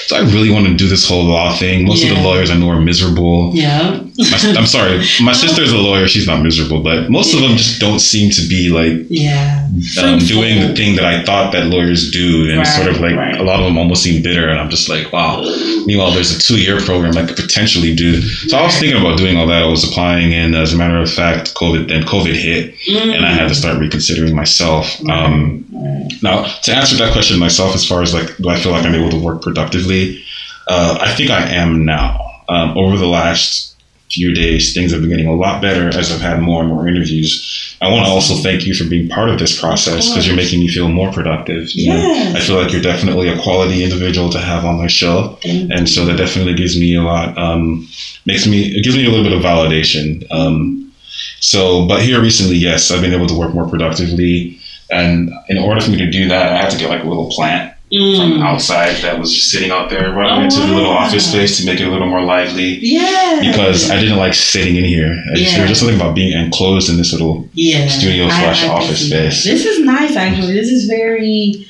do 0.08 0.14
I 0.14 0.20
really 0.20 0.50
want 0.50 0.66
to 0.66 0.74
do 0.74 0.86
this 0.86 1.08
whole 1.08 1.24
law 1.24 1.56
thing? 1.56 1.86
Most 1.86 2.04
of 2.04 2.10
the 2.10 2.20
lawyers 2.22 2.50
I 2.50 2.56
know 2.58 2.68
are 2.68 2.80
miserable. 2.80 3.50
Yeah, 3.54 3.98
my, 4.30 4.54
I'm 4.58 4.66
sorry, 4.66 4.98
my 5.22 5.32
sister's 5.32 5.72
a 5.72 5.78
lawyer. 5.78 6.06
She's 6.08 6.26
not 6.26 6.42
miserable, 6.42 6.82
but 6.82 7.08
most 7.10 7.32
of 7.34 7.40
them 7.40 7.56
just 7.56 7.80
don't 7.80 8.00
seem 8.00 8.30
to 8.32 8.42
be 8.48 8.68
like 8.68 9.06
yeah 9.08 9.66
um, 10.02 10.18
doing 10.18 10.60
the 10.60 10.74
thing 10.74 10.96
that 10.96 11.04
I 11.04 11.22
thought 11.24 11.52
that 11.52 11.66
lawyers 11.66 12.10
do, 12.10 12.48
and 12.50 12.58
Right, 12.58 12.66
sort 12.66 12.88
of 12.88 13.00
like 13.00 13.14
right. 13.16 13.38
a 13.38 13.42
lot 13.42 13.60
of 13.60 13.66
them 13.66 13.78
almost 13.78 14.02
seem 14.02 14.22
bitter, 14.22 14.48
and 14.48 14.58
I'm 14.60 14.68
just 14.68 14.88
like, 14.88 15.12
wow. 15.12 15.40
Meanwhile, 15.86 16.10
there's 16.12 16.36
a 16.36 16.40
two-year 16.40 16.80
program 16.80 17.16
I 17.16 17.24
could 17.26 17.36
potentially 17.36 17.94
do. 17.94 18.20
So 18.20 18.56
I 18.58 18.62
was 18.64 18.76
thinking 18.78 19.00
about 19.00 19.16
doing 19.16 19.36
all 19.36 19.46
that. 19.46 19.62
I 19.62 19.66
was 19.66 19.84
applying, 19.84 20.34
and 20.34 20.54
as 20.54 20.72
a 20.72 20.76
matter 20.76 20.98
of 20.98 21.10
fact, 21.10 21.54
COVID 21.54 21.88
then 21.88 22.02
COVID 22.02 22.34
hit, 22.34 22.74
Mm. 22.88 23.14
and 23.16 23.24
I 23.26 23.32
had 23.32 23.48
to 23.48 23.54
start 23.54 23.78
reconsidering 23.78 24.34
myself. 24.34 25.00
Um, 25.08 25.64
Right. 25.72 26.12
now, 26.22 26.42
to 26.64 26.74
answer 26.74 26.96
that 26.96 27.12
question 27.12 27.38
myself, 27.38 27.74
as 27.74 27.86
far 27.86 28.02
as 28.02 28.12
like, 28.12 28.36
do 28.38 28.48
I 28.48 28.56
feel 28.58 28.72
like 28.72 28.84
I'm 28.84 28.94
able 28.94 29.10
to 29.10 29.18
work 29.18 29.40
productively? 29.42 30.22
Uh, 30.68 30.98
I 31.00 31.14
think 31.14 31.30
I 31.30 31.42
am 31.48 31.84
now. 31.84 32.26
Um, 32.48 32.76
over 32.76 32.96
the 32.98 33.06
last 33.06 33.69
few 34.10 34.34
days, 34.34 34.74
things 34.74 34.92
have 34.92 35.00
been 35.00 35.10
getting 35.10 35.26
a 35.26 35.34
lot 35.34 35.62
better 35.62 35.88
as 35.88 36.12
I've 36.12 36.20
had 36.20 36.40
more 36.40 36.60
and 36.60 36.68
more 36.68 36.88
interviews. 36.88 37.76
I 37.80 37.90
want 37.90 38.04
to 38.04 38.10
also 38.10 38.34
thank 38.34 38.66
you 38.66 38.74
for 38.74 38.84
being 38.84 39.08
part 39.08 39.30
of 39.30 39.38
this 39.38 39.58
process 39.58 40.08
because 40.08 40.26
you're 40.26 40.36
making 40.36 40.60
me 40.60 40.68
feel 40.68 40.88
more 40.88 41.10
productive. 41.12 41.70
you 41.70 41.88
know? 41.88 42.32
I 42.36 42.40
feel 42.40 42.56
like 42.60 42.72
you're 42.72 42.82
definitely 42.82 43.28
a 43.28 43.40
quality 43.40 43.82
individual 43.84 44.28
to 44.30 44.38
have 44.38 44.64
on 44.64 44.78
my 44.78 44.86
show, 44.88 45.38
and 45.44 45.88
so 45.88 46.04
that 46.04 46.18
definitely 46.18 46.54
gives 46.54 46.78
me 46.78 46.94
a 46.96 47.02
lot. 47.02 47.36
Um, 47.38 47.88
makes 48.26 48.46
me 48.46 48.62
it 48.76 48.84
gives 48.84 48.96
me 48.96 49.06
a 49.06 49.10
little 49.10 49.24
bit 49.24 49.32
of 49.32 49.42
validation. 49.42 50.26
Um, 50.30 50.92
so, 51.40 51.86
but 51.86 52.02
here 52.02 52.20
recently, 52.20 52.56
yes, 52.56 52.90
I've 52.90 53.00
been 53.00 53.14
able 53.14 53.26
to 53.28 53.38
work 53.38 53.54
more 53.54 53.68
productively. 53.68 54.58
And 54.90 55.30
in 55.48 55.56
order 55.56 55.80
for 55.80 55.90
me 55.90 55.98
to 55.98 56.10
do 56.10 56.28
that, 56.28 56.52
I 56.52 56.56
have 56.56 56.70
to 56.72 56.78
get 56.78 56.90
like 56.90 57.04
a 57.04 57.08
little 57.08 57.30
plant 57.30 57.74
from 57.90 58.38
Mm. 58.38 58.42
outside 58.42 58.94
that 59.02 59.18
was 59.18 59.34
just 59.34 59.50
sitting 59.50 59.72
out 59.72 59.90
there 59.90 60.12
right 60.12 60.38
Oh, 60.38 60.42
into 60.44 60.60
the 60.60 60.68
little 60.68 60.92
office 60.92 61.26
space 61.28 61.58
to 61.58 61.66
make 61.66 61.80
it 61.80 61.86
a 61.88 61.90
little 61.90 62.08
more 62.08 62.22
lively. 62.22 62.78
Yeah. 62.80 63.40
Because 63.42 63.90
I 63.90 63.98
didn't 64.00 64.16
like 64.18 64.32
sitting 64.34 64.76
in 64.76 64.84
here. 64.84 65.10
I 65.12 65.34
just, 65.34 65.42
Yeah. 65.50 65.52
There 65.56 65.62
was 65.62 65.70
just 65.70 65.80
something 65.80 66.00
about 66.00 66.14
being 66.14 66.32
enclosed 66.32 66.88
in 66.88 66.96
this 66.98 67.12
little. 67.12 67.48
yeah. 67.54 67.88
studio 67.88 68.28
slash 68.28 68.64
office 68.64 69.06
space. 69.08 69.42
This 69.44 69.64
is 69.66 69.80
nice, 69.84 70.14
actually. 70.16 70.52
This 70.54 70.68
is 70.68 70.84
very. 70.86 71.66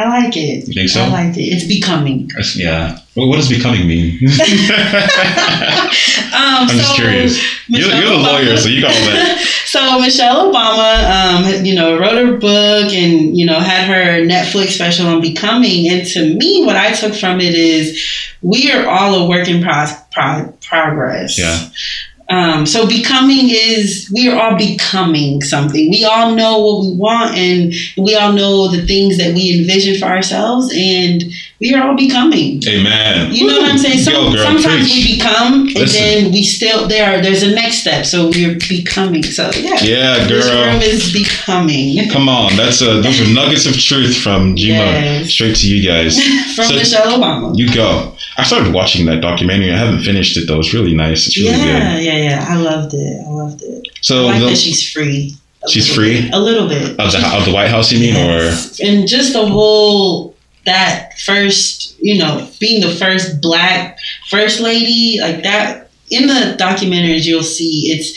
I 0.00 0.08
like 0.08 0.36
it. 0.36 0.66
You 0.68 0.74
think 0.74 0.88
so? 0.88 1.02
I 1.02 1.08
like 1.08 1.36
it. 1.36 1.42
It's 1.42 1.66
becoming. 1.66 2.30
Yeah. 2.56 2.98
Well, 3.16 3.28
what 3.28 3.36
does 3.36 3.48
becoming 3.48 3.86
mean? 3.86 4.18
Um, 6.32 6.68
I'm 6.68 6.68
just 6.68 6.94
curious. 6.94 7.68
You're, 7.68 7.90
you're 7.90 8.10
the 8.10 8.16
lawyer, 8.16 8.56
so 8.56 8.68
you 8.68 8.80
got 8.80 8.94
all 8.94 9.06
that. 9.06 9.38
so 9.66 9.98
Michelle 9.98 10.52
Obama, 10.52 11.58
um, 11.58 11.64
you 11.64 11.74
know, 11.74 11.98
wrote 11.98 12.14
her 12.24 12.36
book 12.38 12.92
and 12.92 13.36
you 13.36 13.44
know 13.44 13.58
had 13.58 13.86
her 13.88 14.24
Netflix 14.24 14.68
special 14.68 15.06
on 15.08 15.20
becoming. 15.20 15.90
And 15.90 16.06
to 16.08 16.34
me, 16.34 16.64
what 16.64 16.76
I 16.76 16.92
took 16.92 17.14
from 17.14 17.40
it 17.40 17.54
is 17.54 18.00
we 18.42 18.72
are 18.72 18.86
all 18.88 19.24
a 19.24 19.28
work 19.28 19.48
in 19.48 19.62
pro- 19.62 19.86
pro- 20.12 20.52
progress. 20.62 21.38
Yeah. 21.38 21.68
Um, 22.30 22.64
so 22.64 22.86
becoming 22.86 23.50
is 23.50 24.08
we 24.14 24.28
are 24.28 24.40
all 24.40 24.56
becoming 24.56 25.40
something. 25.42 25.90
We 25.90 26.04
all 26.04 26.34
know 26.34 26.58
what 26.58 26.84
we 26.86 26.92
want, 26.96 27.36
and 27.36 27.72
we 27.96 28.14
all 28.14 28.32
know 28.32 28.68
the 28.68 28.86
things 28.86 29.18
that 29.18 29.34
we 29.34 29.58
envision 29.58 29.98
for 29.98 30.06
ourselves, 30.06 30.72
and 30.76 31.24
we 31.60 31.74
are 31.74 31.88
all 31.88 31.96
becoming. 31.96 32.62
Amen. 32.68 33.32
You 33.32 33.46
know 33.48 33.58
what 33.58 33.70
I'm 33.72 33.78
saying? 33.78 33.98
Some, 33.98 34.14
Yo, 34.14 34.32
girl, 34.32 34.44
sometimes 34.44 34.88
preach. 34.90 35.06
we 35.06 35.16
become, 35.16 35.52
and 35.66 35.74
Listen. 35.74 36.00
then 36.00 36.32
we 36.32 36.44
still 36.44 36.86
there. 36.88 37.20
There's 37.20 37.42
a 37.42 37.50
next 37.54 37.78
step, 37.78 38.06
so 38.06 38.28
we're 38.30 38.54
becoming. 38.68 39.22
So 39.24 39.50
yeah, 39.56 39.76
Yeah, 39.82 40.18
girl. 40.28 40.28
this 40.38 40.50
room 40.50 40.80
is 40.82 41.12
becoming 41.12 42.08
Come 42.10 42.28
on, 42.28 42.56
that's 42.56 42.80
a 42.80 43.00
those 43.02 43.20
are 43.20 43.28
nuggets 43.34 43.66
of 43.66 43.74
truth 43.76 44.16
from 44.16 44.54
Jima 44.56 44.68
Yes. 44.68 45.30
straight 45.30 45.56
to 45.56 45.66
you 45.68 45.86
guys. 45.86 46.18
from 46.54 46.64
So- 46.66 46.76
Michelle 46.76 47.18
Obama. 47.18 47.56
You 47.58 47.72
go. 47.74 48.14
I 48.36 48.44
started 48.44 48.72
watching 48.72 49.04
that 49.06 49.20
documentary. 49.20 49.70
I 49.72 49.76
haven't 49.76 50.02
finished 50.02 50.36
it 50.36 50.46
though. 50.46 50.60
It's 50.60 50.72
really 50.72 50.94
nice. 50.94 51.26
It's 51.26 51.36
really 51.38 51.50
yeah, 51.58 51.64
good. 51.96 52.04
yeah, 52.04 52.12
yeah. 52.16 52.19
I 52.28 52.56
loved 52.56 52.94
it. 52.94 53.26
I 53.26 53.30
loved 53.30 53.62
it. 53.62 53.86
So 54.02 54.26
I 54.26 54.32
like 54.32 54.40
the, 54.40 54.46
that 54.50 54.56
she's 54.58 54.90
free. 54.92 55.34
She's 55.68 55.92
free? 55.94 56.22
bit. 56.22 56.34
A 56.34 56.38
little 56.38 56.68
bit. 56.68 56.98
of 56.98 57.12
the 57.12 57.36
of 57.36 57.44
the 57.44 57.52
White 57.52 57.68
House, 57.68 57.92
you 57.92 58.00
mean, 58.00 58.14
Yes. 58.14 58.80
and 58.80 59.06
just 59.06 59.32
the 59.34 59.44
whole 59.46 60.34
that 60.66 61.18
first, 61.20 61.98
you 62.00 62.18
know, 62.18 62.48
being 62.60 62.80
the 62.80 62.94
first 62.94 63.40
black 63.42 63.98
first 64.28 64.60
lady, 64.60 65.18
like 65.20 65.42
that 65.42 65.90
in 66.10 66.26
the 66.26 66.56
documentaries 66.58 67.24
you'll 67.26 67.42
see 67.42 67.90
it's 67.92 68.12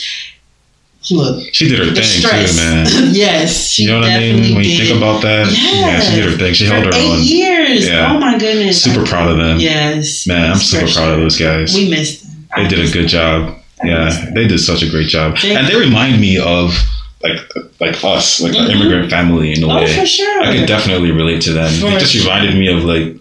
look 1.10 1.42
she 1.52 1.68
did 1.68 1.78
her 1.78 1.94
thing 1.94 2.02
stress. 2.02 2.56
too, 2.56 2.56
man. 2.62 2.86
yes, 3.14 3.70
she 3.72 3.82
You 3.82 3.90
know 3.90 4.00
what 4.00 4.08
I 4.10 4.18
mean? 4.20 4.54
When 4.54 4.64
you 4.64 4.76
did. 4.78 4.86
think 4.88 4.96
about 4.96 5.20
that, 5.22 5.46
yeah, 5.52 6.00
she 6.00 6.16
did 6.16 6.30
her 6.32 6.38
thing. 6.38 6.54
She 6.54 6.66
For 6.66 6.72
held 6.74 6.86
her 6.86 6.92
eight 6.94 7.10
own. 7.18 7.22
years. 7.22 7.88
Yeah. 7.88 8.14
Oh 8.14 8.18
my 8.18 8.38
goodness. 8.38 8.82
Super 8.82 9.02
I- 9.04 9.08
proud 9.08 9.30
of 9.32 9.36
them. 9.36 9.58
Yes. 9.60 10.26
Man, 10.26 10.52
I'm 10.52 10.56
super 10.58 10.90
proud 10.90 11.12
of 11.12 11.18
those 11.20 11.38
guys. 11.38 11.74
We 11.74 11.90
missed 11.90 12.22
them. 12.22 12.48
I 12.56 12.62
They 12.62 12.68
did 12.70 12.88
a 12.88 12.92
good 12.92 13.02
them. 13.02 13.08
job. 13.08 13.58
Yeah, 13.86 14.30
they 14.34 14.46
did 14.46 14.58
such 14.58 14.82
a 14.82 14.88
great 14.90 15.08
job, 15.08 15.36
and 15.44 15.66
they 15.68 15.76
remind 15.76 16.20
me 16.20 16.38
of 16.38 16.74
like 17.22 17.38
like 17.80 18.02
us, 18.04 18.40
like 18.40 18.54
our 18.54 18.66
Mhm. 18.66 18.74
immigrant 18.74 19.10
family 19.10 19.52
in 19.52 19.62
a 19.62 19.68
Oh, 19.68 19.76
way. 19.76 19.86
for 19.98 20.06
sure. 20.06 20.42
I 20.44 20.54
could 20.56 20.66
definitely 20.66 21.10
relate 21.10 21.40
to 21.42 21.52
them. 21.52 21.70
For 21.80 21.88
It 21.92 21.98
just 22.00 22.14
reminded 22.14 22.54
me 22.54 22.68
of 22.68 22.84
like 22.84 23.16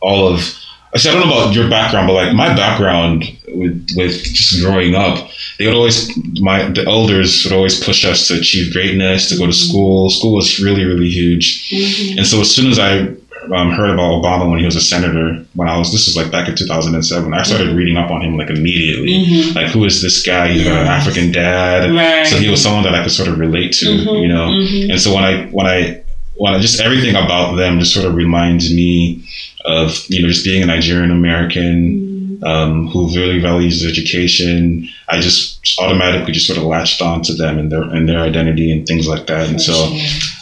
all 0.00 0.28
of. 0.28 0.54
Actually, 0.94 1.10
I 1.10 1.14
don't 1.20 1.28
know 1.28 1.34
about 1.34 1.54
your 1.56 1.68
background, 1.68 2.06
but 2.06 2.14
like 2.14 2.32
my 2.34 2.54
background 2.54 3.24
with 3.48 3.76
with 3.96 4.22
just 4.32 4.60
growing 4.62 4.94
up, 4.94 5.28
they 5.58 5.66
would 5.66 5.74
always 5.74 6.08
my 6.40 6.58
the 6.70 6.84
elders 6.86 7.44
would 7.44 7.52
always 7.52 7.82
push 7.82 8.04
us 8.04 8.28
to 8.28 8.34
achieve 8.38 8.72
greatness, 8.72 9.28
to 9.30 9.36
go 9.36 9.44
to 9.46 9.50
Mm-hmm. 9.52 9.68
school. 9.68 10.10
School 10.10 10.34
was 10.34 10.58
really 10.60 10.84
really 10.84 11.10
huge, 11.10 11.46
Mhm. 11.70 12.18
and 12.18 12.26
so 12.26 12.40
as 12.40 12.50
soon 12.50 12.70
as 12.70 12.78
I 12.78 13.08
um, 13.52 13.70
heard 13.72 13.90
about 13.90 14.22
Obama 14.22 14.48
when 14.50 14.58
he 14.60 14.64
was 14.66 14.76
a 14.76 14.80
senator, 14.80 15.44
when 15.54 15.68
I 15.68 15.76
was 15.76 15.92
this 15.92 16.08
is 16.08 16.16
like 16.16 16.30
back 16.30 16.48
in 16.48 16.54
two 16.56 16.66
thousand 16.66 16.94
and 16.94 17.04
seven, 17.04 17.34
I 17.34 17.42
started 17.42 17.68
Mm-hmm. 17.68 17.76
reading 17.76 17.96
up 17.96 18.10
on 18.10 18.22
him 18.22 18.36
like 18.36 18.50
immediately. 18.50 19.12
Mhm. 19.24 19.54
Like 19.54 19.68
who 19.68 19.84
is 19.84 20.00
this 20.02 20.24
guy? 20.24 20.48
He's 20.52 20.64
got 20.64 20.80
an 20.80 20.86
African 20.86 21.32
dad, 21.32 21.90
Right. 21.94 22.26
so 22.26 22.36
he 22.36 22.48
was 22.48 22.62
someone 22.62 22.84
that 22.84 22.94
I 22.94 23.02
could 23.02 23.12
sort 23.12 23.28
of 23.28 23.38
relate 23.38 23.72
to, 23.74 23.86
Mhm, 23.86 24.22
you 24.22 24.28
know. 24.28 24.48
mhm. 24.48 24.90
And 24.90 25.00
so 25.00 25.14
when 25.14 25.24
I 25.24 25.44
when 25.46 25.66
I 25.66 26.00
when 26.36 26.54
I 26.54 26.58
just 26.58 26.80
everything 26.80 27.14
about 27.14 27.56
them 27.56 27.78
just 27.78 27.92
sort 27.94 28.06
of 28.06 28.14
reminds 28.14 28.72
me 28.74 29.22
of 29.64 30.04
you 30.08 30.20
know 30.22 30.28
just 30.28 30.44
being 30.44 30.62
a 30.62 30.66
Nigerian 30.66 31.10
American 31.10 32.38
um, 32.42 32.88
who 32.88 33.08
really 33.14 33.38
values 33.40 33.86
education. 33.86 34.88
I 35.08 35.20
just 35.20 35.60
automatically 35.78 36.32
just 36.32 36.46
sort 36.46 36.58
of 36.58 36.64
latched 36.64 37.00
on 37.00 37.22
to 37.22 37.32
them 37.34 37.58
and 37.58 37.70
their 37.72 37.82
and 37.82 38.06
their 38.08 38.18
identity 38.20 38.70
and 38.72 38.86
things 38.86 39.06
like 39.06 39.26
that. 39.28 39.48
And 39.48 39.60
so, 39.62 39.74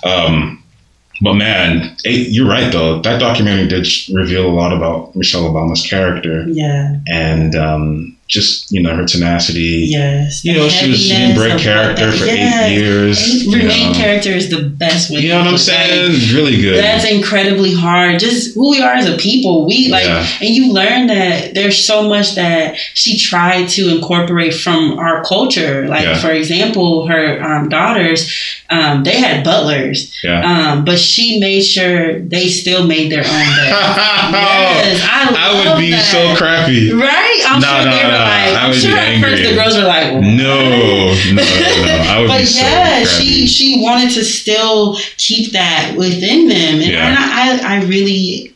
um, 0.04 0.61
but 1.22 1.34
man, 1.34 1.96
it, 2.04 2.32
you're 2.32 2.48
right 2.48 2.72
though. 2.72 3.00
That 3.00 3.20
documentary 3.20 3.68
did 3.68 3.86
reveal 4.12 4.48
a 4.48 4.52
lot 4.52 4.72
about 4.72 5.14
Michelle 5.14 5.44
Obama's 5.44 5.86
character 5.86 6.44
yeah, 6.48 6.96
and 7.06 7.54
um, 7.54 8.16
just 8.32 8.72
you 8.72 8.82
know 8.82 8.96
her 8.96 9.04
tenacity. 9.04 9.84
yes. 9.90 10.42
You 10.44 10.54
know, 10.54 10.68
she 10.68 10.88
was 10.90 10.98
she 11.00 11.08
didn't 11.10 11.36
break 11.36 11.58
character 11.58 12.10
for 12.12 12.24
eight 12.24 12.72
years. 12.74 13.44
you 13.44 13.52
Remain 13.58 13.92
know. 13.92 13.98
character 13.98 14.30
is 14.30 14.48
the 14.48 14.62
best 14.84 15.10
way. 15.10 15.20
You 15.20 15.28
know 15.28 15.40
what 15.40 15.48
I'm 15.48 15.58
saying? 15.58 16.12
It's 16.14 16.32
really 16.32 16.56
good. 16.60 16.82
That's 16.82 17.04
incredibly 17.04 17.74
hard. 17.74 18.18
Just 18.18 18.54
who 18.54 18.70
we 18.70 18.80
are 18.82 18.94
as 18.94 19.06
a 19.08 19.16
people. 19.18 19.66
We 19.66 19.88
like, 19.90 20.04
Yeah. 20.04 20.26
and 20.40 20.48
you 20.50 20.72
learn 20.72 21.08
that 21.08 21.52
there's 21.54 21.78
so 21.84 22.08
much 22.08 22.34
that 22.36 22.76
she 22.94 23.18
tried 23.18 23.68
to 23.76 23.94
incorporate 23.94 24.54
from 24.54 24.98
our 24.98 25.22
culture. 25.24 25.86
Like, 25.86 26.04
Yeah. 26.04 26.18
for 26.18 26.30
example, 26.30 27.06
her 27.08 27.42
um, 27.42 27.68
daughters, 27.68 28.30
um, 28.70 29.04
they 29.04 29.18
had 29.20 29.44
butlers, 29.44 30.16
yeah. 30.24 30.40
um, 30.72 30.84
but 30.86 30.98
she 30.98 31.38
made 31.38 31.62
sure 31.62 32.18
they 32.20 32.48
still 32.48 32.86
made 32.86 33.12
their 33.12 33.24
own 33.24 33.46
bed. 33.56 33.68
yes, 34.32 35.02
I, 35.04 35.34
I 35.36 35.48
would 35.58 35.78
be 35.78 35.90
that. 35.90 36.04
so 36.04 36.34
crappy. 36.36 36.92
Right? 36.92 37.40
I'm 37.46 37.60
No, 37.60 37.68
sure 37.68 37.84
no, 37.84 38.08
no. 38.08 38.21
Uh, 38.22 38.26
like, 38.26 38.56
I 38.56 38.66
I'm 38.66 38.72
sure 38.72 38.96
at 38.96 39.20
first 39.20 39.42
the 39.42 39.54
girls 39.54 39.76
were 39.76 39.84
like, 39.84 40.12
No, 40.14 40.20
no, 40.20 41.14
no, 41.32 41.34
no. 41.34 41.42
I 41.42 42.18
would 42.20 42.28
but 42.32 42.40
be 42.40 42.46
yeah, 42.54 43.02
crappy. 43.02 43.04
she 43.06 43.46
she 43.46 43.82
wanted 43.82 44.10
to 44.14 44.24
still 44.24 44.96
keep 45.16 45.52
that 45.52 45.94
within 45.96 46.48
them, 46.48 46.80
and, 46.80 46.84
Yeah. 46.84 47.06
and 47.08 47.16
I 47.18 47.78
I 47.78 47.84
really. 47.84 48.54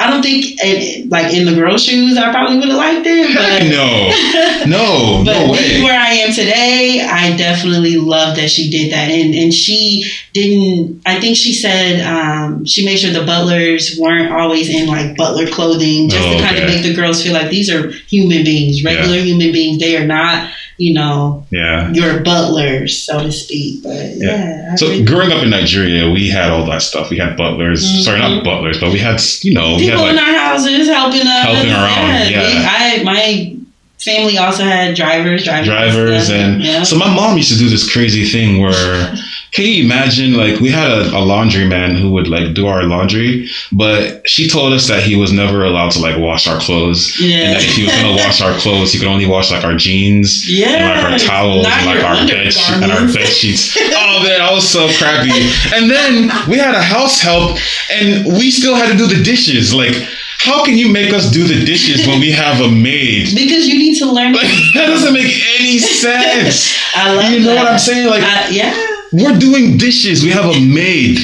I 0.00 0.10
don't 0.10 0.22
think, 0.22 0.58
eh, 0.62 1.04
like 1.08 1.32
in 1.34 1.44
the 1.44 1.54
girl 1.54 1.76
shoes, 1.76 2.16
I 2.16 2.30
probably 2.32 2.56
would 2.58 2.68
have 2.68 2.78
liked 2.78 3.06
it. 3.06 3.34
But 3.36 3.64
no, 4.66 4.66
no, 4.66 5.22
but 5.26 5.46
no 5.46 5.52
way. 5.52 5.82
where 5.82 5.98
I 5.98 6.12
am 6.14 6.32
today, 6.32 7.06
I 7.08 7.36
definitely 7.36 7.96
love 7.96 8.36
that 8.36 8.48
she 8.50 8.70
did 8.70 8.92
that, 8.92 9.10
and 9.10 9.34
and 9.34 9.52
she 9.52 10.10
didn't. 10.32 11.02
I 11.06 11.20
think 11.20 11.36
she 11.36 11.52
said 11.52 12.00
um, 12.06 12.64
she 12.64 12.84
made 12.84 12.98
sure 12.98 13.12
the 13.12 13.26
butlers 13.26 13.98
weren't 14.00 14.32
always 14.32 14.68
in 14.70 14.86
like 14.86 15.16
butler 15.16 15.46
clothing, 15.46 16.08
just 16.08 16.26
Oh, 16.26 16.32
to 16.36 16.42
kind 16.42 16.56
of 16.56 16.64
make 16.64 16.82
the 16.82 16.94
girls 16.94 17.22
feel 17.22 17.32
like 17.34 17.50
these 17.50 17.70
are 17.70 17.88
human 18.08 18.42
beings, 18.44 18.82
regular 18.84 19.18
human 19.18 19.52
beings. 19.52 19.80
They 19.80 19.96
are 19.96 20.06
not, 20.06 20.50
you 20.80 20.94
know, 20.94 21.44
Yeah. 21.52 21.92
your 21.92 22.20
butlers, 22.20 23.02
so 23.02 23.22
to 23.22 23.30
speak. 23.30 23.82
But 23.82 24.12
yeah, 24.16 24.70
I 24.72 24.76
So 24.76 24.88
really- 24.88 25.04
growing 25.04 25.30
up 25.32 25.42
in 25.42 25.50
Nigeria, 25.50 26.10
we 26.10 26.28
had 26.28 26.50
all 26.50 26.64
that 26.66 26.82
stuff. 26.82 27.10
We 27.10 27.18
had 27.18 27.36
butlers. 27.36 27.84
Mhm. 27.84 28.02
Sorry, 28.04 28.18
not 28.20 28.42
butlers, 28.44 28.78
but 28.78 28.90
we 28.92 28.98
had 28.98 29.20
you 29.42 29.52
know 29.54 29.76
we 29.76 29.86
had 29.86 29.92
people 29.98 30.08
in 30.08 30.16
like 30.16 30.26
our 30.26 30.34
houses 30.34 30.88
helping 30.88 31.26
us, 31.26 31.44
Helping 31.44 31.70
around, 31.72 32.30
yeah. 32.30 32.40
we- 32.40 32.66
I 32.66 33.02
my 33.04 33.52
family 33.98 34.38
also 34.38 34.64
had 34.64 34.94
drivers, 34.94 35.44
drivers, 35.44 35.66
drivers 35.66 36.24
stuff, 36.24 36.36
and 36.36 36.62
yeah. 36.64 36.82
so 36.82 36.96
my 36.96 37.12
mom 37.12 37.36
used 37.36 37.52
to 37.52 37.58
do 37.58 37.68
this 37.68 37.84
crazy 37.92 38.24
thing 38.24 38.58
where 38.62 39.14
can 39.52 39.64
you 39.66 39.84
imagine? 39.84 40.34
Like, 40.34 40.60
we 40.60 40.70
had 40.70 40.90
a, 40.90 41.08
a 41.08 41.20
laundryman 41.26 41.98
who 41.98 42.10
would 42.12 42.28
like 42.28 42.54
do 42.54 42.66
our 42.66 42.84
laundry, 42.84 43.48
but 43.72 44.28
she 44.28 44.48
told 44.48 44.72
us 44.72 44.86
that 44.88 45.02
he 45.02 45.16
was 45.16 45.32
never 45.32 45.64
allowed 45.64 45.90
to 45.92 46.00
like 46.00 46.18
wash 46.18 46.46
our 46.46 46.60
clothes. 46.60 47.18
Yeah. 47.20 47.36
And 47.38 47.56
that 47.56 47.62
if 47.64 47.74
he 47.74 47.82
was 47.84 47.92
gonna 47.92 48.16
wash 48.16 48.40
our 48.40 48.56
clothes, 48.58 48.92
he 48.92 48.98
could 48.98 49.08
only 49.08 49.26
wash 49.26 49.50
like 49.50 49.64
our 49.64 49.74
jeans 49.74 50.48
Yeah. 50.48 50.68
and 50.68 51.02
like 51.02 51.12
our 51.12 51.18
towels 51.18 51.64
Not 51.64 51.78
and 51.78 51.86
like 51.86 52.04
our 52.04 52.26
bed 52.26 52.52
she- 52.52 52.74
and 52.74 52.92
our 52.92 53.06
bed 53.12 53.26
sheets. 53.28 53.76
oh 53.76 54.22
man, 54.22 54.40
I 54.40 54.52
was 54.52 54.68
so 54.68 54.88
crappy. 54.98 55.30
And 55.74 55.90
then 55.90 56.30
we 56.48 56.56
had 56.58 56.74
a 56.74 56.82
house 56.82 57.20
help, 57.20 57.58
and 57.90 58.26
we 58.38 58.50
still 58.50 58.74
had 58.74 58.90
to 58.92 58.96
do 58.96 59.06
the 59.06 59.22
dishes. 59.22 59.74
Like, 59.74 59.94
how 60.38 60.64
can 60.64 60.78
you 60.78 60.90
make 60.90 61.12
us 61.12 61.30
do 61.30 61.44
the 61.44 61.64
dishes 61.64 62.06
when 62.06 62.18
we 62.20 62.30
have 62.30 62.60
a 62.60 62.68
maid? 62.70 63.28
Because 63.34 63.66
you 63.68 63.78
need 63.78 63.98
to 63.98 64.06
learn. 64.06 64.32
Like, 64.32 64.48
that 64.74 64.86
doesn't 64.86 65.12
make 65.12 65.32
any 65.58 65.78
sense. 66.04 66.76
I 66.94 67.12
love 67.14 67.30
You 67.32 67.40
know 67.40 67.54
that. 67.54 67.64
what 67.64 67.72
I'm 67.72 67.78
saying? 67.78 68.08
Like, 68.08 68.22
I- 68.22 68.48
yeah. 68.48 68.89
We're 69.12 69.38
doing 69.38 69.76
dishes. 69.76 70.22
We 70.22 70.30
have 70.30 70.44
a 70.44 70.60
maid. 70.60 71.18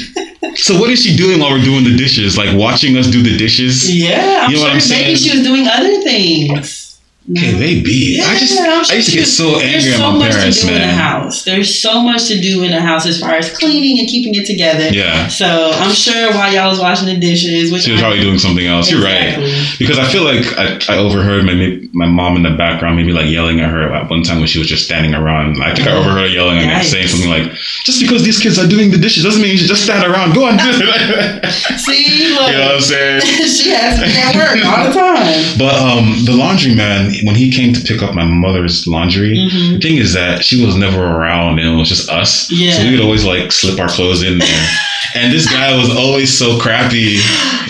So 0.56 0.78
what 0.78 0.90
is 0.90 1.02
she 1.02 1.16
doing 1.16 1.40
while 1.40 1.50
we're 1.52 1.64
doing 1.64 1.84
the 1.84 1.96
dishes? 1.96 2.36
Like 2.38 2.56
watching 2.56 2.96
us 2.96 3.06
do 3.08 3.22
the 3.22 3.36
dishes? 3.36 3.94
Yeah. 3.94 4.42
I'm 4.44 4.50
You 4.50 4.56
know 4.56 4.62
what 4.62 4.72
I'm 4.72 4.80
saying? 4.80 5.02
maybe 5.02 5.16
she 5.16 5.36
was 5.36 5.46
doing 5.46 5.66
other 5.68 6.00
things. 6.02 6.85
Okay, 7.28 7.58
maybe. 7.58 8.20
I 8.22 8.36
just 8.38 8.58
I'm 8.60 8.84
I 8.88 8.94
used 8.94 9.10
to 9.10 9.16
get 9.18 9.26
so 9.26 9.58
angry 9.58 9.70
There's 9.72 9.86
at 9.86 9.98
so 9.98 10.12
my 10.12 10.18
much 10.18 10.30
parents, 10.36 10.60
to 10.60 10.66
do 10.66 10.72
in 10.74 10.76
a 10.82 10.86
man. 10.86 10.94
house. 10.98 11.42
There's 11.44 11.82
so 11.82 12.00
much 12.00 12.28
to 12.28 12.40
do 12.40 12.62
in 12.62 12.72
a 12.72 12.80
house 12.80 13.04
as 13.04 13.18
far 13.20 13.32
as 13.34 13.50
cleaning 13.58 13.98
and 13.98 14.06
keeping 14.08 14.34
it 14.34 14.46
together. 14.46 14.88
Yeah. 14.94 15.26
So 15.26 15.72
I'm 15.74 15.92
sure 15.92 16.30
while 16.34 16.52
y'all 16.52 16.70
was 16.70 16.78
washing 16.78 17.06
the 17.08 17.18
dishes, 17.18 17.72
which 17.72 17.82
She 17.82 17.90
was 17.92 18.00
I- 18.00 18.04
probably 18.04 18.20
doing 18.20 18.38
something 18.38 18.64
else. 18.66 18.88
You're 18.90 19.02
right. 19.02 19.34
Because 19.78 19.98
I 19.98 20.04
feel 20.04 20.22
like 20.22 20.46
I, 20.56 20.78
I 20.94 20.98
overheard 20.98 21.44
my 21.44 21.54
my 21.92 22.06
mom 22.06 22.36
in 22.36 22.42
the 22.44 22.54
background 22.56 22.94
maybe 22.96 23.12
like 23.12 23.26
yelling 23.26 23.58
at 23.60 23.70
her 23.70 23.92
at 23.92 24.08
one 24.08 24.22
time 24.22 24.38
when 24.38 24.46
she 24.46 24.58
was 24.60 24.68
just 24.68 24.84
standing 24.84 25.12
around. 25.14 25.60
I 25.60 25.74
think 25.74 25.88
I 25.88 25.92
overheard 25.98 26.20
her 26.20 26.26
yelling 26.28 26.58
and 26.58 26.86
saying 26.86 27.08
something 27.08 27.28
like, 27.30 27.50
"Just 27.82 28.00
because 28.00 28.22
these 28.22 28.38
kids 28.38 28.56
are 28.58 28.68
doing 28.68 28.90
the 28.92 28.98
dishes 28.98 29.24
doesn't 29.24 29.42
mean 29.42 29.50
you 29.50 29.58
should 29.58 29.68
just 29.74 29.82
stand 29.82 30.04
around. 30.06 30.34
Go 30.34 30.44
on, 30.46 30.56
do 30.58 30.62
it." 30.70 31.50
See, 31.82 32.34
look, 32.38 32.50
you 32.52 32.58
know 32.58 32.66
what 32.70 32.74
I'm 32.76 32.80
saying? 32.80 33.20
she 33.50 33.70
has 33.74 33.98
to 33.98 34.06
be 34.06 34.14
at 34.14 34.34
work 34.38 34.62
all 34.64 34.86
the 34.86 34.94
time. 34.94 35.58
But 35.58 35.74
um, 35.74 36.24
the 36.24 36.32
laundryman, 36.32 37.15
when 37.24 37.34
he 37.34 37.50
came 37.50 37.72
to 37.72 37.80
pick 37.80 38.02
up 38.02 38.14
my 38.14 38.24
mother's 38.24 38.86
laundry, 38.86 39.36
Mhm. 39.36 39.74
the 39.74 39.78
thing 39.80 39.96
is 39.98 40.12
that 40.14 40.44
she 40.44 40.64
was 40.64 40.74
never 40.76 41.02
around 41.04 41.58
and 41.58 41.68
it 41.68 41.76
was 41.76 41.88
just 41.88 42.08
us. 42.10 42.50
Yeah. 42.50 42.72
So 42.72 42.84
we 42.84 42.90
would 42.92 43.00
always 43.00 43.24
like 43.24 43.52
slip 43.52 43.78
our 43.80 43.88
clothes 43.88 44.22
in 44.22 44.38
there. 44.38 44.68
and 45.14 45.32
this 45.32 45.46
guy 45.50 45.76
was 45.76 45.90
always 45.90 46.36
so 46.36 46.58
crappy. 46.58 47.18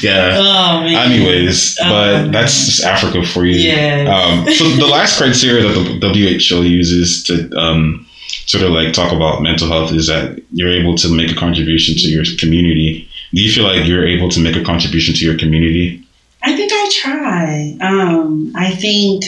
Yeah. 0.01 0.37
Oh 0.39 0.81
man. 0.85 1.11
Anyways, 1.13 1.79
Oh, 1.81 1.89
but 1.89 2.13
man. 2.23 2.31
that's 2.33 2.67
just 2.67 2.85
Africa 2.85 3.23
for 3.25 3.45
you. 3.47 3.59
Yeah. 3.59 4.13
Um, 4.15 4.53
so 4.53 4.65
the 4.85 4.87
last 4.87 5.19
criteria 5.19 5.63
that 5.69 6.01
the 6.01 6.09
WHO 6.09 6.63
uses 6.63 7.23
to 7.25 7.51
um, 7.59 8.07
sort 8.47 8.63
of 8.65 8.71
like 8.71 8.93
talk 8.93 9.13
about 9.13 9.43
mental 9.43 9.69
health 9.69 9.93
is 9.93 10.07
that 10.07 10.39
you're 10.53 10.73
able 10.73 10.95
to 10.97 11.09
make 11.09 11.31
a 11.31 11.35
contribution 11.35 11.95
to 11.97 12.09
your 12.09 12.25
community. 12.39 13.09
Do 13.35 13.43
you 13.43 13.51
feel 13.51 13.65
like 13.65 13.87
you're 13.87 14.07
able 14.07 14.29
to 14.31 14.41
make 14.41 14.57
a 14.57 14.63
contribution 14.63 15.15
to 15.15 15.25
your 15.25 15.37
community? 15.37 16.01
I 16.47 16.55
think 16.57 16.71
I 16.73 16.89
try. 16.93 17.77
Um, 17.81 18.53
I 18.55 18.71
think 18.71 19.25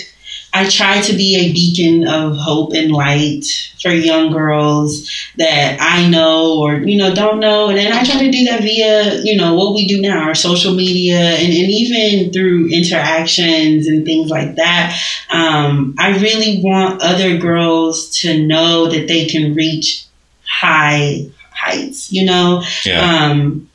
I 0.55 0.69
try 0.69 1.01
to 1.03 1.12
be 1.14 1.37
a 1.37 1.53
beacon 1.53 2.07
of 2.07 2.37
hope 2.37 2.73
and 2.75 2.93
light 2.93 3.45
for 3.83 3.91
young 3.91 4.31
girls 4.33 5.11
that 5.37 5.79
I 5.81 6.09
know 6.09 6.61
or 6.61 6.77
you 6.77 6.97
know 6.97 7.12
don't 7.14 7.41
know, 7.41 7.69
and 7.69 7.77
then 7.77 7.93
I 7.93 8.05
try 8.05 8.19
to 8.23 8.31
do 8.31 8.45
that 8.47 8.61
via 8.62 9.21
you 9.23 9.37
know 9.37 9.55
what 9.55 9.75
we 9.75 9.87
do 9.89 10.01
now, 10.01 10.23
our 10.23 10.35
social 10.35 10.75
media, 10.75 11.19
and, 11.19 11.53
and 11.53 11.71
even 11.83 12.33
through 12.33 12.71
interactions 12.71 13.89
and 13.89 14.05
things 14.05 14.31
like 14.31 14.55
that. 14.55 14.99
Um, 15.29 15.97
I 15.99 16.16
really 16.19 16.61
want 16.62 17.03
other 17.03 17.37
girls 17.37 18.09
to 18.21 18.47
know 18.47 18.87
that 18.87 19.09
they 19.09 19.27
can 19.27 19.55
reach 19.55 20.05
high 20.47 21.27
heights. 21.51 22.12
You 22.12 22.25
know, 22.27 22.62
Yeah. 22.87 23.01
um, 23.31 23.68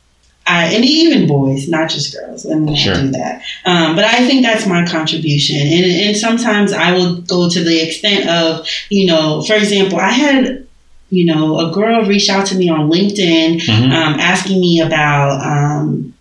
I, 0.46 0.66
and 0.74 0.84
even 0.84 1.28
boys, 1.28 1.70
not 1.70 1.89
just 1.89 2.14
girls. 2.14 2.44
Let 2.46 2.60
me 2.60 2.76
Sure. 2.76 2.96
do 2.96 3.08
that. 3.12 3.41
Um, 3.66 3.96
but 3.96 4.04
I 4.06 4.28
think 4.28 4.44
that's 4.44 4.66
my 4.68 4.86
contribution. 4.86 5.56
And, 5.56 5.86
and 5.86 6.18
sometimes 6.18 6.74
I 6.74 6.91
will 6.91 7.22
go 7.22 7.50
to 7.50 7.64
the 7.64 7.80
extent 7.82 8.28
of, 8.28 8.68
you 8.89 9.06
know, 9.06 9.41
for 9.41 9.54
example, 9.54 10.00
I 10.00 10.12
had, 10.12 10.66
you 11.10 11.26
know, 11.26 11.60
a 11.60 11.72
girl 11.72 12.04
reach 12.06 12.30
out 12.30 12.46
to 12.48 12.56
me 12.56 12.68
on 12.70 12.89
LinkedIn 12.89 13.62
Mhm. 13.62 13.91
um, 13.94 14.20
asking 14.20 14.60
me 14.60 14.82
about 14.82 15.39
um, 15.46 16.14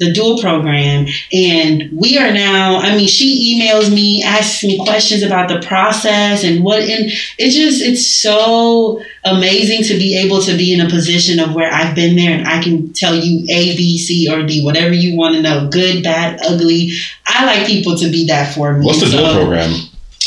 the 0.00 0.12
dual 0.12 0.40
program. 0.40 1.06
And 1.32 1.90
we 1.92 2.18
are 2.18 2.32
now, 2.32 2.78
I 2.78 2.96
mean, 2.96 3.06
she 3.06 3.60
emails 3.60 3.94
me, 3.94 4.22
asks 4.24 4.64
me 4.64 4.82
questions 4.84 5.22
about 5.22 5.48
the 5.48 5.60
process 5.60 6.42
and 6.42 6.64
what, 6.64 6.80
and 6.80 7.10
it 7.38 7.50
just, 7.50 7.82
it's 7.82 8.06
so 8.20 9.02
amazing 9.24 9.84
to 9.84 9.94
be 9.98 10.16
able 10.16 10.40
to 10.42 10.56
be 10.56 10.72
in 10.72 10.80
a 10.80 10.88
position 10.88 11.38
of 11.38 11.54
where 11.54 11.70
I've 11.70 11.94
been 11.94 12.16
there 12.16 12.36
and 12.36 12.48
I 12.48 12.62
can 12.62 12.92
tell 12.94 13.14
you 13.14 13.44
A, 13.50 13.76
B, 13.76 13.98
C, 13.98 14.26
or 14.32 14.42
D, 14.44 14.64
whatever 14.64 14.94
you 14.94 15.16
want 15.16 15.36
to 15.36 15.42
know, 15.42 15.68
good, 15.70 16.02
bad, 16.02 16.40
ugly. 16.42 16.92
I 17.26 17.44
like 17.44 17.66
people 17.66 17.96
to 17.98 18.10
be 18.10 18.26
that 18.26 18.54
for 18.54 18.78
me. 18.78 18.86
What's 18.86 19.00
the 19.00 19.06
dual 19.10 19.26
So, 19.26 19.34
program? 19.34 19.70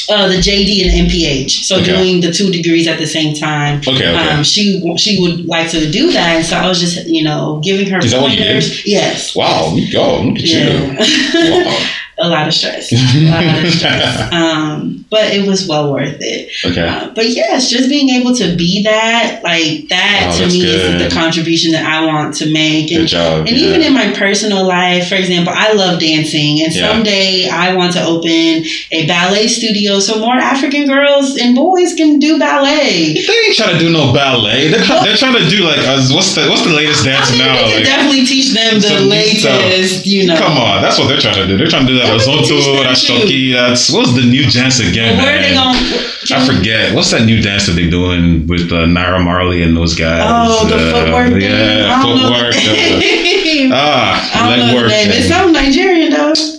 Uh, 0.10 0.28
the 0.28 0.36
JD 0.38 0.84
and 0.84 1.10
MPH. 1.10 1.64
So 1.64 1.78
Okay. 1.78 1.86
doing 1.96 2.22
the 2.22 2.32
two 2.32 2.52
degrees 2.52 2.88
at 2.88 2.98
the 3.00 3.08
same 3.08 3.34
time. 3.36 3.80
Okay, 3.80 3.94
okay. 4.10 4.30
Um, 4.30 4.44
she 4.44 4.82
she 4.98 5.20
would 5.22 5.46
like 5.46 5.70
to 5.72 5.90
do 5.92 6.12
that, 6.12 6.36
and 6.38 6.46
so 6.46 6.58
I 6.58 6.68
was 6.68 6.80
just 6.80 7.08
you 7.08 7.24
know 7.24 7.60
giving 7.64 7.88
her 7.90 8.00
Is 8.00 8.12
that 8.12 8.22
what 8.22 8.32
you 8.32 8.38
did? 8.38 8.48
pointers. 8.48 8.86
Yes. 8.86 9.36
wow, 9.36 9.74
you 9.76 9.92
go. 9.92 10.22
Look 10.22 10.38
at 10.40 10.44
you. 10.44 10.58
Yeah. 10.58 11.64
Wow. 11.66 11.88
a 12.18 12.30
lot 12.30 12.48
of 12.48 12.54
stress. 12.54 12.92
A 12.94 13.30
lot 13.30 13.64
of 13.66 13.72
stress. 13.74 14.32
Um, 14.34 15.06
but 15.10 15.34
it 15.34 15.48
was 15.48 15.68
well 15.68 15.92
worth 15.92 16.18
it. 16.20 16.52
Okay. 16.66 16.88
Uh, 16.88 17.10
but 17.14 17.28
yes, 17.30 17.70
just 17.70 17.90
being 17.90 18.10
able 18.10 18.36
to 18.36 18.56
be 18.56 18.84
that, 18.84 19.42
like 19.44 19.88
that 19.90 20.32
Oh, 20.34 20.40
to 20.40 20.48
me 20.48 20.62
good. 20.62 21.02
is 21.02 21.10
the 21.10 21.16
contribution 21.16 21.72
that 21.72 21.86
I 21.86 22.06
want 22.06 22.36
to 22.38 22.52
make. 22.52 22.90
Good 22.90 23.00
And, 23.00 23.08
job. 23.08 23.48
and 23.48 23.50
yeah. 23.58 23.68
even 23.68 23.82
in 23.82 23.94
my 23.94 24.14
personal 24.14 24.66
life, 24.66 25.08
for 25.10 25.16
example, 25.16 25.54
I 25.56 25.74
love 25.74 26.00
dancing, 26.00 26.62
and 26.62 26.74
Yeah. 26.74 26.94
someday 26.94 27.48
I 27.50 27.76
want 27.76 27.94
to 27.94 28.04
open 28.06 28.64
a 28.92 29.08
ballet 29.08 29.48
studio 29.48 30.00
so 30.00 30.20
more 30.20 30.36
African 30.36 30.88
girls 30.88 31.38
and 31.38 31.56
boys 31.56 31.94
can 31.96 32.20
do 32.20 32.38
ballet. 32.40 33.14
They 33.14 33.34
ain't 33.48 33.56
trying 33.56 33.74
to 33.74 33.80
do 33.80 33.92
no 33.92 34.14
ballet. 34.14 34.70
They're, 34.70 34.86
they're 35.04 35.18
trying 35.18 35.34
to 35.42 35.50
do 35.50 35.64
like 35.64 35.80
uh, 35.80 36.02
what's 36.14 36.36
the 36.36 36.48
what's 36.48 36.64
the 36.64 36.74
latest 36.74 37.06
dance 37.06 37.30
I 37.30 37.32
mean, 37.34 37.40
now? 37.40 37.56
can 37.58 37.76
Like, 37.78 37.86
definitely 37.86 38.26
teach 38.26 38.54
them 38.54 38.80
the 38.80 38.90
new 39.06 39.40
stuff. 39.40 39.62
latest, 39.62 40.06
you 40.06 40.28
know. 40.28 40.38
come 40.38 40.58
on, 40.58 40.82
that's 40.82 40.98
what 41.00 41.08
they're 41.08 41.20
trying 41.22 41.36
to 41.36 41.48
do. 41.48 41.58
They're 41.58 41.68
trying 41.68 41.86
to 41.88 41.94
do 41.94 42.00
that 42.04 42.12
Yeah, 42.12 42.20
we 42.20 42.20
can 42.20 42.44
teach 42.44 42.52
Azonto, 42.52 42.76
them 42.76 42.84
that 42.84 42.98
too. 43.00 43.14
Shoki. 43.24 43.54
That's 43.56 43.90
what's 43.92 44.14
the 44.14 44.26
new 44.28 44.46
dance 44.52 44.80
again, 44.80 45.18
Where 45.18 45.32
are 45.32 45.42
they 45.42 45.56
man? 45.56 45.74
going? 45.74 46.10
I 46.32 46.40
forget. 46.48 46.96
What's 46.96 47.12
that 47.12 47.26
new 47.26 47.42
dance 47.42 47.66
that 47.68 47.74
they're 47.74 47.90
doing 47.92 48.48
with 48.48 48.72
uh, 48.72 48.88
Naira 48.88 49.20
Marley 49.24 49.62
and 49.64 49.76
those 49.76 49.94
guys? 49.96 50.24
Oh, 50.24 50.66
the 50.68 50.76
Uh, 50.76 50.92
footwork. 50.92 51.42
Yeah, 51.42 51.92
I 51.92 52.00
footwork. 52.02 52.56
uh, 52.56 53.76
ah, 53.76 54.16
I 54.48 54.56
don't 54.56 54.68
leg 54.68 54.76
work. 54.76 54.92
It's 54.92 55.28
some 55.28 55.52
Nigerian. 55.52 56.03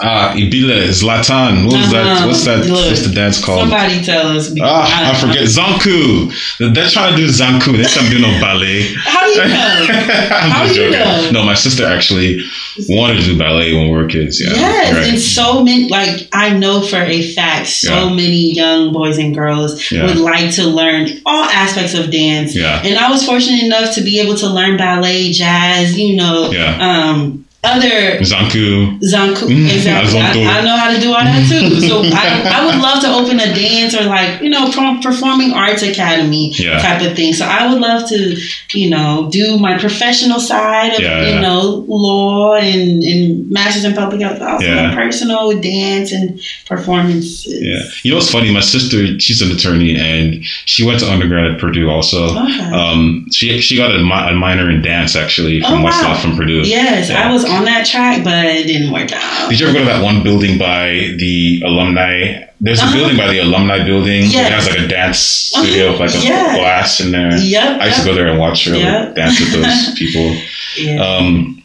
Ah, 0.00 0.32
Ibile, 0.36 0.88
Zlatan. 0.88 1.64
What 1.66 1.76
was 1.80 1.90
that? 1.92 2.06
Uh-huh. 2.06 2.26
What's 2.26 2.44
that? 2.44 2.66
Look, 2.66 2.86
what's 2.86 3.06
the 3.06 3.14
dance 3.14 3.44
called? 3.44 3.60
Somebody 3.60 4.02
tell 4.02 4.28
us. 4.36 4.52
Ah, 4.60 5.10
I 5.10 5.14
forget. 5.20 5.44
Zanku. 5.44 6.30
They're 6.74 6.88
trying 6.88 7.16
to 7.16 7.16
do 7.16 7.28
Zanku. 7.28 7.76
They're 7.76 7.84
trying 7.88 8.10
to 8.10 8.16
do 8.16 8.20
no 8.22 8.32
ballet. 8.40 8.92
How 9.04 9.24
do 9.26 9.32
you 9.32 9.48
know? 9.48 9.86
How 10.54 10.66
do 10.72 10.74
you 10.74 10.90
know? 10.90 11.30
No, 11.32 11.42
my 11.44 11.54
sister 11.54 11.84
actually 11.86 12.40
wanted 12.88 13.20
to 13.20 13.24
do 13.24 13.38
ballet 13.38 13.74
when 13.74 13.84
we 13.88 13.96
were 13.96 14.06
kids. 14.08 14.40
Yeah. 14.42 14.52
yes, 14.54 14.94
right. 14.94 15.08
and 15.08 15.18
so 15.20 15.62
many. 15.62 15.88
Like 15.88 16.28
I 16.32 16.56
know 16.56 16.82
for 16.82 16.96
a 16.98 17.32
fact, 17.34 17.68
so 17.68 17.92
Yeah. 17.94 18.08
many 18.14 18.52
young 18.54 18.92
boys 18.92 19.18
and 19.18 19.34
girls 19.34 19.90
Yeah. 19.90 20.06
would 20.06 20.16
like 20.16 20.52
to 20.54 20.64
learn 20.64 21.08
all 21.26 21.44
aspects 21.44 21.94
of 21.94 22.10
dance. 22.10 22.54
Yeah. 22.54 22.82
And 22.84 22.98
I 22.98 23.10
was 23.10 23.24
fortunate 23.24 23.62
enough 23.62 23.94
to 23.94 24.00
be 24.02 24.20
able 24.20 24.34
to 24.36 24.48
learn 24.48 24.76
ballet, 24.76 25.32
jazz, 25.32 25.96
you 25.98 26.16
know, 26.16 26.50
Yeah. 26.50 26.78
um, 26.80 27.43
other 27.64 28.18
Zanku. 28.20 28.98
Zanku, 29.00 29.44
Mm, 29.48 29.70
exactly. 29.74 30.20
I, 30.46 30.58
I 30.60 30.64
know 30.64 30.76
how 30.76 30.92
to 30.94 31.00
do 31.00 31.08
all 31.08 31.24
that 31.24 31.48
too. 31.48 31.80
So 31.88 32.02
I, 32.04 32.60
I 32.60 32.66
would 32.66 32.76
love 32.80 33.00
to 33.02 33.08
open 33.12 33.38
a 33.40 33.54
dance 33.54 33.94
or 33.94 34.04
like 34.04 34.40
you 34.42 34.48
know 34.50 34.70
performing 35.02 35.52
arts 35.52 35.82
academy 35.82 36.52
Yeah. 36.52 36.78
type 36.78 37.02
of 37.02 37.16
thing. 37.16 37.32
So 37.32 37.44
I 37.46 37.70
would 37.72 37.80
love 37.80 38.08
to 38.08 38.36
you 38.74 38.90
know 38.90 39.28
do 39.30 39.58
my 39.58 39.78
professional 39.78 40.40
side 40.40 40.94
of 40.94 41.00
Yeah, 41.00 41.34
you 41.34 41.40
know 41.40 41.84
law 41.88 42.54
and, 42.56 43.02
and 43.02 43.50
masters 43.50 43.84
in 43.84 43.94
public 43.94 44.20
health, 44.20 44.40
also 44.40 44.64
Yeah. 44.66 44.88
my 44.88 44.94
personal 44.94 45.58
dance 45.60 46.12
and 46.12 46.40
performances. 46.66 47.46
Yeah. 47.62 47.82
You 48.02 48.10
know 48.12 48.16
what's 48.18 48.30
funny? 48.30 48.52
My 48.52 48.60
sister, 48.60 49.18
she's 49.20 49.40
an 49.42 49.50
attorney, 49.52 49.96
and 49.96 50.44
she 50.44 50.84
went 50.86 51.00
to 51.00 51.10
undergrad 51.10 51.46
at 51.50 51.60
Purdue 51.60 51.88
also. 51.90 52.24
Okay. 52.30 52.70
Um, 52.72 53.26
she 53.32 53.60
she 53.60 53.76
got 53.76 53.90
a, 53.94 53.98
mi- 54.02 54.28
a 54.30 54.34
minor 54.34 54.70
in 54.70 54.82
dance 54.82 55.16
actually 55.16 55.60
from 55.60 55.80
Oh, 55.80 55.84
wow. 55.84 55.90
Westlaw 55.90 56.20
from 56.22 56.36
Purdue. 56.36 56.62
yes, 56.62 57.08
Yeah. 57.10 57.28
I 57.28 57.32
was 57.32 57.44
on 57.55 57.64
that 57.64 57.86
track, 57.86 58.22
but 58.24 58.44
it 58.46 58.66
didn't 58.66 58.92
work 58.92 59.11
out. 59.12 59.48
Did 59.50 59.61
you 59.61 59.66
ever 59.66 59.74
go 59.78 59.84
to 59.84 59.90
that 59.92 60.02
one 60.02 60.22
building 60.22 60.59
by 60.59 61.14
the 61.18 61.62
alumni? 61.64 62.44
There's 62.61 62.80
a 62.80 62.84
Uh-huh. 62.84 62.94
building 62.96 63.16
by 63.16 63.28
the 63.28 63.38
alumni 63.40 63.84
building. 63.84 64.24
It 64.24 64.32
has 64.52 64.66
like 64.68 64.78
a 64.78 64.86
dance 64.88 65.18
studio 65.18 65.92
with 65.92 66.00
like 66.00 66.14
a 66.14 66.18
Yeah. 66.26 66.57
glass 66.57 67.00
in 67.00 67.11
there. 67.12 67.36
Yep. 67.36 67.80
I 67.80 67.86
used 67.86 67.98
to 68.00 68.05
go 68.07 68.14
there 68.14 68.28
and 68.28 68.38
watch 68.38 68.64
her 68.66 68.76
Yeah. 68.76 69.05
like, 69.05 69.14
dance 69.16 69.38
with 69.40 69.52
those 69.52 69.94
people. 70.00 70.36
Yeah. 70.78 71.02
Um, 71.05 71.62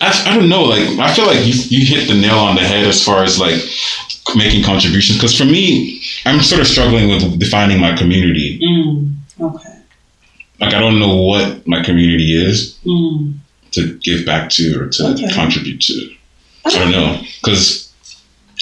I, 0.00 0.08
I 0.26 0.34
don't 0.34 0.48
know. 0.48 0.64
Like 0.64 0.86
I 0.98 1.12
feel 1.14 1.26
like 1.26 1.44
you 1.46 1.54
you 1.74 1.86
hit 1.86 2.08
the 2.08 2.14
nail 2.14 2.38
on 2.38 2.54
the 2.56 2.62
head 2.62 2.84
as 2.84 3.02
far 3.04 3.22
as 3.24 3.38
like 3.38 3.60
making 4.36 4.62
contributions. 4.64 5.18
Because 5.18 5.36
for 5.36 5.44
me, 5.44 6.00
I'm 6.26 6.40
sort 6.42 6.60
of 6.60 6.66
struggling 6.66 7.08
with 7.08 7.38
defining 7.38 7.78
my 7.80 7.96
community. 7.96 8.58
Mm, 8.62 9.14
okay. 9.40 9.68
like 10.60 10.74
I 10.74 10.80
don't 10.80 10.98
know 11.00 11.16
what 11.16 11.66
my 11.66 11.82
community 11.82 12.30
is 12.46 12.78
Mm. 12.86 13.34
To 13.72 13.98
give 14.02 14.24
back 14.26 14.50
to 14.50 14.80
or 14.80 14.86
to 14.88 15.06
Okay. 15.08 15.28
contribute 15.32 15.80
to. 15.82 16.10
I 16.66 16.70
don't 16.70 16.92
know 16.92 17.20
because 17.40 17.88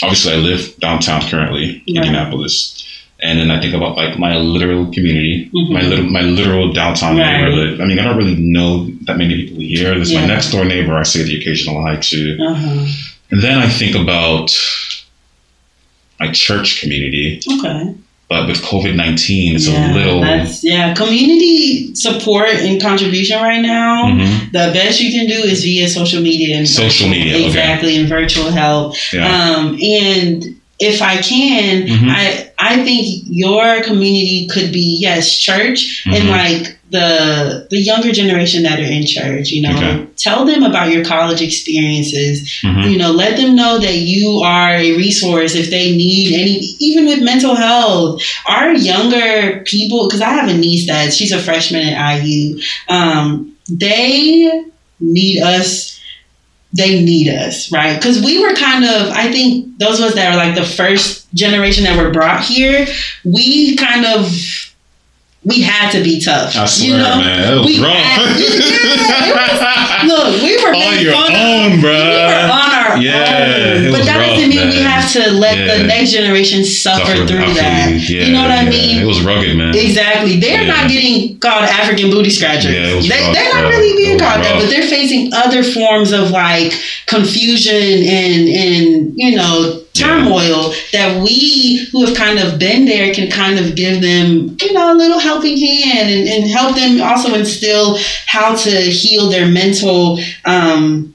obviously 0.02 0.32
I 0.32 0.36
live 0.36 0.74
downtown 0.80 1.20
currently, 1.22 1.66
Right. 1.70 1.82
Indianapolis, 1.88 2.82
and 3.22 3.38
then 3.38 3.50
I 3.50 3.60
think 3.60 3.74
about 3.74 3.96
like 3.96 4.18
my 4.18 4.36
literal 4.38 4.86
community, 4.86 5.50
Mhm. 5.54 5.70
my 5.70 5.82
little 5.82 6.06
my 6.06 6.22
literal 6.22 6.72
downtown 6.72 7.18
Right. 7.18 7.42
neighborhood. 7.42 7.80
I 7.80 7.84
mean, 7.84 7.98
I 7.98 8.04
don't 8.04 8.16
really 8.16 8.36
know 8.36 8.90
that 9.02 9.18
many 9.18 9.34
people 9.42 9.60
here. 9.60 9.94
There's 9.94 10.10
Yeah. 10.12 10.20
my 10.22 10.26
next 10.28 10.50
door 10.52 10.64
neighbor. 10.64 10.96
I 10.96 11.02
say 11.02 11.22
the 11.22 11.36
occasional 11.40 11.82
hi 11.84 11.96
to, 11.96 12.38
Uh-huh. 12.50 12.86
and 13.30 13.42
then 13.42 13.58
I 13.58 13.68
think 13.68 13.94
about 13.94 14.50
my 16.18 16.30
church 16.32 16.80
community. 16.80 17.40
Okay. 17.58 17.94
But 18.30 18.46
with 18.46 18.58
COVID 18.62 18.94
nineteen, 18.94 19.56
it's 19.56 19.66
yeah, 19.66 19.92
a 19.92 19.94
little. 19.94 20.20
That's, 20.20 20.62
yeah, 20.62 20.94
community 20.94 21.92
support 21.96 22.48
and 22.50 22.80
contribution 22.80 23.42
right 23.42 23.60
now. 23.60 24.04
Mhm. 24.06 24.52
The 24.52 24.70
best 24.72 25.00
you 25.00 25.10
can 25.10 25.26
do 25.26 25.34
is 25.48 25.64
via 25.64 25.88
social 25.88 26.22
media 26.22 26.56
and 26.56 26.68
Social 26.68 27.08
virtual- 27.08 27.10
media, 27.10 27.34
okay. 27.34 27.46
exactly, 27.46 27.96
and 27.96 28.08
virtual 28.08 28.48
help. 28.52 28.94
Yeah. 29.12 29.26
Um, 29.26 29.76
and 29.82 30.59
if 30.80 31.02
I 31.02 31.16
can, 31.18 31.86
Mhm. 31.86 32.08
I 32.10 32.46
I 32.58 32.82
think 32.84 33.24
your 33.26 33.82
community 33.82 34.46
could 34.52 34.70
be 34.72 34.98
yes, 35.00 35.38
church 35.38 36.02
and 36.06 36.24
Mhm. 36.24 36.30
like 36.30 36.76
the 36.90 37.66
the 37.70 37.78
younger 37.80 38.12
generation 38.12 38.62
that 38.64 38.78
are 38.80 38.92
in 38.98 39.06
church. 39.06 39.50
You 39.50 39.62
know, 39.62 39.76
Okay. 39.76 39.96
tell 40.16 40.44
them 40.44 40.62
about 40.62 40.90
your 40.92 41.04
college 41.04 41.40
experiences. 41.40 42.34
Mhm. 42.64 42.90
You 42.90 42.98
know, 42.98 43.12
let 43.12 43.36
them 43.36 43.54
know 43.54 43.78
that 43.78 43.98
you 43.98 44.40
are 44.44 44.74
a 44.76 44.92
resource 44.92 45.54
if 45.54 45.70
they 45.70 45.92
need 46.04 46.32
any, 46.34 46.56
even 46.80 47.06
with 47.06 47.20
mental 47.22 47.54
health. 47.54 48.20
Our 48.46 48.74
younger 48.74 49.62
people, 49.66 50.06
because 50.08 50.22
I 50.22 50.32
have 50.38 50.48
a 50.48 50.56
niece 50.56 50.86
that 50.86 51.12
she's 51.14 51.32
a 51.32 51.38
freshman 51.38 51.82
at 51.88 51.96
IU. 52.16 52.58
Um, 52.88 53.52
they 53.68 54.50
need 55.00 55.40
us 55.40 55.98
they 56.72 57.02
need 57.02 57.28
us, 57.28 57.72
right? 57.72 57.96
Because 57.96 58.22
we 58.22 58.40
were 58.40 58.54
kind 58.54 58.84
of, 58.84 59.10
I 59.10 59.30
think 59.32 59.78
those 59.78 59.98
of 59.98 60.06
us 60.06 60.14
that 60.14 60.32
are 60.32 60.36
like 60.36 60.54
the 60.54 60.64
first 60.64 61.32
generation 61.34 61.84
that 61.84 62.02
were 62.02 62.12
brought 62.12 62.44
here, 62.44 62.86
we 63.24 63.76
kind 63.76 64.06
of, 64.06 64.30
we 65.44 65.62
had 65.62 65.90
to 65.92 66.02
be 66.04 66.20
tough. 66.20 66.54
I 66.56 66.66
swear, 66.66 66.90
you 66.90 66.96
know? 66.98 67.16
man, 67.16 67.40
that 67.42 67.56
was 67.56 67.66
We 67.66 67.82
rough. 67.82 67.96
had- 67.96 68.40
yeah, 68.40 69.32
was- 69.32 70.10
look, 70.10 70.42
we 70.42 70.56
were 70.62 70.74
on 70.74 71.00
your 71.00 71.12
fun 71.12 71.32
of. 71.32 71.38
own, 71.40 71.70
We 71.80 71.82
were 71.88 72.50
on 72.52 72.70
our 72.76 72.96
Yeah, 73.00 73.80
own. 73.86 73.92
But 73.92 74.04
that 74.04 74.16
rough, 74.18 74.36
doesn't 74.36 74.48
mean 74.50 74.68
we 74.68 74.80
have 74.82 75.10
to 75.12 75.30
let 75.32 75.56
Yeah. 75.56 75.78
the 75.78 75.84
next 75.84 76.10
generation 76.12 76.64
suffer, 76.64 77.06
Suffer, 77.06 77.26
through 77.26 77.54
that. 77.54 77.90
you. 77.90 77.96
Yeah, 78.18 78.26
you 78.26 78.32
know 78.32 78.42
what 78.42 78.50
I 78.50 78.68
mean? 78.68 79.00
It 79.00 79.06
was 79.06 79.22
rugged, 79.22 79.56
man. 79.56 79.74
Exactly. 79.74 80.38
They're 80.40 80.66
not 80.66 80.88
getting 80.90 81.38
called 81.38 81.64
African 81.64 82.10
booty 82.10 82.30
scratchers. 82.30 82.72
Yeah, 82.74 83.00
they, 83.00 83.32
they're 83.32 83.52
not 83.54 83.60
bro. 83.62 83.70
really 83.70 83.96
being 83.96 84.18
called 84.18 84.44
that, 84.44 84.60
but 84.60 84.68
they're 84.68 84.82
facing 84.88 85.32
other 85.32 85.62
forms 85.62 86.12
of 86.12 86.30
like 86.30 86.72
confusion 87.06 87.74
and 87.76 88.48
and 88.48 89.12
you 89.16 89.36
know. 89.36 89.79
Turmoil 89.94 90.72
that 90.92 91.22
we 91.22 91.88
who 91.90 92.06
have 92.06 92.16
kind 92.16 92.38
of 92.38 92.58
been 92.58 92.84
there 92.84 93.12
can 93.12 93.30
kind 93.30 93.58
of 93.58 93.74
give 93.74 94.00
them 94.00 94.56
you 94.60 94.72
know 94.72 94.94
a 94.94 94.96
little 94.96 95.18
helping 95.18 95.56
hand 95.56 96.08
and, 96.08 96.28
and 96.28 96.50
help 96.50 96.76
them 96.76 97.00
also 97.00 97.34
instill 97.34 97.98
how 98.26 98.54
to 98.54 98.70
heal 98.70 99.28
their 99.28 99.48
mental 99.48 100.18
um 100.44 101.14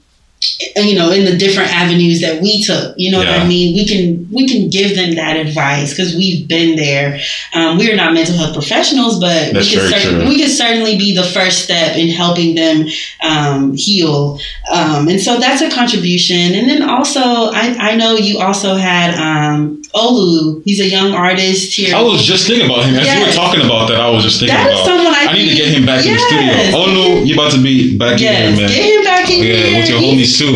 you 0.76 0.94
know 0.94 1.10
in 1.10 1.24
the 1.24 1.36
different 1.36 1.72
avenues 1.72 2.20
that 2.20 2.40
we 2.40 2.62
took 2.62 2.94
you 2.96 3.10
know 3.10 3.18
what 3.18 3.28
i 3.28 3.46
mean? 3.46 3.74
We 3.74 3.86
can 3.86 4.28
we 4.30 4.46
can 4.48 4.70
give 4.70 4.96
them 4.96 5.14
that 5.14 5.36
advice 5.36 5.90
because 5.90 6.14
we've 6.14 6.48
been 6.48 6.76
there. 6.76 7.20
Um, 7.54 7.78
we 7.78 7.90
are 7.90 7.96
not 7.96 8.12
mental 8.12 8.36
health 8.36 8.54
professionals 8.54 9.20
but 9.20 9.52
That's 9.52 9.70
we, 9.70 9.76
can 9.76 9.90
cer- 9.90 10.28
we 10.28 10.38
can 10.38 10.48
certainly 10.48 10.96
be 10.96 11.14
the 11.14 11.22
first 11.22 11.64
step 11.64 11.96
in 11.96 12.08
helping 12.08 12.54
them 12.54 12.86
um, 13.22 13.74
heal. 13.74 14.38
Um, 14.72 15.08
and 15.08 15.20
so 15.20 15.38
that's 15.38 15.62
a 15.62 15.70
contribution. 15.70 16.54
And 16.54 16.68
then 16.68 16.82
also 16.82 17.20
i, 17.20 17.76
I 17.78 17.96
know 17.96 18.14
you 18.14 18.40
also 18.40 18.74
had 18.76 19.14
um, 19.14 19.82
olu 19.96 20.62
he's 20.64 20.80
a 20.80 20.88
young 20.96 21.12
artist 21.14 21.72
here 21.76 21.94
I 21.96 22.02
was 22.02 22.22
just 22.24 22.46
thinking 22.46 22.66
about 22.68 22.84
him 22.84 22.94
as 23.00 23.06
you 23.08 23.20
were 23.24 23.32
talking 23.32 23.62
about 23.64 23.88
that. 23.88 23.98
I 24.00 24.10
was 24.10 24.22
just 24.22 24.38
thinking 24.40 24.56
that 24.56 24.68
about. 24.70 24.84
someone 24.84 25.14
I, 25.14 25.26
I 25.30 25.32
need 25.32 25.48
to 25.50 25.56
get 25.56 25.68
him 25.74 25.84
back 25.86 26.04
in 26.04 26.12
the 26.12 26.20
studio. 26.20 26.52
Oh 26.78 26.86
no, 26.98 27.04
you 27.24 27.34
about 27.34 27.52
to 27.52 27.62
be 27.62 27.96
back 27.96 28.20
Yes, 28.20 28.36
in 28.36 28.54
here, 28.54 28.66
man. 28.66 28.68
get 28.76 28.86
him 28.98 29.04
back 29.04 29.24
in 29.30 29.38
yeah, 29.42 29.54
here. 29.56 29.80
with 29.80 29.88
your 29.90 30.00
He- 30.00 30.12
homies 30.12 30.32
too. 30.38 30.52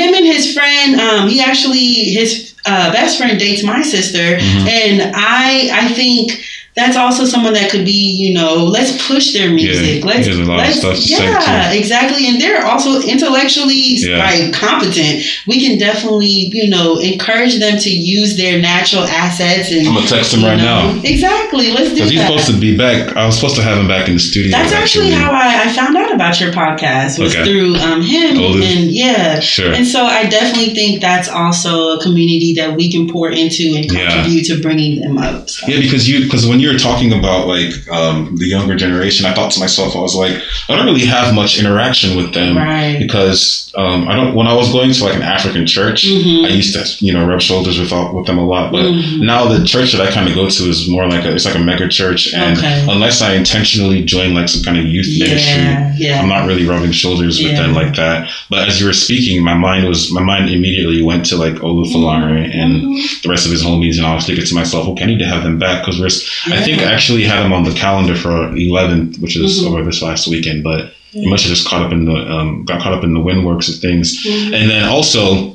him 0.00 0.14
and 0.14 0.24
his 0.26 0.52
friend 0.56 1.00
um 1.00 1.28
he 1.28 1.40
actually 1.40 2.14
his 2.18 2.53
uh, 2.66 2.92
best 2.92 3.18
friend 3.18 3.38
dates 3.38 3.62
my 3.62 3.82
sister 3.82 4.36
Mhm. 4.38 4.68
and 4.68 5.12
i 5.14 5.68
i 5.72 5.88
think 5.94 6.40
that's 6.76 6.96
also 6.96 7.24
someone 7.24 7.52
that 7.52 7.70
could 7.70 7.84
be 7.84 7.92
you 8.18 8.34
know 8.34 8.54
let's 8.64 9.06
push 9.06 9.32
their 9.32 9.50
music 9.50 10.02
he 10.02 10.02
let's 10.02 10.26
a 10.26 10.32
lot 10.42 10.58
of 10.58 10.66
let's 10.66 10.78
stuff 10.80 10.96
to 10.96 11.02
say, 11.02 11.30
yeah 11.30 11.70
exactly 11.70 12.26
and 12.26 12.40
they're 12.40 12.66
also 12.66 13.00
intellectually 13.02 13.94
Yeah. 13.98 14.18
like 14.18 14.52
competent 14.52 15.22
we 15.46 15.60
can 15.64 15.78
definitely 15.78 16.50
you 16.52 16.68
know 16.68 16.98
encourage 16.98 17.58
them 17.60 17.78
to 17.78 17.90
use 17.90 18.36
their 18.36 18.60
natural 18.60 19.04
assets 19.04 19.70
and 19.70 19.86
I'm 19.86 19.94
gonna 19.94 20.06
text 20.08 20.34
him 20.34 20.42
right 20.42 20.56
know, 20.56 20.92
now 20.94 21.00
exactly 21.04 21.70
let's 21.70 21.90
do 21.90 21.94
because 21.94 22.10
he's 22.10 22.20
supposed 22.22 22.46
to 22.48 22.58
be 22.58 22.76
back. 22.76 23.16
I 23.16 23.24
was 23.26 23.36
supposed 23.36 23.54
to 23.56 23.62
have 23.62 23.78
him 23.78 23.86
back 23.86 24.08
in 24.08 24.14
the 24.14 24.20
studio. 24.20 24.50
that's 24.50 24.72
actually 24.72 25.10
how 25.12 25.30
I, 25.30 25.64
I 25.64 25.72
found 25.72 25.96
out 25.96 26.12
about 26.12 26.40
your 26.40 26.50
podcast 26.50 27.18
was 27.20 27.34
Okay. 27.36 27.44
through 27.44 27.76
um, 27.76 28.02
him 28.02 28.36
and 28.62 28.90
yeah 28.90 29.38
Sure. 29.40 29.72
and 29.72 29.86
so 29.86 30.06
I 30.06 30.26
definitely 30.26 30.74
think 30.74 31.00
that's 31.00 31.28
also 31.28 31.98
a 31.98 32.02
community 32.02 32.53
that 32.56 32.76
we 32.76 32.90
can 32.90 33.08
pour 33.08 33.30
into 33.30 33.74
and 33.76 33.90
Yeah. 33.90 34.10
contribute 34.10 34.44
to 34.46 34.60
bringing 34.60 35.00
them 35.00 35.18
up. 35.18 35.48
So. 35.50 35.66
Yeah, 35.68 35.80
because 35.80 36.08
you 36.08 36.24
because 36.24 36.46
when 36.46 36.60
you 36.60 36.68
were 36.72 36.78
talking 36.78 37.12
about 37.12 37.46
like 37.46 37.72
um, 37.90 38.36
the 38.36 38.46
younger 38.46 38.74
generation, 38.76 39.26
I 39.26 39.34
thought 39.34 39.50
to 39.52 39.60
myself, 39.60 39.94
I 39.96 40.00
was 40.00 40.14
like, 40.14 40.34
I 40.68 40.76
don't 40.76 40.86
really 40.86 41.04
have 41.06 41.34
much 41.34 41.58
interaction 41.58 42.16
with 42.16 42.32
them 42.34 42.56
Right. 42.56 42.98
because 42.98 43.70
um, 43.76 44.08
I 44.08 44.14
don't. 44.14 44.34
When 44.34 44.46
I 44.46 44.54
was 44.54 44.70
going 44.72 44.92
to 44.92 45.04
like 45.04 45.14
an 45.16 45.22
African 45.22 45.66
church, 45.66 46.06
Mhm. 46.06 46.44
I 46.46 46.48
used 46.48 46.74
to 46.74 47.04
you 47.04 47.12
know 47.12 47.24
rub 47.26 47.40
shoulders 47.40 47.78
with 47.78 47.92
all- 47.92 48.14
with 48.14 48.26
them 48.26 48.38
a 48.38 48.46
lot, 48.46 48.70
but 48.72 48.82
Mhm. 48.84 49.20
now 49.20 49.46
the 49.48 49.64
church 49.66 49.92
that 49.92 50.00
I 50.00 50.10
kind 50.10 50.28
of 50.28 50.34
go 50.34 50.48
to 50.48 50.62
is 50.68 50.88
more 50.88 51.08
like 51.08 51.24
a 51.24 51.34
it's 51.34 51.44
like 51.44 51.54
a 51.56 51.58
mega 51.70 51.88
church, 51.88 52.32
and 52.32 52.56
Okay. 52.58 52.86
unless 52.88 53.20
I 53.22 53.34
intentionally 53.34 54.02
join 54.02 54.32
like 54.34 54.48
some 54.48 54.62
kind 54.62 54.78
of 54.78 54.86
youth 54.86 55.08
ministry, 55.18 55.62
Yeah, 55.62 55.92
yeah. 55.98 56.20
I'm 56.22 56.28
not 56.28 56.46
really 56.46 56.64
rubbing 56.66 56.92
shoulders 56.92 57.38
with 57.42 57.52
Yeah. 57.52 57.62
them 57.62 57.74
like 57.74 57.96
that. 57.96 58.28
But 58.50 58.68
as 58.68 58.80
you 58.80 58.86
were 58.86 58.92
speaking, 58.92 59.42
my 59.42 59.54
mind 59.54 59.88
was 59.88 60.10
my 60.12 60.22
mind 60.22 60.50
immediately 60.50 61.02
went 61.02 61.24
to 61.26 61.36
like 61.36 61.54
Olufalare 61.56 62.43
and 62.44 62.82
Mhm. 62.82 63.22
the 63.22 63.28
rest 63.28 63.46
of 63.46 63.52
his 63.52 63.62
homies, 63.62 63.96
and 63.98 64.06
I 64.06 64.14
was 64.14 64.24
thinking 64.26 64.44
to 64.44 64.54
myself, 64.54 64.86
okay, 64.88 65.04
I 65.04 65.06
need 65.06 65.18
to 65.20 65.26
have 65.26 65.42
them 65.42 65.58
back 65.58 65.84
because 65.84 65.98
we're. 66.00 66.54
I 66.54 66.60
think 66.62 66.80
I 66.82 66.92
actually 66.92 67.24
had 67.24 67.42
them 67.42 67.52
on 67.52 67.64
the 67.64 67.72
calendar 67.72 68.14
for 68.14 68.54
11th, 68.56 69.18
which 69.18 69.36
is 69.36 69.62
Mhm. 69.62 69.66
over 69.68 69.84
this 69.84 70.02
last 70.02 70.26
weekend, 70.28 70.62
but 70.64 70.92
Yeah. 71.12 71.28
must 71.30 71.44
have 71.44 71.54
just 71.54 71.66
caught 71.66 71.82
up 71.82 71.92
in 71.92 72.04
the 72.06 72.16
um, 72.32 72.64
got 72.64 72.80
caught 72.80 72.92
up 72.92 73.04
in 73.04 73.14
the 73.14 73.20
wind 73.20 73.44
works 73.44 73.68
of 73.68 73.76
things. 73.76 74.18
Mhm. 74.24 74.52
And 74.54 74.70
then 74.70 74.84
also, 74.84 75.54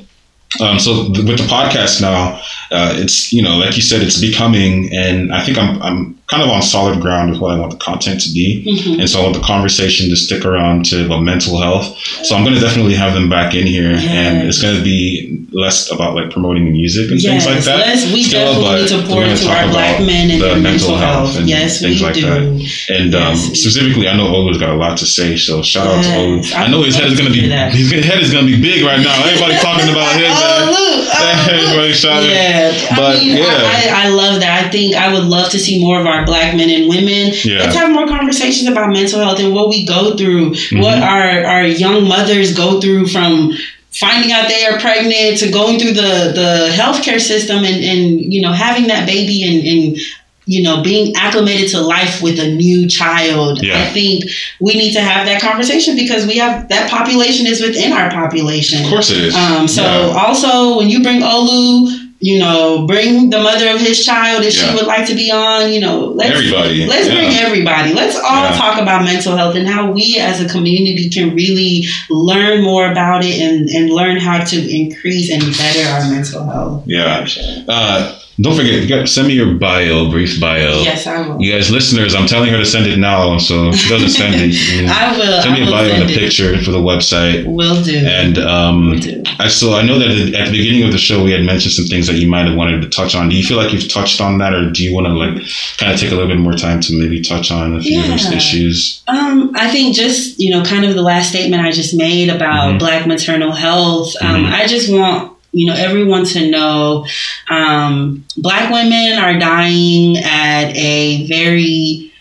um, 0.60 0.78
so 0.78 1.08
th- 1.12 1.24
with 1.26 1.38
the 1.38 1.44
podcast 1.46 2.00
now, 2.00 2.40
uh, 2.72 2.94
it's 2.96 3.32
you 3.32 3.42
know, 3.42 3.56
like 3.58 3.76
you 3.76 3.82
said, 3.82 4.02
it's 4.02 4.18
becoming, 4.20 4.94
and 4.94 5.32
I 5.32 5.40
think 5.44 5.58
I'm 5.58 5.80
I'm 5.82 6.14
kind 6.30 6.42
of 6.42 6.48
on 6.48 6.62
solid 6.62 7.00
ground 7.00 7.30
with 7.32 7.40
what 7.40 7.50
I 7.52 7.58
want 7.58 7.72
the 7.72 7.78
content 7.78 8.20
to 8.22 8.30
be. 8.32 8.62
Mhm. 8.66 9.00
And 9.00 9.10
so 9.10 9.18
I 9.20 9.22
want 9.24 9.34
the 9.34 9.42
conversation 9.42 10.08
to 10.10 10.16
stick 10.16 10.44
around 10.44 10.84
to 10.86 11.04
about 11.06 11.22
mental 11.22 11.58
health. 11.60 11.86
So 12.22 12.36
I'm 12.36 12.44
going 12.44 12.54
to 12.54 12.60
definitely 12.60 12.94
have 12.94 13.14
them 13.14 13.28
back 13.28 13.54
in 13.54 13.66
here, 13.66 13.90
and 13.98 14.46
it's 14.48 14.62
going 14.62 14.76
to 14.76 14.82
be 14.82 15.38
less 15.52 15.90
about 15.90 16.14
like 16.14 16.30
promoting 16.30 16.70
music 16.70 17.10
and 17.10 17.20
Yes, 17.20 17.44
things 17.44 17.46
like 17.56 17.64
that. 17.64 17.86
let's- 17.86 18.06
we 18.12 18.22
Still, 18.22 18.46
definitely 18.62 18.82
need 18.82 18.88
to 18.88 19.02
pour 19.12 19.24
into 19.24 19.44
talk 19.44 19.56
our 19.58 19.68
black 19.68 20.00
men 20.00 20.30
and 20.30 20.40
the 20.40 20.46
their 20.46 20.58
mental 20.58 20.96
health. 20.96 21.36
and 21.36 21.48
yes, 21.48 21.80
things 21.80 21.98
we 22.00 22.06
like 22.06 22.14
do. 22.14 22.22
that. 22.22 22.96
And 23.00 23.14
um, 23.14 23.34
specifically, 23.36 24.06
I 24.08 24.16
know 24.16 24.28
Olu's 24.28 24.58
got 24.58 24.70
a 24.70 24.74
lot 24.84 24.96
to 24.98 25.06
say, 25.06 25.36
so 25.36 25.62
shout 25.62 25.86
out 25.88 26.02
to 26.04 26.08
Yes, 26.08 26.16
Olu. 26.52 26.54
I 26.54 26.64
I 26.64 26.68
know 26.68 26.82
his 26.82 26.94
head 26.94 27.10
is 27.10 27.18
going 27.18 27.32
to 27.32 27.36
be 27.40 27.48
his 27.48 28.04
head 28.04 28.20
is 28.22 28.30
going 28.32 28.46
to 28.46 28.52
be 28.56 28.60
big 28.62 28.84
right 28.84 29.00
now. 29.00 29.14
Everybody 29.26 29.54
talking 29.58 29.90
about 29.90 30.12
his. 30.14 30.30
Oh, 30.40 30.70
look. 30.70 31.08
Oh, 31.12 31.48
Everybody 31.50 31.88
look. 31.88 31.96
shouting. 31.96 32.30
Yeah, 32.30 32.72
But, 32.96 33.16
I 33.16 33.18
mean, 33.20 33.36
yeah. 33.36 33.44
I, 33.44 34.04
I, 34.04 34.04
I 34.06 34.08
love 34.10 34.40
that. 34.40 34.64
I 34.64 34.68
think 34.70 34.94
I 34.94 35.12
would 35.12 35.24
love 35.24 35.50
to 35.50 35.58
see 35.58 35.80
more 35.80 36.00
of 36.00 36.06
our 36.06 36.19
black 36.24 36.54
men 36.56 36.70
and 36.70 36.88
women. 36.88 37.32
Yeah. 37.44 37.60
Let's 37.60 37.76
have 37.76 37.90
more 37.92 38.06
conversations 38.06 38.68
about 38.68 38.92
mental 38.92 39.20
health 39.20 39.38
and 39.40 39.54
what 39.54 39.68
we 39.68 39.84
go 39.86 40.16
through, 40.16 40.50
what 40.84 40.98
Mhm. 40.98 41.02
our 41.02 41.44
our 41.44 41.66
young 41.66 42.06
mothers 42.08 42.52
go 42.52 42.80
through 42.80 43.08
from 43.08 43.56
finding 43.92 44.30
out 44.32 44.48
they 44.48 44.64
are 44.66 44.78
pregnant 44.78 45.38
to 45.38 45.50
going 45.50 45.78
through 45.78 45.92
the 45.92 46.32
the 46.34 46.70
healthcare 46.74 47.20
system 47.20 47.64
and 47.64 47.82
and 47.84 48.32
you 48.32 48.40
know 48.40 48.52
having 48.52 48.86
that 48.86 49.04
baby 49.06 49.42
and 49.42 49.66
and 49.66 49.98
you 50.46 50.62
know 50.62 50.80
being 50.82 51.12
acclimated 51.16 51.68
to 51.68 51.80
life 51.80 52.22
with 52.22 52.38
a 52.38 52.48
new 52.54 52.88
child 52.88 53.60
Yeah. 53.62 53.82
i 53.82 53.86
think 53.86 54.24
we 54.60 54.74
need 54.74 54.92
to 54.92 55.00
have 55.00 55.26
that 55.26 55.40
conversation 55.42 55.96
because 55.96 56.24
we 56.26 56.36
have 56.38 56.68
that 56.68 56.88
population 56.90 57.46
is 57.46 57.60
within 57.60 57.92
our 57.92 58.10
population 58.10 58.82
Of 58.84 58.90
course 58.90 59.10
it 59.10 59.18
is. 59.18 59.34
um, 59.34 59.66
so 59.68 59.82
Yeah. 59.82 60.24
also 60.24 60.78
when 60.78 60.88
you 60.88 61.02
bring 61.02 61.20
Olu, 61.20 61.99
you 62.22 62.38
know, 62.38 62.86
bring 62.86 63.30
the 63.30 63.38
mother 63.40 63.68
of 63.70 63.80
his 63.80 64.04
child 64.04 64.44
if 64.44 64.54
Yeah. 64.54 64.68
she 64.68 64.74
would 64.76 64.86
like 64.86 65.06
to 65.06 65.14
be 65.14 65.30
on, 65.30 65.72
you 65.72 65.80
know, 65.80 66.12
let's 66.14 66.36
Everybody, 66.36 66.86
let's 66.86 67.08
yeah. 67.08 67.14
bring 67.14 67.30
everybody. 67.38 67.94
Let's 67.94 68.16
all 68.16 68.44
Yeah. 68.44 68.52
talk 68.56 68.78
about 68.80 69.04
mental 69.04 69.36
health 69.36 69.56
and 69.56 69.66
how 69.66 69.90
we 69.90 70.18
as 70.20 70.38
a 70.40 70.44
community 70.48 71.08
can 71.08 71.34
really 71.34 71.86
learn 72.10 72.62
more 72.62 72.90
about 72.92 73.24
it 73.24 73.40
and, 73.40 73.68
and 73.70 73.90
learn 73.90 74.18
how 74.18 74.44
to 74.44 74.56
increase 74.80 75.30
and 75.30 75.40
better 75.56 75.88
our 75.88 76.10
mental 76.10 76.44
health. 76.44 76.82
Yeah. 76.86 77.26
Uh, 77.66 78.12
Don't 78.40 78.56
forget, 78.56 79.08
send 79.08 79.28
me 79.28 79.34
your 79.34 79.54
bio, 79.54 80.08
brief 80.10 80.40
bio. 80.40 80.80
Yes, 80.82 81.06
I 81.06 81.26
will. 81.26 81.40
You 81.42 81.52
guys, 81.52 81.70
listeners, 81.70 82.14
I'm 82.14 82.26
telling 82.26 82.50
her 82.50 82.56
to 82.58 82.64
send 82.64 82.86
it 82.86 82.98
now, 82.98 83.36
so 83.38 83.70
she 83.72 83.88
doesn't 83.88 84.10
send 84.10 84.34
it. 84.36 84.52
you 84.76 84.86
know, 84.86 84.92
I 84.96 85.12
will. 85.18 85.42
Send 85.42 85.54
me 85.54 85.64
I 85.64 85.68
a 85.68 85.70
bio 85.70 85.82
and 85.84 85.92
a 86.04 86.06
send 86.06 86.10
it. 86.10 86.18
picture 86.18 86.58
for 86.64 86.70
the 86.70 86.78
website. 86.78 87.44
Will 87.44 87.82
do. 87.82 87.98
And 87.98 88.38
um, 88.38 88.90
will 88.92 88.98
do. 88.98 89.22
I 89.38 89.48
so 89.48 89.74
I 89.74 89.82
know 89.82 89.98
that 89.98 90.10
at 90.10 90.46
the 90.46 90.52
beginning 90.52 90.84
of 90.84 90.92
the 90.92 90.98
show 90.98 91.22
we 91.22 91.32
had 91.32 91.42
mentioned 91.44 91.72
some 91.74 91.86
things 91.86 92.06
that 92.06 92.16
you 92.16 92.28
might 92.28 92.46
have 92.46 92.56
wanted 92.56 92.80
to 92.82 92.88
touch 92.88 93.14
on. 93.14 93.28
Do 93.28 93.36
you 93.36 93.44
feel 93.44 93.56
like 93.58 93.72
you've 93.72 93.88
touched 93.92 94.20
on 94.20 94.38
that, 94.38 94.54
or 94.54 94.70
do 94.70 94.82
you 94.84 94.94
want 94.94 95.06
to 95.08 95.12
like 95.12 95.34
kind 95.76 95.92
of 95.92 96.00
take 96.00 96.10
a 96.10 96.14
little 96.14 96.28
bit 96.28 96.38
more 96.38 96.54
time 96.54 96.80
to 96.80 96.98
maybe 96.98 97.20
touch 97.20 97.50
on 97.50 97.76
a 97.76 97.80
few 97.82 98.00
of 98.00 98.06
those 98.06 98.30
issues? 98.32 99.02
Um, 99.08 99.52
I 99.56 99.70
think 99.70 99.94
just 99.94 100.38
you 100.38 100.50
know, 100.50 100.62
kind 100.64 100.84
of 100.86 100.94
the 100.94 101.02
last 101.02 101.28
statement 101.28 101.62
I 101.62 101.72
just 101.72 101.94
made 101.94 102.30
about 102.30 102.74
Mhm. 102.74 102.78
Black 102.78 103.06
maternal 103.06 103.52
health. 103.52 104.14
Um, 104.22 104.44
Mhm. 104.44 104.52
I 104.52 104.66
just 104.66 104.90
want 104.90 105.32
you 105.52 105.66
know 105.66 105.74
everyone 105.74 106.24
to 106.26 106.50
know 106.50 107.06
um, 107.48 108.24
Black 108.36 108.70
women 108.72 109.18
are 109.18 109.38
dying 109.38 110.16
at 110.18 110.72
a 110.76 111.26
very 111.26 112.12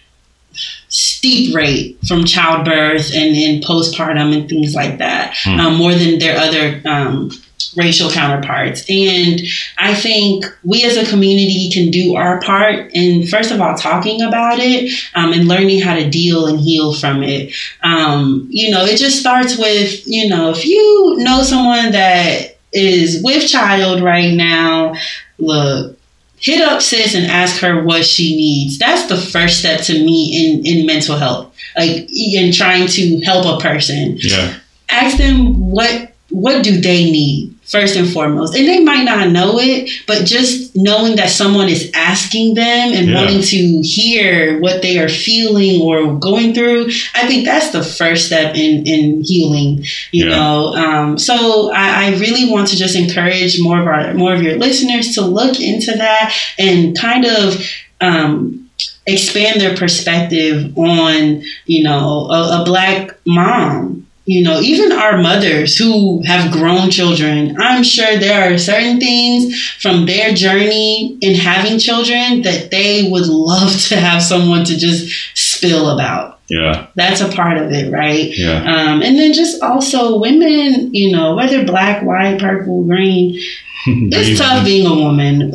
steep 0.89 1.55
rate 1.55 1.97
from 2.07 2.25
childbirth 2.25 3.13
and, 3.13 3.35
and 3.35 3.63
postpartum 3.63 4.35
and 4.35 4.49
things 4.49 4.73
like 4.73 4.97
that, 4.97 5.35
Hmm. 5.43 5.59
um, 5.59 5.75
more 5.75 5.93
than 5.93 6.17
their 6.19 6.37
other 6.37 6.81
um, 6.85 7.29
racial 7.75 8.09
counterparts. 8.09 8.83
And 8.89 9.39
I 9.77 9.93
think 9.93 10.45
we 10.63 10.83
as 10.85 10.97
a 10.97 11.05
community 11.07 11.69
can 11.71 11.91
do 11.91 12.15
our 12.15 12.41
part 12.41 12.89
in, 12.93 13.27
first 13.27 13.51
of 13.51 13.61
all, 13.61 13.75
talking 13.75 14.23
about 14.23 14.57
it 14.59 14.91
um, 15.13 15.31
and 15.33 15.47
learning 15.47 15.81
how 15.81 15.95
to 15.95 16.09
deal 16.09 16.47
and 16.47 16.59
heal 16.59 16.93
from 16.93 17.21
it. 17.21 17.53
Um, 17.83 18.47
you 18.49 18.71
know, 18.71 18.83
it 18.85 18.97
just 18.97 19.19
starts 19.19 19.57
with, 19.57 20.07
you 20.07 20.27
know, 20.27 20.49
if 20.49 20.65
you 20.65 21.17
know 21.19 21.43
someone 21.43 21.91
that 21.91 22.57
is 22.73 23.23
with 23.23 23.47
child 23.47 24.01
right 24.01 24.33
now, 24.33 24.95
look, 25.37 25.97
hit 26.37 26.61
up 26.61 26.81
sis 26.81 27.15
and 27.15 27.25
ask 27.29 27.61
her 27.61 27.83
what 27.83 28.05
she 28.05 28.35
needs. 28.35 28.77
That's 28.79 29.07
the 29.07 29.17
first 29.17 29.59
step 29.59 29.81
to 29.81 29.93
me 29.93 30.63
in, 30.63 30.65
in 30.65 30.85
mental 30.85 31.17
health, 31.17 31.53
like 31.77 32.07
in 32.11 32.51
trying 32.51 32.87
to 32.87 33.19
help 33.21 33.45
a 33.45 33.61
person. 33.61 34.17
Yeah, 34.19 34.55
ask 34.89 35.17
them 35.17 35.71
what 35.71 36.13
what 36.29 36.63
do 36.63 36.79
they 36.79 37.09
need 37.09 37.58
first 37.69 37.95
and 37.95 38.09
foremost 38.11 38.55
and 38.55 38.67
they 38.67 38.83
might 38.83 39.03
not 39.03 39.29
know 39.29 39.59
it 39.59 39.89
but 40.07 40.25
just 40.25 40.75
knowing 40.75 41.15
that 41.15 41.29
someone 41.29 41.69
is 41.69 41.91
asking 41.93 42.55
them 42.55 42.93
and 42.93 43.07
Yeah. 43.09 43.15
wanting 43.15 43.41
to 43.41 43.81
hear 43.81 44.59
what 44.59 44.81
they 44.81 44.97
are 44.99 45.09
feeling 45.09 45.81
or 45.81 46.15
going 46.15 46.53
through 46.53 46.87
i 47.15 47.27
think 47.27 47.45
that's 47.45 47.69
the 47.71 47.83
first 47.83 48.25
step 48.27 48.55
in 48.55 48.85
in 48.87 49.21
healing 49.23 49.83
you 50.11 50.25
Yeah. 50.27 50.35
know 50.35 50.73
um, 50.75 51.17
so 51.17 51.71
I, 51.71 52.05
I 52.07 52.09
really 52.17 52.51
want 52.51 52.67
to 52.69 52.75
just 52.75 52.95
encourage 52.95 53.61
more 53.61 53.79
of 53.79 53.87
our 53.87 54.13
more 54.13 54.33
of 54.33 54.41
your 54.41 54.57
listeners 54.57 55.13
to 55.15 55.21
look 55.21 55.59
into 55.59 55.91
that 55.97 56.33
and 56.57 56.97
kind 56.97 57.25
of 57.25 57.61
um, 58.01 58.69
expand 59.05 59.59
their 59.61 59.75
perspective 59.75 60.77
on 60.77 61.43
you 61.65 61.83
know 61.83 62.27
a, 62.31 62.61
a 62.61 62.65
black 62.65 63.17
mom 63.25 64.07
you 64.29 64.43
know 64.43 64.59
even 64.61 64.91
our 64.91 65.17
mothers 65.17 65.75
who 65.75 66.21
have 66.23 66.51
grown 66.51 66.91
children 66.91 67.59
i'm 67.59 67.81
sure 67.81 68.19
there 68.19 68.53
are 68.53 68.59
certain 68.59 68.99
things 68.99 69.59
from 69.79 70.05
their 70.05 70.35
journey 70.35 71.17
in 71.21 71.33
having 71.33 71.79
children 71.79 72.43
that 72.43 72.69
they 72.69 73.09
would 73.09 73.25
love 73.25 73.75
to 73.81 73.95
have 73.95 74.21
someone 74.21 74.63
to 74.63 74.77
just 74.77 75.11
spill 75.35 75.89
about 75.89 76.37
yeah, 76.47 76.87
that's 76.95 77.21
a 77.21 77.29
part 77.29 77.57
of 77.57 77.71
it 77.71 77.91
right 77.91 78.35
yeah. 78.35 78.61
um, 78.61 79.03
and 79.03 79.17
then 79.17 79.33
just 79.33 79.61
also 79.63 80.19
women 80.19 80.93
you 80.93 81.11
know 81.11 81.35
whether 81.35 81.65
black 81.65 82.03
white 82.03 82.39
purple 82.39 82.83
green 82.83 83.35
it's 83.87 84.39
tough 84.39 84.63
being 84.63 84.85
a 84.85 84.93
woman 84.93 85.51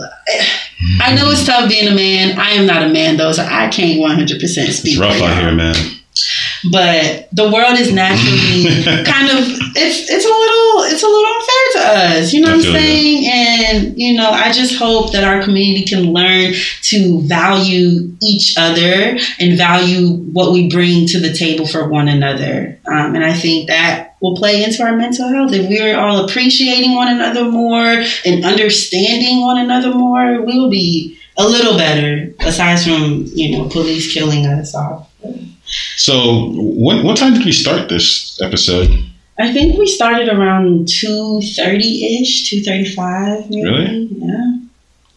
I 1.01 1.15
know 1.15 1.31
it's 1.31 1.47
tough 1.47 1.69
being 1.69 1.89
a 1.89 1.95
man. 1.95 2.39
I 2.39 2.51
am 2.51 2.67
not 2.67 2.83
a 2.83 2.89
man 2.89 3.17
though, 3.17 3.33
so 3.33 3.43
I 3.43 3.69
can't 3.69 3.99
100% 3.99 4.39
speak. 4.39 4.93
It's 4.93 4.99
rough 4.99 5.23
out 5.23 5.41
here, 5.41 5.53
man. 5.53 5.75
But 6.71 7.29
the 7.33 7.51
world 7.51 7.79
is 7.79 7.93
naturally 7.93 8.83
kind 9.05 9.31
of 9.31 9.45
it's 9.77 10.09
it's 10.09 10.25
a 10.25 10.29
little 10.29 10.93
it's 10.93 11.03
a 11.03 11.07
little 11.07 11.33
unfair 11.35 11.65
to 11.73 12.19
us. 12.19 12.33
You 12.33 12.41
know 12.41 12.49
what 12.49 12.55
I'm 12.55 12.63
feel 12.63 12.73
you. 12.73 12.79
saying? 12.79 13.27
And 13.27 13.99
you 13.99 14.15
know, 14.17 14.31
I 14.31 14.53
just 14.53 14.77
hope 14.77 15.13
that 15.13 15.25
our 15.25 15.43
community 15.43 15.85
can 15.85 16.13
learn 16.13 16.55
to 16.83 17.21
value 17.23 18.17
each 18.23 18.55
other 18.57 19.19
and 19.39 19.59
value 19.59 20.17
what 20.33 20.53
we 20.53 20.69
bring 20.69 21.07
to 21.09 21.21
the 21.21 21.33
table 21.33 21.67
for 21.67 21.89
one 21.89 22.09
another. 22.09 22.79
Um, 22.87 23.15
and 23.15 23.25
I 23.25 23.33
think 23.33 23.69
that 23.69 24.17
will 24.21 24.37
play 24.37 24.63
into 24.63 24.83
our 24.83 24.97
mental 24.97 25.29
health. 25.29 25.53
If 25.53 25.69
we're 25.69 25.99
all 25.99 26.25
appreciating 26.25 26.95
one 26.95 27.09
another 27.09 27.45
more 27.45 28.03
and 28.25 28.45
understanding 28.45 29.43
one 29.43 29.59
another 29.59 29.95
more, 29.95 30.41
we 30.43 30.59
will 30.59 30.71
be 30.71 31.19
a 31.37 31.47
little 31.47 31.77
better. 31.77 32.33
Aside 32.41 32.81
from 32.81 33.25
you 33.27 33.59
know 33.59 33.69
police 33.69 34.13
killing 34.13 34.47
us 34.47 34.75
off. 34.75 35.11
So, 35.97 36.51
what 36.57 37.05
what 37.05 37.17
time 37.17 37.35
did 37.35 37.45
we 37.45 37.53
start 37.53 37.89
this 37.89 38.41
episode? 38.43 38.91
I 39.39 39.53
think 39.53 39.77
we 39.79 39.87
started 39.87 40.29
around 40.29 40.89
two 40.89 41.41
thirty 41.57 42.21
ish, 42.21 42.49
two 42.51 42.63
thirty 42.63 42.95
five. 42.95 43.49
Really? 43.51 44.07
Yeah. 44.13 44.51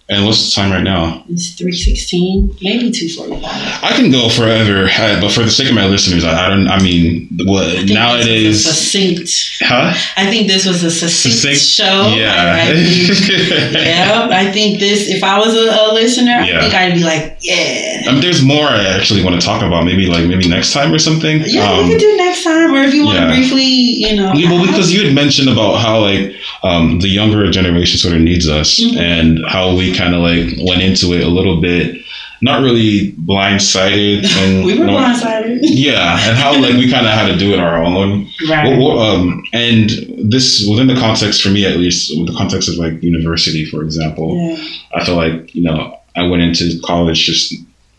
And 0.09 0.25
what's 0.25 0.45
the 0.45 0.55
time 0.61 0.71
right 0.71 0.83
now? 0.83 1.21
It's 1.27 1.49
three 1.55 1.73
sixteen, 1.73 2.55
maybe 2.61 2.91
two 2.91 3.09
forty 3.09 3.33
five. 3.41 3.83
I 3.83 3.91
can 3.93 4.09
go 4.09 4.29
forever, 4.29 4.87
but 5.19 5.31
for 5.33 5.43
the 5.43 5.49
sake 5.51 5.67
of 5.67 5.75
my 5.75 5.85
listeners, 5.85 6.23
I, 6.23 6.45
I 6.45 6.49
don't. 6.49 6.67
I 6.69 6.81
mean, 6.81 7.27
what 7.43 7.85
nowadays? 7.89 8.63
succinct. 8.63 9.29
Huh? 9.59 9.93
I 10.15 10.29
think 10.31 10.47
this 10.47 10.65
was 10.65 10.81
a 10.85 10.89
succinct, 10.91 11.35
Succinct? 11.35 11.59
show. 11.59 12.15
Yeah. 12.15 12.31
I, 12.57 12.71
I 12.71 12.73
think, 12.73 13.75
yeah. 13.85 14.27
I 14.31 14.51
think 14.51 14.79
this. 14.79 15.09
If 15.09 15.23
I 15.25 15.37
was 15.39 15.53
a, 15.53 15.75
a 15.75 15.93
listener, 15.93 16.39
Yeah. 16.39 16.59
I 16.59 16.61
think 16.61 16.73
I'd 16.73 16.93
be 16.93 17.03
like, 17.03 17.37
yeah. 17.41 17.86
Um, 18.07 18.21
there's 18.21 18.43
more 18.43 18.65
I 18.67 18.83
actually 18.97 19.23
want 19.23 19.39
to 19.39 19.45
talk 19.45 19.61
about. 19.63 19.85
Maybe 19.85 20.05
like 20.07 20.25
maybe 20.27 20.47
next 20.47 20.73
time 20.73 20.93
or 20.93 20.99
something. 20.99 21.41
Yeah, 21.45 21.69
Um, 21.71 21.85
we 21.87 21.93
could 21.93 21.99
do 22.01 22.17
next 22.17 22.43
time, 22.43 22.73
or 22.73 22.81
if 22.83 22.93
you 22.93 23.05
want 23.05 23.17
yeah. 23.19 23.27
to 23.27 23.33
briefly, 23.33 23.63
you 23.63 24.15
know. 24.15 24.33
Yeah, 24.33 24.51
well, 24.51 24.65
because 24.65 24.93
you 24.93 25.03
had 25.05 25.13
mentioned 25.13 25.49
about 25.49 25.77
how 25.77 25.99
like 26.01 26.33
um, 26.63 26.99
the 26.99 27.07
younger 27.09 27.49
generation 27.51 27.97
sort 27.99 28.13
of 28.15 28.21
needs 28.21 28.47
us, 28.49 28.79
Mhm. 28.79 28.97
and 28.97 29.39
how 29.47 29.75
we 29.75 29.93
kind 29.95 30.13
of 30.15 30.21
like 30.21 30.57
went 30.67 30.81
into 30.81 31.13
it 31.13 31.23
a 31.23 31.27
little 31.29 31.61
bit, 31.61 32.01
not 32.41 32.61
really 32.61 33.13
blindsided, 33.13 34.25
and 34.37 34.65
we 34.65 34.77
were 34.79 34.85
blindsided. 34.85 35.59
Yeah, 35.61 36.17
and 36.27 36.37
how 36.37 36.53
like 36.59 36.73
we 36.75 36.89
kind 36.89 37.05
of 37.05 37.13
had 37.13 37.27
to 37.27 37.37
do 37.37 37.53
it 37.53 37.59
our 37.59 37.83
own. 37.83 38.27
right. 38.49 38.77
What, 38.77 38.97
um, 38.97 39.43
and 39.53 39.89
this 40.31 40.65
within 40.69 40.87
the 40.87 40.95
context 40.95 41.41
for 41.41 41.49
me 41.49 41.65
at 41.65 41.77
least, 41.77 42.17
with 42.17 42.27
the 42.27 42.33
context 42.33 42.69
of 42.69 42.75
like 42.75 43.01
university, 43.03 43.65
for 43.65 43.83
example, 43.83 44.35
yeah. 44.37 44.57
I 44.99 45.05
feel 45.05 45.15
like 45.15 45.53
you 45.55 45.63
know 45.63 45.97
I 46.15 46.23
went 46.27 46.41
into 46.43 46.79
college 46.83 47.19
just. 47.25 47.53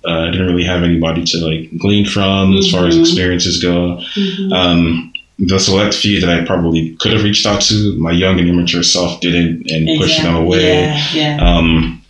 Uh, 0.07 0.11
I 0.29 0.31
didn't 0.31 0.47
really 0.47 0.65
have 0.65 0.83
anybody 0.85 1.25
to 1.25 1.39
like 1.39 1.71
glean 1.79 2.05
from 2.07 2.57
as 2.57 2.71
far 2.71 2.87
as 2.87 2.97
Mhm. 2.97 3.01
experiences 3.01 3.61
go 3.63 4.01
Mhm. 4.17 4.53
um, 4.53 5.13
the 5.41 5.59
select 5.59 5.95
few 5.95 6.21
that 6.21 6.31
I 6.31 6.45
probably 6.45 6.97
could 7.01 7.13
have 7.13 7.23
reached 7.25 7.47
out 7.47 7.61
to, 7.63 7.95
my 7.99 8.13
young 8.13 8.39
and 8.41 8.49
immature 8.49 8.83
self 8.83 9.21
didn't 9.21 9.71
and 9.71 9.89
pushed 10.01 10.21
them 10.23 10.35
away. 10.35 10.73
Yeah. 10.85 11.05
Yeah. 11.15 11.39
Um, 11.41 12.01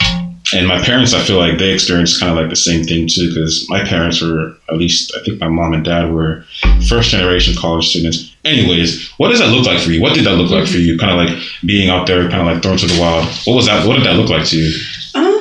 and 0.55 0.66
my 0.66 0.78
parents, 0.78 1.12
I 1.12 1.20
feel 1.20 1.36
like 1.39 1.59
they 1.59 1.70
experienced 1.72 2.18
kind 2.20 2.32
of 2.32 2.39
like 2.39 2.49
the 2.49 2.57
same 2.57 2.84
thing 2.84 3.07
too, 3.07 3.28
because 3.28 3.66
my 3.68 3.84
parents 3.84 4.22
were, 4.22 4.57
at 4.70 4.78
least 4.78 5.12
I 5.18 5.22
think 5.24 5.41
my 5.41 5.49
mom 5.49 5.74
and 5.74 5.84
dad 5.84 6.11
were 6.11 6.45
first 6.89 7.11
generation 7.11 7.55
college 7.55 7.89
students. 7.89 8.30
Anyways, 8.47 9.11
what 9.18 9.28
does 9.28 9.41
that 9.41 9.49
look 9.51 9.66
like 9.66 9.78
for 9.80 9.91
you? 9.91 10.01
What 10.01 10.14
did 10.14 10.24
that 10.24 10.36
look 10.36 10.51
like 10.51 10.66
for 10.66 10.78
you? 10.78 10.97
Kind 10.97 11.12
of 11.12 11.18
like 11.28 11.36
being 11.66 11.91
out 11.91 12.07
there, 12.07 12.28
kind 12.30 12.41
of 12.41 12.47
like 12.47 12.62
thrown 12.62 12.78
to 12.78 12.86
the 12.86 12.99
wild. 12.99 13.26
What 13.45 13.57
was 13.57 13.66
that? 13.66 13.86
What 13.86 13.97
did 13.97 14.07
that 14.07 14.16
look 14.16 14.30
like 14.30 14.47
to 14.47 14.57
you? 14.57 14.72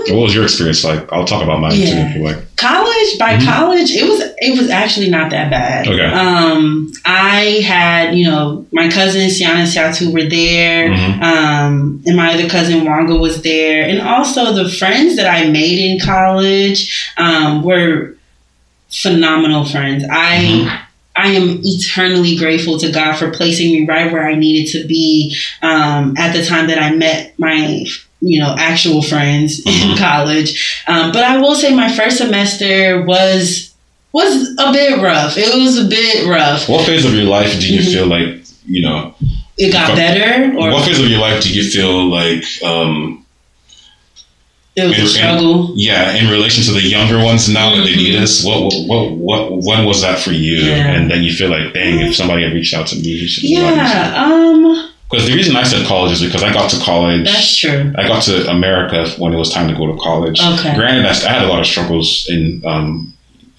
What 0.09 0.21
was 0.23 0.35
your 0.35 0.43
experience 0.43 0.83
like? 0.83 1.11
I'll 1.11 1.25
talk 1.25 1.43
about 1.43 1.59
mine 1.59 1.71
too 1.71 1.77
Yeah. 1.79 2.09
if 2.09 2.15
you 2.17 2.23
like. 2.23 2.37
college 2.57 3.11
by 3.19 3.35
Mhm. 3.37 3.45
college 3.45 3.91
it 3.91 4.03
was 4.09 4.19
it 4.39 4.57
was 4.59 4.67
actually 4.71 5.09
not 5.11 5.29
that 5.29 5.51
bad 5.51 5.87
Okay. 5.87 6.05
um 6.05 6.91
i 7.05 7.61
had 7.63 8.15
you 8.17 8.25
know 8.25 8.65
my 8.71 8.87
cousin 8.89 9.29
Siana 9.29 9.59
and 9.65 9.67
Siatu 9.67 10.11
were 10.11 10.27
there 10.27 10.89
Mhm. 10.89 11.21
um 11.21 12.01
and 12.07 12.15
my 12.17 12.33
other 12.33 12.49
cousin 12.49 12.81
wanga 12.81 13.15
was 13.19 13.43
there 13.43 13.83
and 13.87 14.01
also 14.01 14.53
the 14.55 14.67
friends 14.67 15.17
that 15.17 15.27
i 15.27 15.45
made 15.45 15.77
in 15.77 15.99
college 15.99 16.79
um 17.19 17.61
were 17.61 18.15
phenomenal 18.89 19.63
friends 19.65 20.03
i 20.09 20.37
Mhm. 20.37 20.71
I 21.19 21.29
am 21.29 21.59
eternally 21.63 22.35
grateful 22.35 22.77
to 22.77 22.91
God 22.91 23.13
for 23.17 23.31
placing 23.31 23.71
me 23.71 23.87
right 23.87 24.11
where 24.11 24.23
I 24.29 24.35
needed 24.35 24.71
to 24.73 24.85
be 24.87 25.35
um, 25.63 26.13
at 26.15 26.31
the 26.31 26.45
time 26.45 26.67
that 26.67 26.77
I 26.79 26.91
met 26.91 27.33
my, 27.39 27.83
you 28.21 28.39
know, 28.39 28.55
actual 28.57 29.01
friends 29.01 29.59
in 29.59 29.71
Mhm. 29.91 29.97
college. 29.97 30.81
Um, 30.87 31.11
but 31.11 31.23
I 31.23 31.37
will 31.37 31.55
say 31.55 31.73
my 31.73 31.89
first 31.91 32.17
semester 32.17 33.03
was 33.05 33.71
was 34.13 34.55
a 34.57 34.71
bit 34.71 34.99
rough. 34.99 35.37
It 35.37 35.53
was 35.55 35.77
a 35.77 35.83
bit 35.85 36.25
rough. 36.25 36.67
What 36.67 36.85
phase 36.85 37.05
of 37.05 37.13
your 37.13 37.25
life 37.25 37.59
do 37.59 37.67
you 37.71 37.81
Mhm. 37.81 37.91
feel 37.93 38.05
like 38.07 38.43
you 38.67 38.81
know? 38.81 39.13
It 39.57 39.71
got 39.71 39.95
better, 39.95 40.55
or 40.57 40.71
what 40.71 40.85
phase 40.85 40.99
of 40.99 41.09
your 41.09 41.19
life 41.19 41.41
do 41.43 41.49
you 41.53 41.63
feel 41.69 42.09
like 42.09 42.45
um, 42.63 43.23
it 44.75 44.83
was 44.85 44.93
in- 44.93 44.99
a 44.99 45.03
in- 45.03 45.07
struggle. 45.07 45.73
Yeah, 45.75 46.13
in 46.15 46.29
relation 46.29 46.63
to 46.65 46.71
the 46.71 46.81
younger 46.87 47.17
ones 47.23 47.49
now 47.49 47.75
that 47.75 47.83
they 47.83 47.95
need 47.95 48.15
Mhm. 48.15 48.21
us, 48.23 48.43
what, 48.43 48.71
what, 48.85 49.11
what, 49.13 49.63
when 49.63 49.85
was 49.85 50.01
that 50.01 50.19
for 50.19 50.31
you? 50.31 50.57
Yeah. 50.63 50.93
And 50.93 51.09
then 51.09 51.23
you 51.23 51.33
feel 51.33 51.49
like, 51.49 51.73
dang, 51.73 51.99
if 52.01 52.15
somebody 52.15 52.43
had 52.43 52.53
reached 52.53 52.73
out 52.75 52.85
to 52.87 52.95
me, 52.95 53.01
you 53.07 53.27
should 53.27 53.43
have 53.49 53.75
Yeah. 53.75 54.23
Um. 54.25 54.89
Because 55.09 55.25
the 55.25 55.33
reason 55.33 55.55
I 55.55 55.63
said 55.63 55.85
college 55.87 56.11
is 56.11 56.21
because 56.21 56.43
I 56.43 56.51
got 56.51 56.69
to 56.71 56.79
college. 56.79 57.25
That's 57.25 57.55
true. 57.55 57.93
I 57.95 58.07
got 58.07 58.23
to 58.23 58.49
America 58.49 59.07
when 59.17 59.33
it 59.33 59.37
was 59.37 59.51
time 59.51 59.69
to 59.69 59.75
go 59.75 59.87
to 59.87 59.97
college. 59.99 60.41
Okay. 60.41 60.75
Granted, 60.75 61.05
I, 61.05 61.11
I 61.11 61.33
had 61.33 61.45
a 61.45 61.47
lot 61.47 61.59
of 61.59 61.65
struggles 61.65 62.27
in 62.29 62.61
um, 62.65 63.13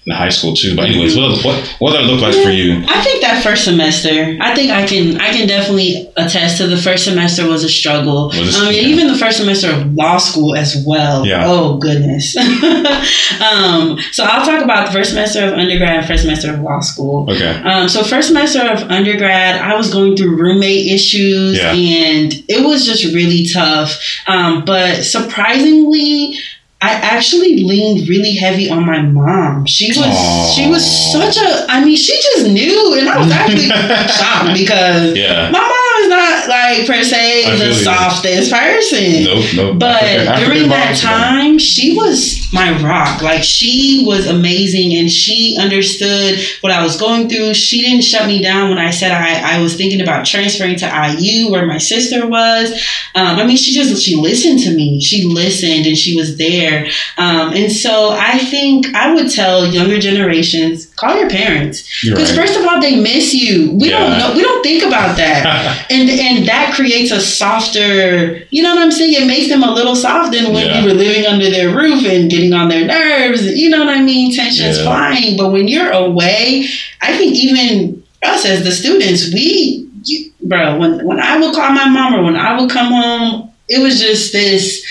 in 0.05 0.13
high 0.13 0.29
school 0.29 0.55
too. 0.55 0.75
But 0.75 0.89
anyways, 0.89 1.15
what 1.15 1.43
what 1.43 1.75
what 1.79 1.91
did 1.91 2.01
it 2.01 2.07
look 2.11 2.21
like 2.21 2.33
for 2.43 2.49
you? 2.49 2.83
I 2.87 3.01
think 3.03 3.21
that 3.21 3.43
first 3.43 3.65
semester, 3.65 4.37
I 4.41 4.55
think 4.55 4.71
I 4.71 4.85
can 4.87 5.19
I 5.19 5.31
can 5.31 5.47
definitely 5.47 6.11
attest 6.17 6.57
to 6.57 6.67
the 6.67 6.77
first 6.77 7.03
semester 7.05 7.47
was 7.47 7.63
a 7.63 7.69
struggle. 7.69 8.27
Was 8.29 8.55
it- 8.55 8.61
I 8.61 8.69
mean, 8.71 8.73
yeah. 8.83 8.89
even 8.89 9.07
the 9.07 9.17
first 9.17 9.37
semester 9.37 9.69
of 9.71 9.93
law 9.93 10.17
school 10.17 10.55
as 10.55 10.83
well. 10.87 11.25
Yeah. 11.25 11.43
Oh 11.47 11.77
goodness. 11.77 12.35
um, 13.41 13.99
so 14.11 14.23
I'll 14.23 14.45
talk 14.45 14.63
about 14.63 14.87
the 14.87 14.93
first 14.93 15.11
semester 15.11 15.45
of 15.45 15.53
undergrad 15.53 15.97
and 15.97 16.07
first 16.07 16.23
semester 16.23 16.53
of 16.53 16.61
law 16.61 16.79
school. 16.79 17.29
Okay. 17.29 17.61
Um, 17.63 17.87
so 17.89 18.03
first 18.03 18.29
semester 18.29 18.61
of 18.61 18.83
undergrad, 18.89 19.61
I 19.61 19.75
was 19.75 19.91
going 19.91 20.15
through 20.15 20.37
roommate 20.37 20.87
issues, 20.91 21.57
Yeah. 21.57 21.71
and 21.73 22.33
it 22.47 22.65
was 22.65 22.85
just 22.85 23.03
really 23.13 23.45
tough. 23.47 23.99
Um, 24.27 24.65
but 24.65 25.03
surprisingly, 25.03 26.35
I 26.81 26.91
actually 26.93 27.61
leaned 27.63 28.07
really 28.07 28.35
heavy 28.35 28.69
on 28.69 28.85
my 28.85 29.01
mom. 29.01 29.65
She 29.65 29.89
was 29.89 29.97
Aw. 30.07 30.51
she 30.55 30.69
was 30.69 30.79
such 31.11 31.35
a. 31.37 31.65
I 31.69 31.83
mean, 31.83 31.97
she 31.97 32.13
just 32.13 32.47
knew, 32.47 32.95
and 32.97 33.09
I 33.09 33.17
was 33.17 33.29
actually 33.31 33.67
shocked 34.19 34.53
because 34.57 35.15
Yeah. 35.17 35.49
my 35.51 35.59
mom 35.59 35.78
not 36.07 36.47
like 36.47 36.87
per 36.87 37.03
se 37.03 37.57
the 37.57 37.73
softest 37.73 38.51
person. 38.51 39.23
Nope. 39.23 39.45
Nope. 39.55 39.79
But 39.79 40.03
African- 40.03 40.45
during 40.49 40.69
that 40.69 40.97
time, 40.97 41.57
she 41.57 41.95
was 41.95 42.47
my 42.53 42.71
rock. 42.81 43.21
Like 43.21 43.43
she 43.43 44.03
was 44.05 44.27
amazing 44.27 44.93
and 44.95 45.11
she 45.11 45.57
understood 45.59 46.39
what 46.61 46.71
I 46.71 46.83
was 46.83 46.97
going 46.99 47.29
through. 47.29 47.53
She 47.53 47.81
didn't 47.81 48.03
shut 48.03 48.27
me 48.27 48.41
down 48.41 48.69
when 48.69 48.77
I 48.79 48.91
said 48.91 49.11
I, 49.11 49.57
I 49.57 49.61
was 49.61 49.75
thinking 49.75 50.01
about 50.01 50.25
transferring 50.25 50.75
to 50.77 51.15
IU 51.19 51.51
where 51.51 51.65
my 51.65 51.77
sister 51.77 52.27
was. 52.27 52.71
Um, 53.15 53.37
I 53.39 53.45
mean, 53.45 53.57
she 53.57 53.73
just 53.73 54.01
she 54.03 54.15
listened 54.15 54.59
to 54.59 54.73
me. 54.75 55.01
She 55.01 55.25
listened 55.25 55.85
and 55.85 55.97
she 55.97 56.15
was 56.15 56.37
there. 56.37 56.85
Um, 57.17 57.53
and 57.53 57.71
so 57.71 58.11
I 58.11 58.37
think 58.39 58.93
I 58.95 59.13
would 59.13 59.31
tell 59.31 59.65
younger 59.65 59.99
generations 59.99 60.88
call 60.99 61.15
your 61.17 61.29
parents 61.29 61.77
because 62.03 62.29
right. 62.31 62.39
first 62.41 62.59
of 62.59 62.65
all 62.67 62.79
they 62.81 62.95
miss 62.99 63.33
you. 63.33 63.71
We 63.81 63.89
Yeah. 63.89 63.99
don't 63.99 64.17
know. 64.19 64.29
We 64.35 64.41
don't 64.41 64.63
think 64.63 64.83
about 64.83 65.15
that 65.17 65.87
and 65.95 66.09
and 66.09 66.47
that 66.47 66.73
creates 66.75 67.11
a 67.11 67.21
softer 67.21 68.43
you 68.51 68.61
know 68.63 68.73
what 68.75 68.83
i'm 68.83 68.91
saying 68.91 69.13
it 69.13 69.27
makes 69.27 69.47
them 69.49 69.63
a 69.63 69.71
little 69.71 69.95
soft 69.95 70.31
than 70.33 70.53
when 70.53 70.65
Yeah. 70.67 70.79
you 70.81 70.87
were 70.87 70.93
living 70.93 71.25
under 71.25 71.49
their 71.49 71.75
roof 71.75 72.05
and 72.05 72.29
getting 72.29 72.53
on 72.53 72.69
their 72.69 72.85
nerves 72.85 73.45
you 73.45 73.69
know 73.69 73.79
what 73.85 73.95
i 73.95 74.01
mean 74.01 74.35
tension's 74.35 74.77
Yeah. 74.77 74.83
flying 74.83 75.37
but 75.37 75.51
when 75.51 75.67
you're 75.67 75.91
away 75.91 76.67
i 77.01 77.15
think 77.17 77.35
even 77.35 78.03
us 78.23 78.45
as 78.45 78.63
the 78.63 78.71
students 78.71 79.33
we 79.33 79.87
you, 80.03 80.31
bro 80.41 80.77
when 80.77 81.05
when 81.05 81.19
i 81.19 81.37
would 81.39 81.53
call 81.55 81.69
my 81.71 81.87
mom 81.89 82.15
or 82.15 82.23
when 82.23 82.35
i 82.35 82.59
would 82.59 82.69
come 82.69 82.91
home 82.91 83.51
it 83.67 83.79
was 83.81 83.99
just 83.99 84.31
this 84.31 84.83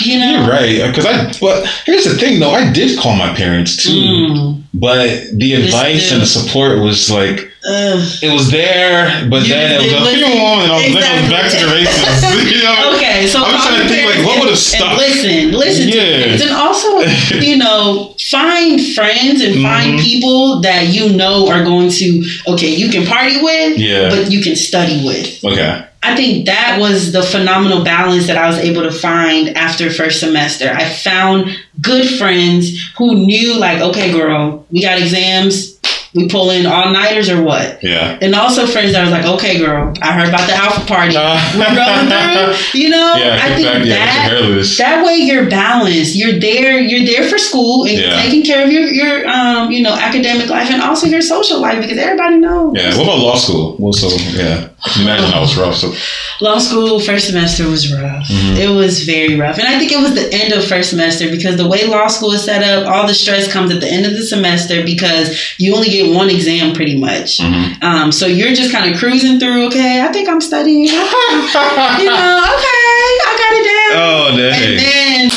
you 0.00 0.18
know 0.18 0.40
You're 0.40 0.50
right. 0.50 0.86
Because 0.90 1.06
I. 1.06 1.32
But 1.40 1.66
here's 1.86 2.04
the 2.04 2.14
thing, 2.16 2.40
though. 2.40 2.50
I 2.50 2.70
did 2.72 2.98
call 2.98 3.16
my 3.16 3.34
parents 3.34 3.76
too. 3.82 3.90
Mm, 3.90 4.62
But 4.74 5.08
the 5.34 5.54
advice 5.54 6.12
and 6.12 6.20
the 6.22 6.26
support 6.26 6.78
was 6.80 7.10
like 7.10 7.38
ugh. 7.66 8.00
it 8.22 8.32
was 8.32 8.50
there, 8.50 9.28
but 9.28 9.42
You 9.42 9.48
then 9.54 9.80
it 9.80 9.84
was 9.84 9.92
a 9.92 10.14
few 10.16 10.26
more, 10.38 10.62
and 10.62 10.72
I 10.72 10.76
was, 10.76 10.94
then 10.94 11.04
I 11.04 11.20
was 11.20 11.30
back 11.30 11.50
to 11.52 11.58
the 11.66 11.72
races. 11.72 12.52
you 12.56 12.62
know? 12.64 12.92
Okay, 12.96 13.26
so 13.26 13.42
I'm 13.42 13.60
trying 13.60 13.82
to 13.82 13.88
think, 13.88 14.04
like, 14.16 14.24
what 14.26 14.38
would've 14.40 14.50
and 14.50 14.58
stopped? 14.58 14.98
Listen, 14.98 15.52
listen 15.52 15.88
Yeah. 15.88 16.42
and 16.42 16.50
also, 16.52 16.88
you 17.40 17.56
know, 17.58 18.14
find 18.30 18.80
friends 18.94 19.42
and 19.42 19.60
find 19.62 19.98
Mhm. 19.98 20.02
people 20.02 20.60
that 20.60 20.88
you 20.88 21.10
know 21.16 21.48
are 21.48 21.64
going 21.64 21.90
to. 21.90 22.24
Okay, 22.48 22.74
you 22.74 22.88
can 22.88 23.06
party 23.06 23.40
with, 23.42 23.78
Yeah. 23.78 24.08
but 24.10 24.30
you 24.30 24.40
can 24.42 24.56
study 24.56 25.04
with. 25.04 25.44
Okay. 25.44 25.84
I 26.02 26.16
think 26.16 26.46
that 26.46 26.78
was 26.80 27.12
the 27.12 27.22
phenomenal 27.22 27.84
balance 27.84 28.26
that 28.26 28.38
I 28.38 28.46
was 28.46 28.56
able 28.58 28.82
to 28.82 28.90
find 28.90 29.50
after 29.56 29.90
first 29.90 30.20
semester. 30.20 30.70
I 30.70 30.88
found 30.88 31.56
good 31.80 32.08
friends 32.18 32.70
who 32.96 33.14
knew, 33.26 33.58
like, 33.58 33.80
okay, 33.80 34.10
girl, 34.10 34.64
we 34.70 34.82
got 34.82 34.98
exams. 34.98 35.79
We 36.14 36.28
pull 36.28 36.50
in 36.50 36.66
all 36.66 36.92
nighters 36.92 37.28
or 37.30 37.40
what? 37.42 37.82
Yeah. 37.84 38.18
And 38.20 38.34
also 38.34 38.66
friends 38.66 38.92
that 38.94 39.02
was 39.02 39.12
like, 39.12 39.24
okay, 39.24 39.58
girl, 39.58 39.92
I 40.02 40.12
heard 40.12 40.28
about 40.28 40.46
the 40.48 40.54
alpha 40.54 40.84
party. 40.86 41.14
Uh, 41.16 41.38
We're 41.56 41.74
going 41.74 42.08
through. 42.10 42.56
You 42.80 42.88
know, 42.90 43.14
Yeah, 43.16 43.38
I 43.42 43.54
think 43.54 43.66
back, 43.88 44.30
that 44.30 44.42
loose. 44.42 44.76
that 44.78 45.04
way 45.06 45.16
you're 45.16 45.48
balanced. 45.48 46.16
You're 46.16 46.38
there. 46.40 46.80
You're 46.80 47.06
there 47.06 47.28
for 47.28 47.38
school 47.38 47.84
and 47.84 47.96
Yeah. 47.98 48.20
taking 48.22 48.42
care 48.42 48.64
of 48.64 48.72
your 48.72 48.82
your 48.82 49.28
um 49.28 49.70
you 49.70 49.82
know 49.82 49.94
academic 49.94 50.48
life 50.48 50.70
and 50.70 50.82
also 50.82 51.06
your 51.06 51.22
social 51.22 51.60
life 51.60 51.80
because 51.80 51.98
everybody 51.98 52.38
knows. 52.38 52.74
Yeah. 52.76 52.96
What 52.96 53.04
about 53.04 53.18
law 53.18 53.36
school? 53.36 53.76
Well, 53.78 53.92
so 53.92 54.08
yeah, 54.36 54.68
imagine 55.00 55.30
that 55.30 55.40
was 55.40 55.56
rough. 55.56 55.76
So 55.76 55.92
Law 56.40 56.58
school 56.58 56.98
first 57.00 57.26
semester 57.26 57.68
was 57.68 57.92
rough. 57.92 58.26
Mhm. 58.28 58.56
It 58.56 58.68
was 58.70 59.02
very 59.04 59.38
rough, 59.38 59.58
and 59.58 59.68
I 59.68 59.78
think 59.78 59.92
it 59.92 60.00
was 60.00 60.14
the 60.14 60.32
end 60.32 60.52
of 60.54 60.64
first 60.64 60.88
semester 60.90 61.28
because 61.30 61.56
the 61.56 61.68
way 61.68 61.84
law 61.86 62.06
school 62.08 62.32
is 62.32 62.42
set 62.42 62.62
up, 62.62 62.86
all 62.90 63.06
the 63.06 63.12
stress 63.14 63.46
comes 63.52 63.70
at 63.70 63.80
the 63.80 63.90
end 63.92 64.06
of 64.06 64.12
the 64.12 64.22
semester 64.24 64.82
because 64.82 65.36
you 65.58 65.74
only 65.76 65.90
get 65.90 65.99
one 66.14 66.30
exam 66.30 66.74
pretty 66.74 66.98
much. 66.98 67.38
mhm. 67.38 67.82
Um, 67.82 68.12
so 68.12 68.26
you're 68.26 68.54
just 68.54 68.72
kind 68.72 68.92
of 68.92 68.98
cruising 68.98 69.38
through. 69.38 69.66
Okay, 69.66 70.00
I 70.02 70.08
think 70.12 70.28
I'm 70.28 70.40
studying. 70.40 70.84
you 70.84 70.92
know, 70.92 72.44
okay, 72.54 73.10
I 73.28 73.32
got 73.38 73.52
it 73.58 73.64
down. 73.70 73.92
oh 74.02 74.28
And 74.30 74.78
then 74.78 75.30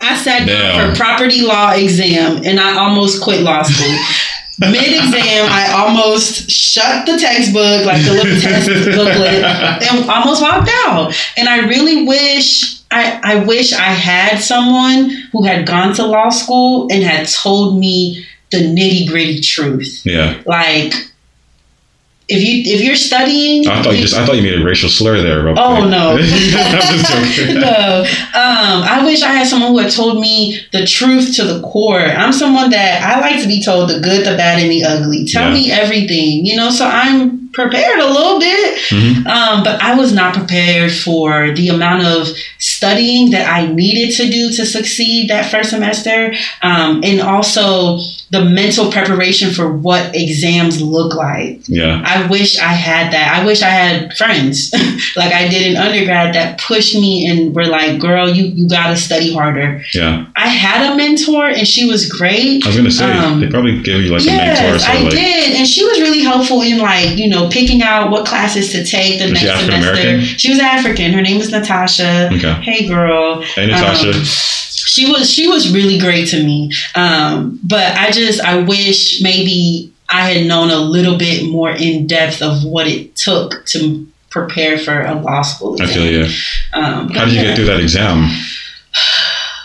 I 0.00 0.16
sat 0.16 0.46
down 0.46 0.90
for 0.90 0.96
property 0.96 1.42
law 1.42 1.72
exam 1.72 2.42
and 2.44 2.58
I 2.60 2.76
almost 2.78 3.22
quit 3.22 3.42
law 3.42 3.62
school. 3.62 3.96
Mid 4.60 4.92
exam, 4.92 5.48
I 5.50 5.72
almost 5.74 6.50
shut 6.50 7.06
the 7.06 7.16
textbook, 7.16 7.86
like 7.86 8.04
the 8.04 8.12
little 8.12 8.38
test 8.40 8.68
booklet, 8.96 9.42
and 9.42 10.10
almost 10.10 10.42
walked 10.42 10.68
out. 10.84 11.14
And 11.38 11.48
I 11.48 11.66
really 11.66 12.04
wish. 12.06 12.76
I, 12.92 13.20
I 13.22 13.44
wish 13.44 13.72
I 13.72 13.82
had 13.84 14.38
someone 14.40 15.10
who 15.30 15.44
had 15.44 15.64
gone 15.64 15.94
to 15.94 16.04
law 16.04 16.28
school 16.28 16.88
and 16.90 17.04
had 17.04 17.28
told 17.28 17.78
me 17.78 18.26
the 18.50 18.58
nitty 18.58 19.08
gritty 19.08 19.40
truth. 19.40 20.02
Yeah. 20.04 20.40
Like, 20.46 20.92
if 22.32 22.40
you 22.42 22.74
if 22.74 22.80
you're 22.82 22.94
studying, 22.94 23.66
I 23.66 23.82
thought 23.82 23.94
you 23.94 24.02
just 24.02 24.14
I 24.14 24.24
thought 24.24 24.36
you 24.36 24.42
made 24.42 24.60
a 24.60 24.64
racial 24.64 24.88
slur 24.88 25.20
there. 25.20 25.42
Real 25.44 25.56
Oh, 25.58 25.78
quick. 25.80 25.90
no. 25.90 26.10
I'm 26.12 26.18
just 26.20 27.36
joking. 27.36 27.54
no. 27.60 28.02
Um, 28.04 28.82
I 28.86 29.02
wish 29.04 29.22
I 29.22 29.32
had 29.32 29.48
someone 29.48 29.72
who 29.72 29.78
had 29.78 29.90
told 29.92 30.20
me 30.20 30.60
the 30.72 30.86
truth 30.86 31.34
to 31.36 31.44
the 31.44 31.60
core. 31.62 31.98
I'm 32.00 32.32
someone 32.32 32.70
that 32.70 33.02
I 33.02 33.20
like 33.20 33.42
to 33.42 33.48
be 33.48 33.60
told 33.62 33.90
the 33.90 33.98
good, 33.98 34.20
the 34.24 34.36
bad, 34.36 34.62
and 34.62 34.70
the 34.70 34.84
ugly. 34.84 35.24
Tell 35.26 35.48
Yeah. 35.48 35.54
me 35.54 35.72
everything, 35.72 36.46
you 36.46 36.56
know. 36.56 36.70
So 36.70 36.86
I'm 36.86 37.49
prepared 37.52 37.98
a 38.00 38.06
little 38.06 38.38
bit, 38.38 38.78
Mhm. 38.90 39.26
um, 39.26 39.64
but 39.64 39.82
I 39.82 39.94
was 39.94 40.12
not 40.12 40.34
prepared 40.34 40.92
for 40.92 41.50
the 41.52 41.68
amount 41.68 42.04
of 42.04 42.28
studying 42.58 43.30
that 43.30 43.48
I 43.48 43.66
needed 43.66 44.14
to 44.16 44.30
do 44.30 44.52
to 44.52 44.64
succeed 44.66 45.28
that 45.30 45.50
first 45.50 45.70
semester, 45.70 46.32
um, 46.62 47.00
and 47.04 47.20
also 47.20 47.98
the 48.30 48.44
mental 48.44 48.92
preparation 48.92 49.50
for 49.50 49.72
what 49.76 50.14
exams 50.14 50.80
look 50.80 51.14
like. 51.16 51.60
Yeah. 51.66 52.00
I 52.04 52.26
wish 52.26 52.56
I 52.58 52.72
had 52.88 53.12
that. 53.12 53.38
I 53.40 53.44
wish 53.44 53.60
I 53.62 53.70
had 53.70 54.16
friends 54.16 54.70
like 55.16 55.32
I 55.32 55.48
did 55.48 55.62
in 55.66 55.76
undergrad 55.76 56.34
that 56.36 56.58
pushed 56.58 56.94
me 56.94 57.26
and 57.26 57.52
were 57.54 57.66
like, 57.66 57.98
"Girl, 57.98 58.28
you 58.28 58.44
you 58.54 58.68
got 58.68 58.88
to 58.90 58.96
study 58.96 59.32
harder." 59.32 59.82
Yeah. 59.94 60.24
I 60.36 60.46
had 60.48 60.92
a 60.92 60.96
mentor 60.96 61.46
and 61.48 61.66
she 61.66 61.86
was 61.86 62.06
great. 62.06 62.64
I 62.64 62.68
was 62.68 62.76
gonna 62.76 62.90
say 62.90 63.10
Um, 63.10 63.40
they 63.40 63.48
probably 63.48 63.80
gave 63.82 64.02
you 64.04 64.10
like 64.12 64.22
a 64.22 64.26
mentor. 64.26 64.64
Yes, 64.74 64.84
So 64.84 64.92
I 64.92 65.02
like, 65.02 65.10
did, 65.10 65.54
and 65.56 65.66
she 65.66 65.84
was 65.84 66.00
really 66.00 66.20
helpful 66.22 66.62
in 66.62 66.78
like 66.78 67.16
you 67.18 67.28
know 67.28 67.39
picking 67.48 67.82
out 67.82 68.10
what 68.10 68.26
classes 68.26 68.72
to 68.72 68.84
take 68.84 69.18
the 69.20 69.30
Was 69.30 69.38
she 69.38 69.46
next 69.46 69.58
African-American? 69.62 70.02
semester. 70.20 70.38
She 70.38 70.50
was 70.50 70.58
African. 70.58 71.12
Her 71.12 71.22
name 71.22 71.38
was 71.38 71.50
Natasha. 71.50 72.28
Okay. 72.32 72.52
Hey, 72.62 72.86
girl. 72.88 73.40
Hey 73.42 73.66
Natasha. 73.66 74.10
Um, 74.10 74.22
she 74.24 75.10
was 75.10 75.30
she 75.30 75.46
was 75.48 75.72
really 75.72 75.98
great 75.98 76.26
to 76.28 76.42
me 76.42 76.72
um, 76.96 77.60
but 77.62 77.96
i 77.96 78.10
just 78.10 78.40
i 78.40 78.56
wish 78.60 79.20
maybe 79.22 79.92
i 80.08 80.22
had 80.28 80.46
known 80.46 80.70
a 80.70 80.78
little 80.78 81.16
bit 81.18 81.44
more 81.48 81.70
in 81.70 82.06
depth 82.08 82.40
of 82.42 82.64
what 82.64 82.86
it 82.88 83.14
took 83.14 83.64
to 83.66 84.04
prepare 84.30 84.78
for 84.78 85.02
a 85.02 85.14
law 85.14 85.42
school 85.42 85.76
I 85.80 85.86
feel 85.86 86.06
you. 86.10 86.24
um, 86.72 87.08
How 87.10 87.24
did 87.26 87.34
you 87.34 87.42
get 87.42 87.56
through 87.56 87.66
that 87.66 87.78
exam? 87.80 88.30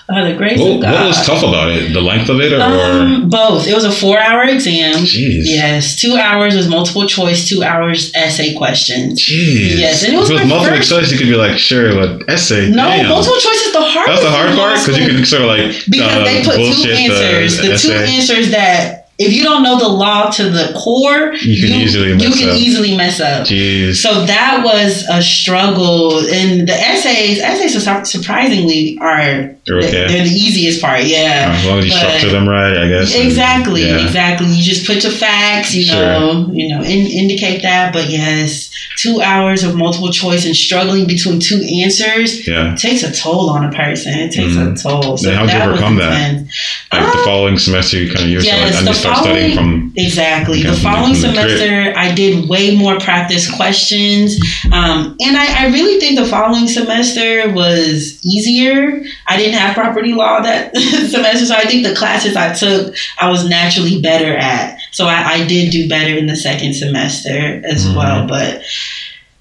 Oh, 0.10 0.26
the 0.30 0.36
grace 0.38 0.60
What, 0.60 0.76
of 0.78 0.82
God. 0.82 0.94
what 0.94 1.08
was 1.08 1.26
tough 1.26 1.44
about 1.44 1.70
it? 1.72 1.94
The 1.94 2.02
length 2.02 2.30
of 2.30 2.40
it, 2.40 2.54
or 2.54 2.62
um, 2.62 3.30
both 3.30 3.68
it 3.68 3.74
was 3.74 3.86
a 3.86 3.92
four 3.92 4.20
hour 4.20 4.44
exam 4.44 4.94
jeez, 5.04 5.44
yes 5.46 6.00
two 6.00 6.16
hours 6.16 6.56
was 6.56 6.68
multiple 6.68 7.06
choice 7.08 7.48
two 7.48 7.64
hours 7.64 8.12
essay 8.16 8.54
questions 8.56 9.20
jeez. 9.22 9.78
Yes, 9.78 10.04
and 10.04 10.14
it 10.14 10.18
was 10.18 10.30
was 10.32 10.46
multiple 10.46 10.78
first- 10.78 10.90
choice, 10.90 11.12
you 11.12 11.18
could 11.18 11.28
be 11.28 11.36
like, 11.36 11.58
sure, 11.58 11.94
but 11.94 12.30
essay. 12.30 12.70
no 12.70 12.86
damn. 12.88 13.10
multiple 13.10 13.40
choice 13.40 13.62
is 13.66 13.74
the 13.74 13.82
hard 13.82 14.08
That's 14.08 14.22
the 14.22 14.30
hard 14.30 14.56
part 14.56 14.80
because 14.80 14.98
you 15.00 15.08
can 15.08 15.26
sort 15.26 15.42
of 15.44 15.48
like 15.48 15.74
because 15.90 16.16
uh, 16.18 16.24
they 16.24 16.44
put 16.44 16.56
two 16.56 16.90
answers. 16.92 17.58
The, 17.58 17.78
two 17.78 17.94
answers 17.94 18.52
that 18.52 19.05
if 19.18 19.32
you 19.34 19.44
don't 19.44 19.64
know 19.64 19.80
the 19.80 19.88
law 19.88 20.30
to 20.30 20.50
the 20.50 20.74
core, 20.78 21.34
You 21.36 21.68
can 21.68 21.82
easily 21.82 22.10
you 22.10 22.16
mess 22.18 22.40
can 22.40 22.50
up. 22.50 22.56
easily 22.58 22.98
mess 22.98 23.20
up. 23.22 23.48
Jeez. 23.48 23.96
So 23.96 24.26
that 24.26 24.62
was 24.64 25.06
a 25.10 25.22
struggle, 25.22 26.20
and 26.20 26.68
the 26.68 26.74
essays, 26.74 27.40
essays 27.40 27.82
sur- 27.84 28.04
surprisingly 28.04 28.98
are 29.00 29.56
They're 29.66 29.78
okay. 29.78 30.08
they're 30.08 30.24
the 30.26 30.30
easiest 30.36 30.82
part. 30.82 31.04
Yeah, 31.06 31.56
as 31.58 31.66
long 31.66 31.80
as 31.80 31.86
you 31.86 31.92
but- 31.92 32.00
structure 32.00 32.30
them 32.30 32.48
right, 32.48 32.78
I 32.78 32.88
guess. 32.90 33.16
and- 33.16 33.26
exactly, 33.26 33.88
yeah. 33.88 34.00
exactly. 34.06 34.48
You 34.48 34.62
just 34.62 34.86
put 34.86 35.04
your 35.04 35.12
facts, 35.14 35.74
you 35.74 35.84
Sure. 35.86 35.96
know, 36.06 36.50
you 36.54 36.68
know, 36.70 36.82
in, 36.84 37.08
indicate 37.08 37.62
that. 37.62 37.94
But 37.94 38.10
yes, 38.10 38.70
two 38.98 39.22
hours 39.22 39.64
of 39.64 39.76
multiple 39.76 40.12
choice 40.12 40.46
and 40.46 40.56
struggling 40.56 41.06
between 41.06 41.40
two 41.40 41.62
answers 41.84 42.46
Yeah. 42.48 42.76
takes 42.76 43.04
a 43.04 43.12
toll 43.14 43.50
on 43.50 43.64
a 43.66 43.72
person. 43.72 44.14
It 44.20 44.32
takes 44.32 44.54
Mhm. 44.56 44.74
a 44.74 44.76
toll. 44.82 45.16
Then 45.18 45.36
how'd 45.36 45.52
you 45.54 45.60
overcome 45.60 45.96
that? 45.98 46.44
Like 46.92 47.12
the 47.14 47.18
Um, 47.20 47.26
following 47.26 47.58
semester, 47.58 47.98
you 47.98 48.08
kind 48.12 48.26
of 48.26 48.32
you're 48.32 48.42
yes, 48.42 48.76
start 49.06 49.18
studying 49.26 49.56
from. 49.58 49.94
Exactly. 49.98 50.64
The 50.64 50.74
following 50.74 51.14
the- 51.14 51.20
from 51.20 51.36
the 51.36 51.42
grid. 51.44 51.60
semester, 51.60 51.94
I 51.98 52.14
did 52.14 52.50
way 52.50 52.76
more 52.76 53.00
practice 53.00 53.50
questions. 53.56 54.36
Um, 54.72 55.16
and 55.22 55.38
I, 55.38 55.64
I 55.64 55.68
really 55.68 56.00
think 56.00 56.20
the 56.20 56.26
following 56.26 56.68
semester 56.68 57.50
was 57.54 58.20
easier. 58.26 59.02
I 59.28 59.38
didn't 59.38 59.56
have 59.56 59.74
property 59.76 60.14
law 60.14 60.42
that 60.42 60.76
semester, 61.10 61.46
so 61.46 61.56
I 61.56 61.64
think 61.66 61.86
the 61.86 61.96
classes 61.96 62.36
I 62.36 62.54
took, 62.54 62.94
I 63.20 63.30
was 63.30 63.48
naturally 63.48 64.02
better 64.02 64.36
at. 64.36 64.78
So 64.92 65.06
I, 65.08 65.24
I 65.34 65.48
did 65.48 65.72
do 65.72 65.88
better 65.90 66.16
in 66.18 66.28
the 66.28 66.36
second 66.36 66.74
semester 66.74 67.62
as 67.66 67.86
Mhm. 67.86 67.96
well. 67.96 68.28
But 68.28 68.64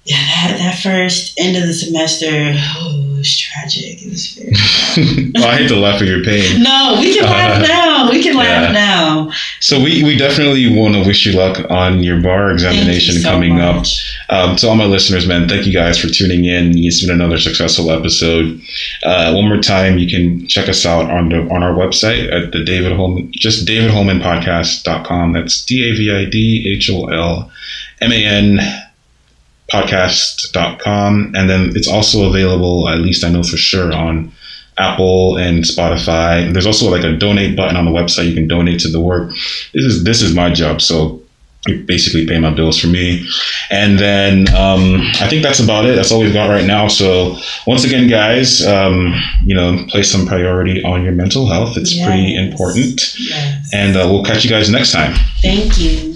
yeah, 0.05 0.17
that, 0.17 0.57
that 0.59 0.79
first 0.83 1.33
end 1.39 1.57
of 1.57 1.63
the 1.65 1.73
semester, 1.73 2.53
oh, 2.77 3.14
was 3.25 3.37
tragic. 3.39 4.01
It 4.05 4.09
was 4.09 4.27
very 4.37 5.31
well, 5.35 5.47
I 5.49 5.57
hate 5.57 5.67
to 5.69 5.75
laugh 5.75 6.01
at 6.01 6.07
your 6.07 6.23
pain. 6.23 6.61
No, 6.61 6.97
we 6.99 7.13
can 7.13 7.23
laugh 7.23 7.61
now. 7.67 8.09
We 8.11 8.21
can 8.21 8.35
laugh 8.37 8.67
Yeah. 8.67 8.71
now. 8.71 9.31
So 9.59 9.79
we, 9.81 10.03
we 10.03 10.15
definitely 10.15 10.77
want 10.77 10.93
to 10.95 11.03
wish 11.05 11.25
you 11.25 11.33
luck 11.33 11.57
on 11.71 12.03
your 12.03 12.21
bar 12.21 12.51
examination 12.51 13.15
you 13.15 13.21
so 13.21 13.29
coming 13.29 13.59
up. 13.59 13.85
Um, 14.29 14.55
to 14.57 14.67
all 14.69 14.75
my 14.75 14.85
listeners, 14.85 15.27
man, 15.27 15.47
thank 15.49 15.65
you 15.65 15.73
guys 15.73 15.97
for 15.97 16.07
tuning 16.07 16.45
in. 16.45 16.77
It's 16.77 17.01
been 17.05 17.13
another 17.15 17.37
successful 17.39 17.89
episode. 17.91 18.61
Uh, 19.03 19.33
one 19.33 19.47
more 19.47 19.61
time, 19.61 19.97
you 19.97 20.07
can 20.09 20.47
check 20.47 20.69
us 20.69 20.85
out 20.85 21.09
on 21.09 21.29
the, 21.29 21.39
on 21.53 21.63
our 21.63 21.73
website 21.73 22.31
at 22.31 22.51
the 22.51 22.63
David 22.63 22.91
Holman, 22.95 23.31
just 23.33 23.67
davidholmanpodcast.com. 23.67 25.33
That's 25.33 25.65
D 25.65 25.89
A 25.89 25.95
V 25.95 26.11
I 26.15 26.29
D 26.29 26.73
H 26.77 26.89
O 26.91 27.05
L 27.07 27.51
M 28.01 28.11
A 28.11 28.23
N 28.25 28.59
podcast.com. 29.71 31.33
And 31.35 31.49
then 31.49 31.71
it's 31.75 31.87
also 31.87 32.29
available, 32.29 32.87
at 32.89 32.99
least 32.99 33.23
I 33.23 33.29
know 33.29 33.43
for 33.43 33.57
sure, 33.57 33.93
on 33.93 34.31
Apple 34.77 35.37
and 35.37 35.63
Spotify. 35.63 36.51
There's 36.51 36.65
also 36.65 36.89
like 36.89 37.03
a 37.03 37.15
donate 37.17 37.55
button 37.55 37.77
on 37.77 37.85
the 37.85 37.91
website. 37.91 38.27
You 38.27 38.33
can 38.33 38.47
donate 38.47 38.79
to 38.81 38.89
the 38.89 38.99
work. 38.99 39.29
This 39.73 39.85
is 39.85 40.03
this 40.03 40.21
is 40.21 40.35
my 40.35 40.51
job, 40.51 40.81
so 40.81 41.21
you 41.67 41.83
basically 41.83 42.27
pay 42.27 42.39
my 42.39 42.51
bills 42.51 42.79
for 42.79 42.87
me. 42.87 43.27
And 43.71 43.97
then 43.97 44.53
um, 44.53 45.01
I 45.19 45.27
think 45.27 45.41
that's 45.41 45.59
about 45.59 45.85
it. 45.85 45.95
That's 45.95 46.11
all 46.11 46.19
we've 46.19 46.33
got 46.33 46.49
right 46.49 46.65
now. 46.65 46.87
So 46.87 47.37
once 47.65 47.83
again, 47.83 48.07
guys, 48.07 48.65
um, 48.65 49.15
you 49.43 49.55
know, 49.55 49.85
place 49.89 50.11
some 50.11 50.27
priority 50.27 50.83
on 50.83 51.03
your 51.03 51.13
mental 51.13 51.47
health. 51.47 51.77
It's 51.77 51.97
pretty 52.03 52.35
important. 52.35 53.15
Yes. 53.17 53.69
And 53.73 53.97
uh, 53.97 54.07
we'll 54.09 54.23
catch 54.23 54.43
you 54.43 54.49
guys 54.49 54.69
next 54.69 54.91
time. 54.91 55.15
Thank 55.41 55.79
you. 55.79 56.14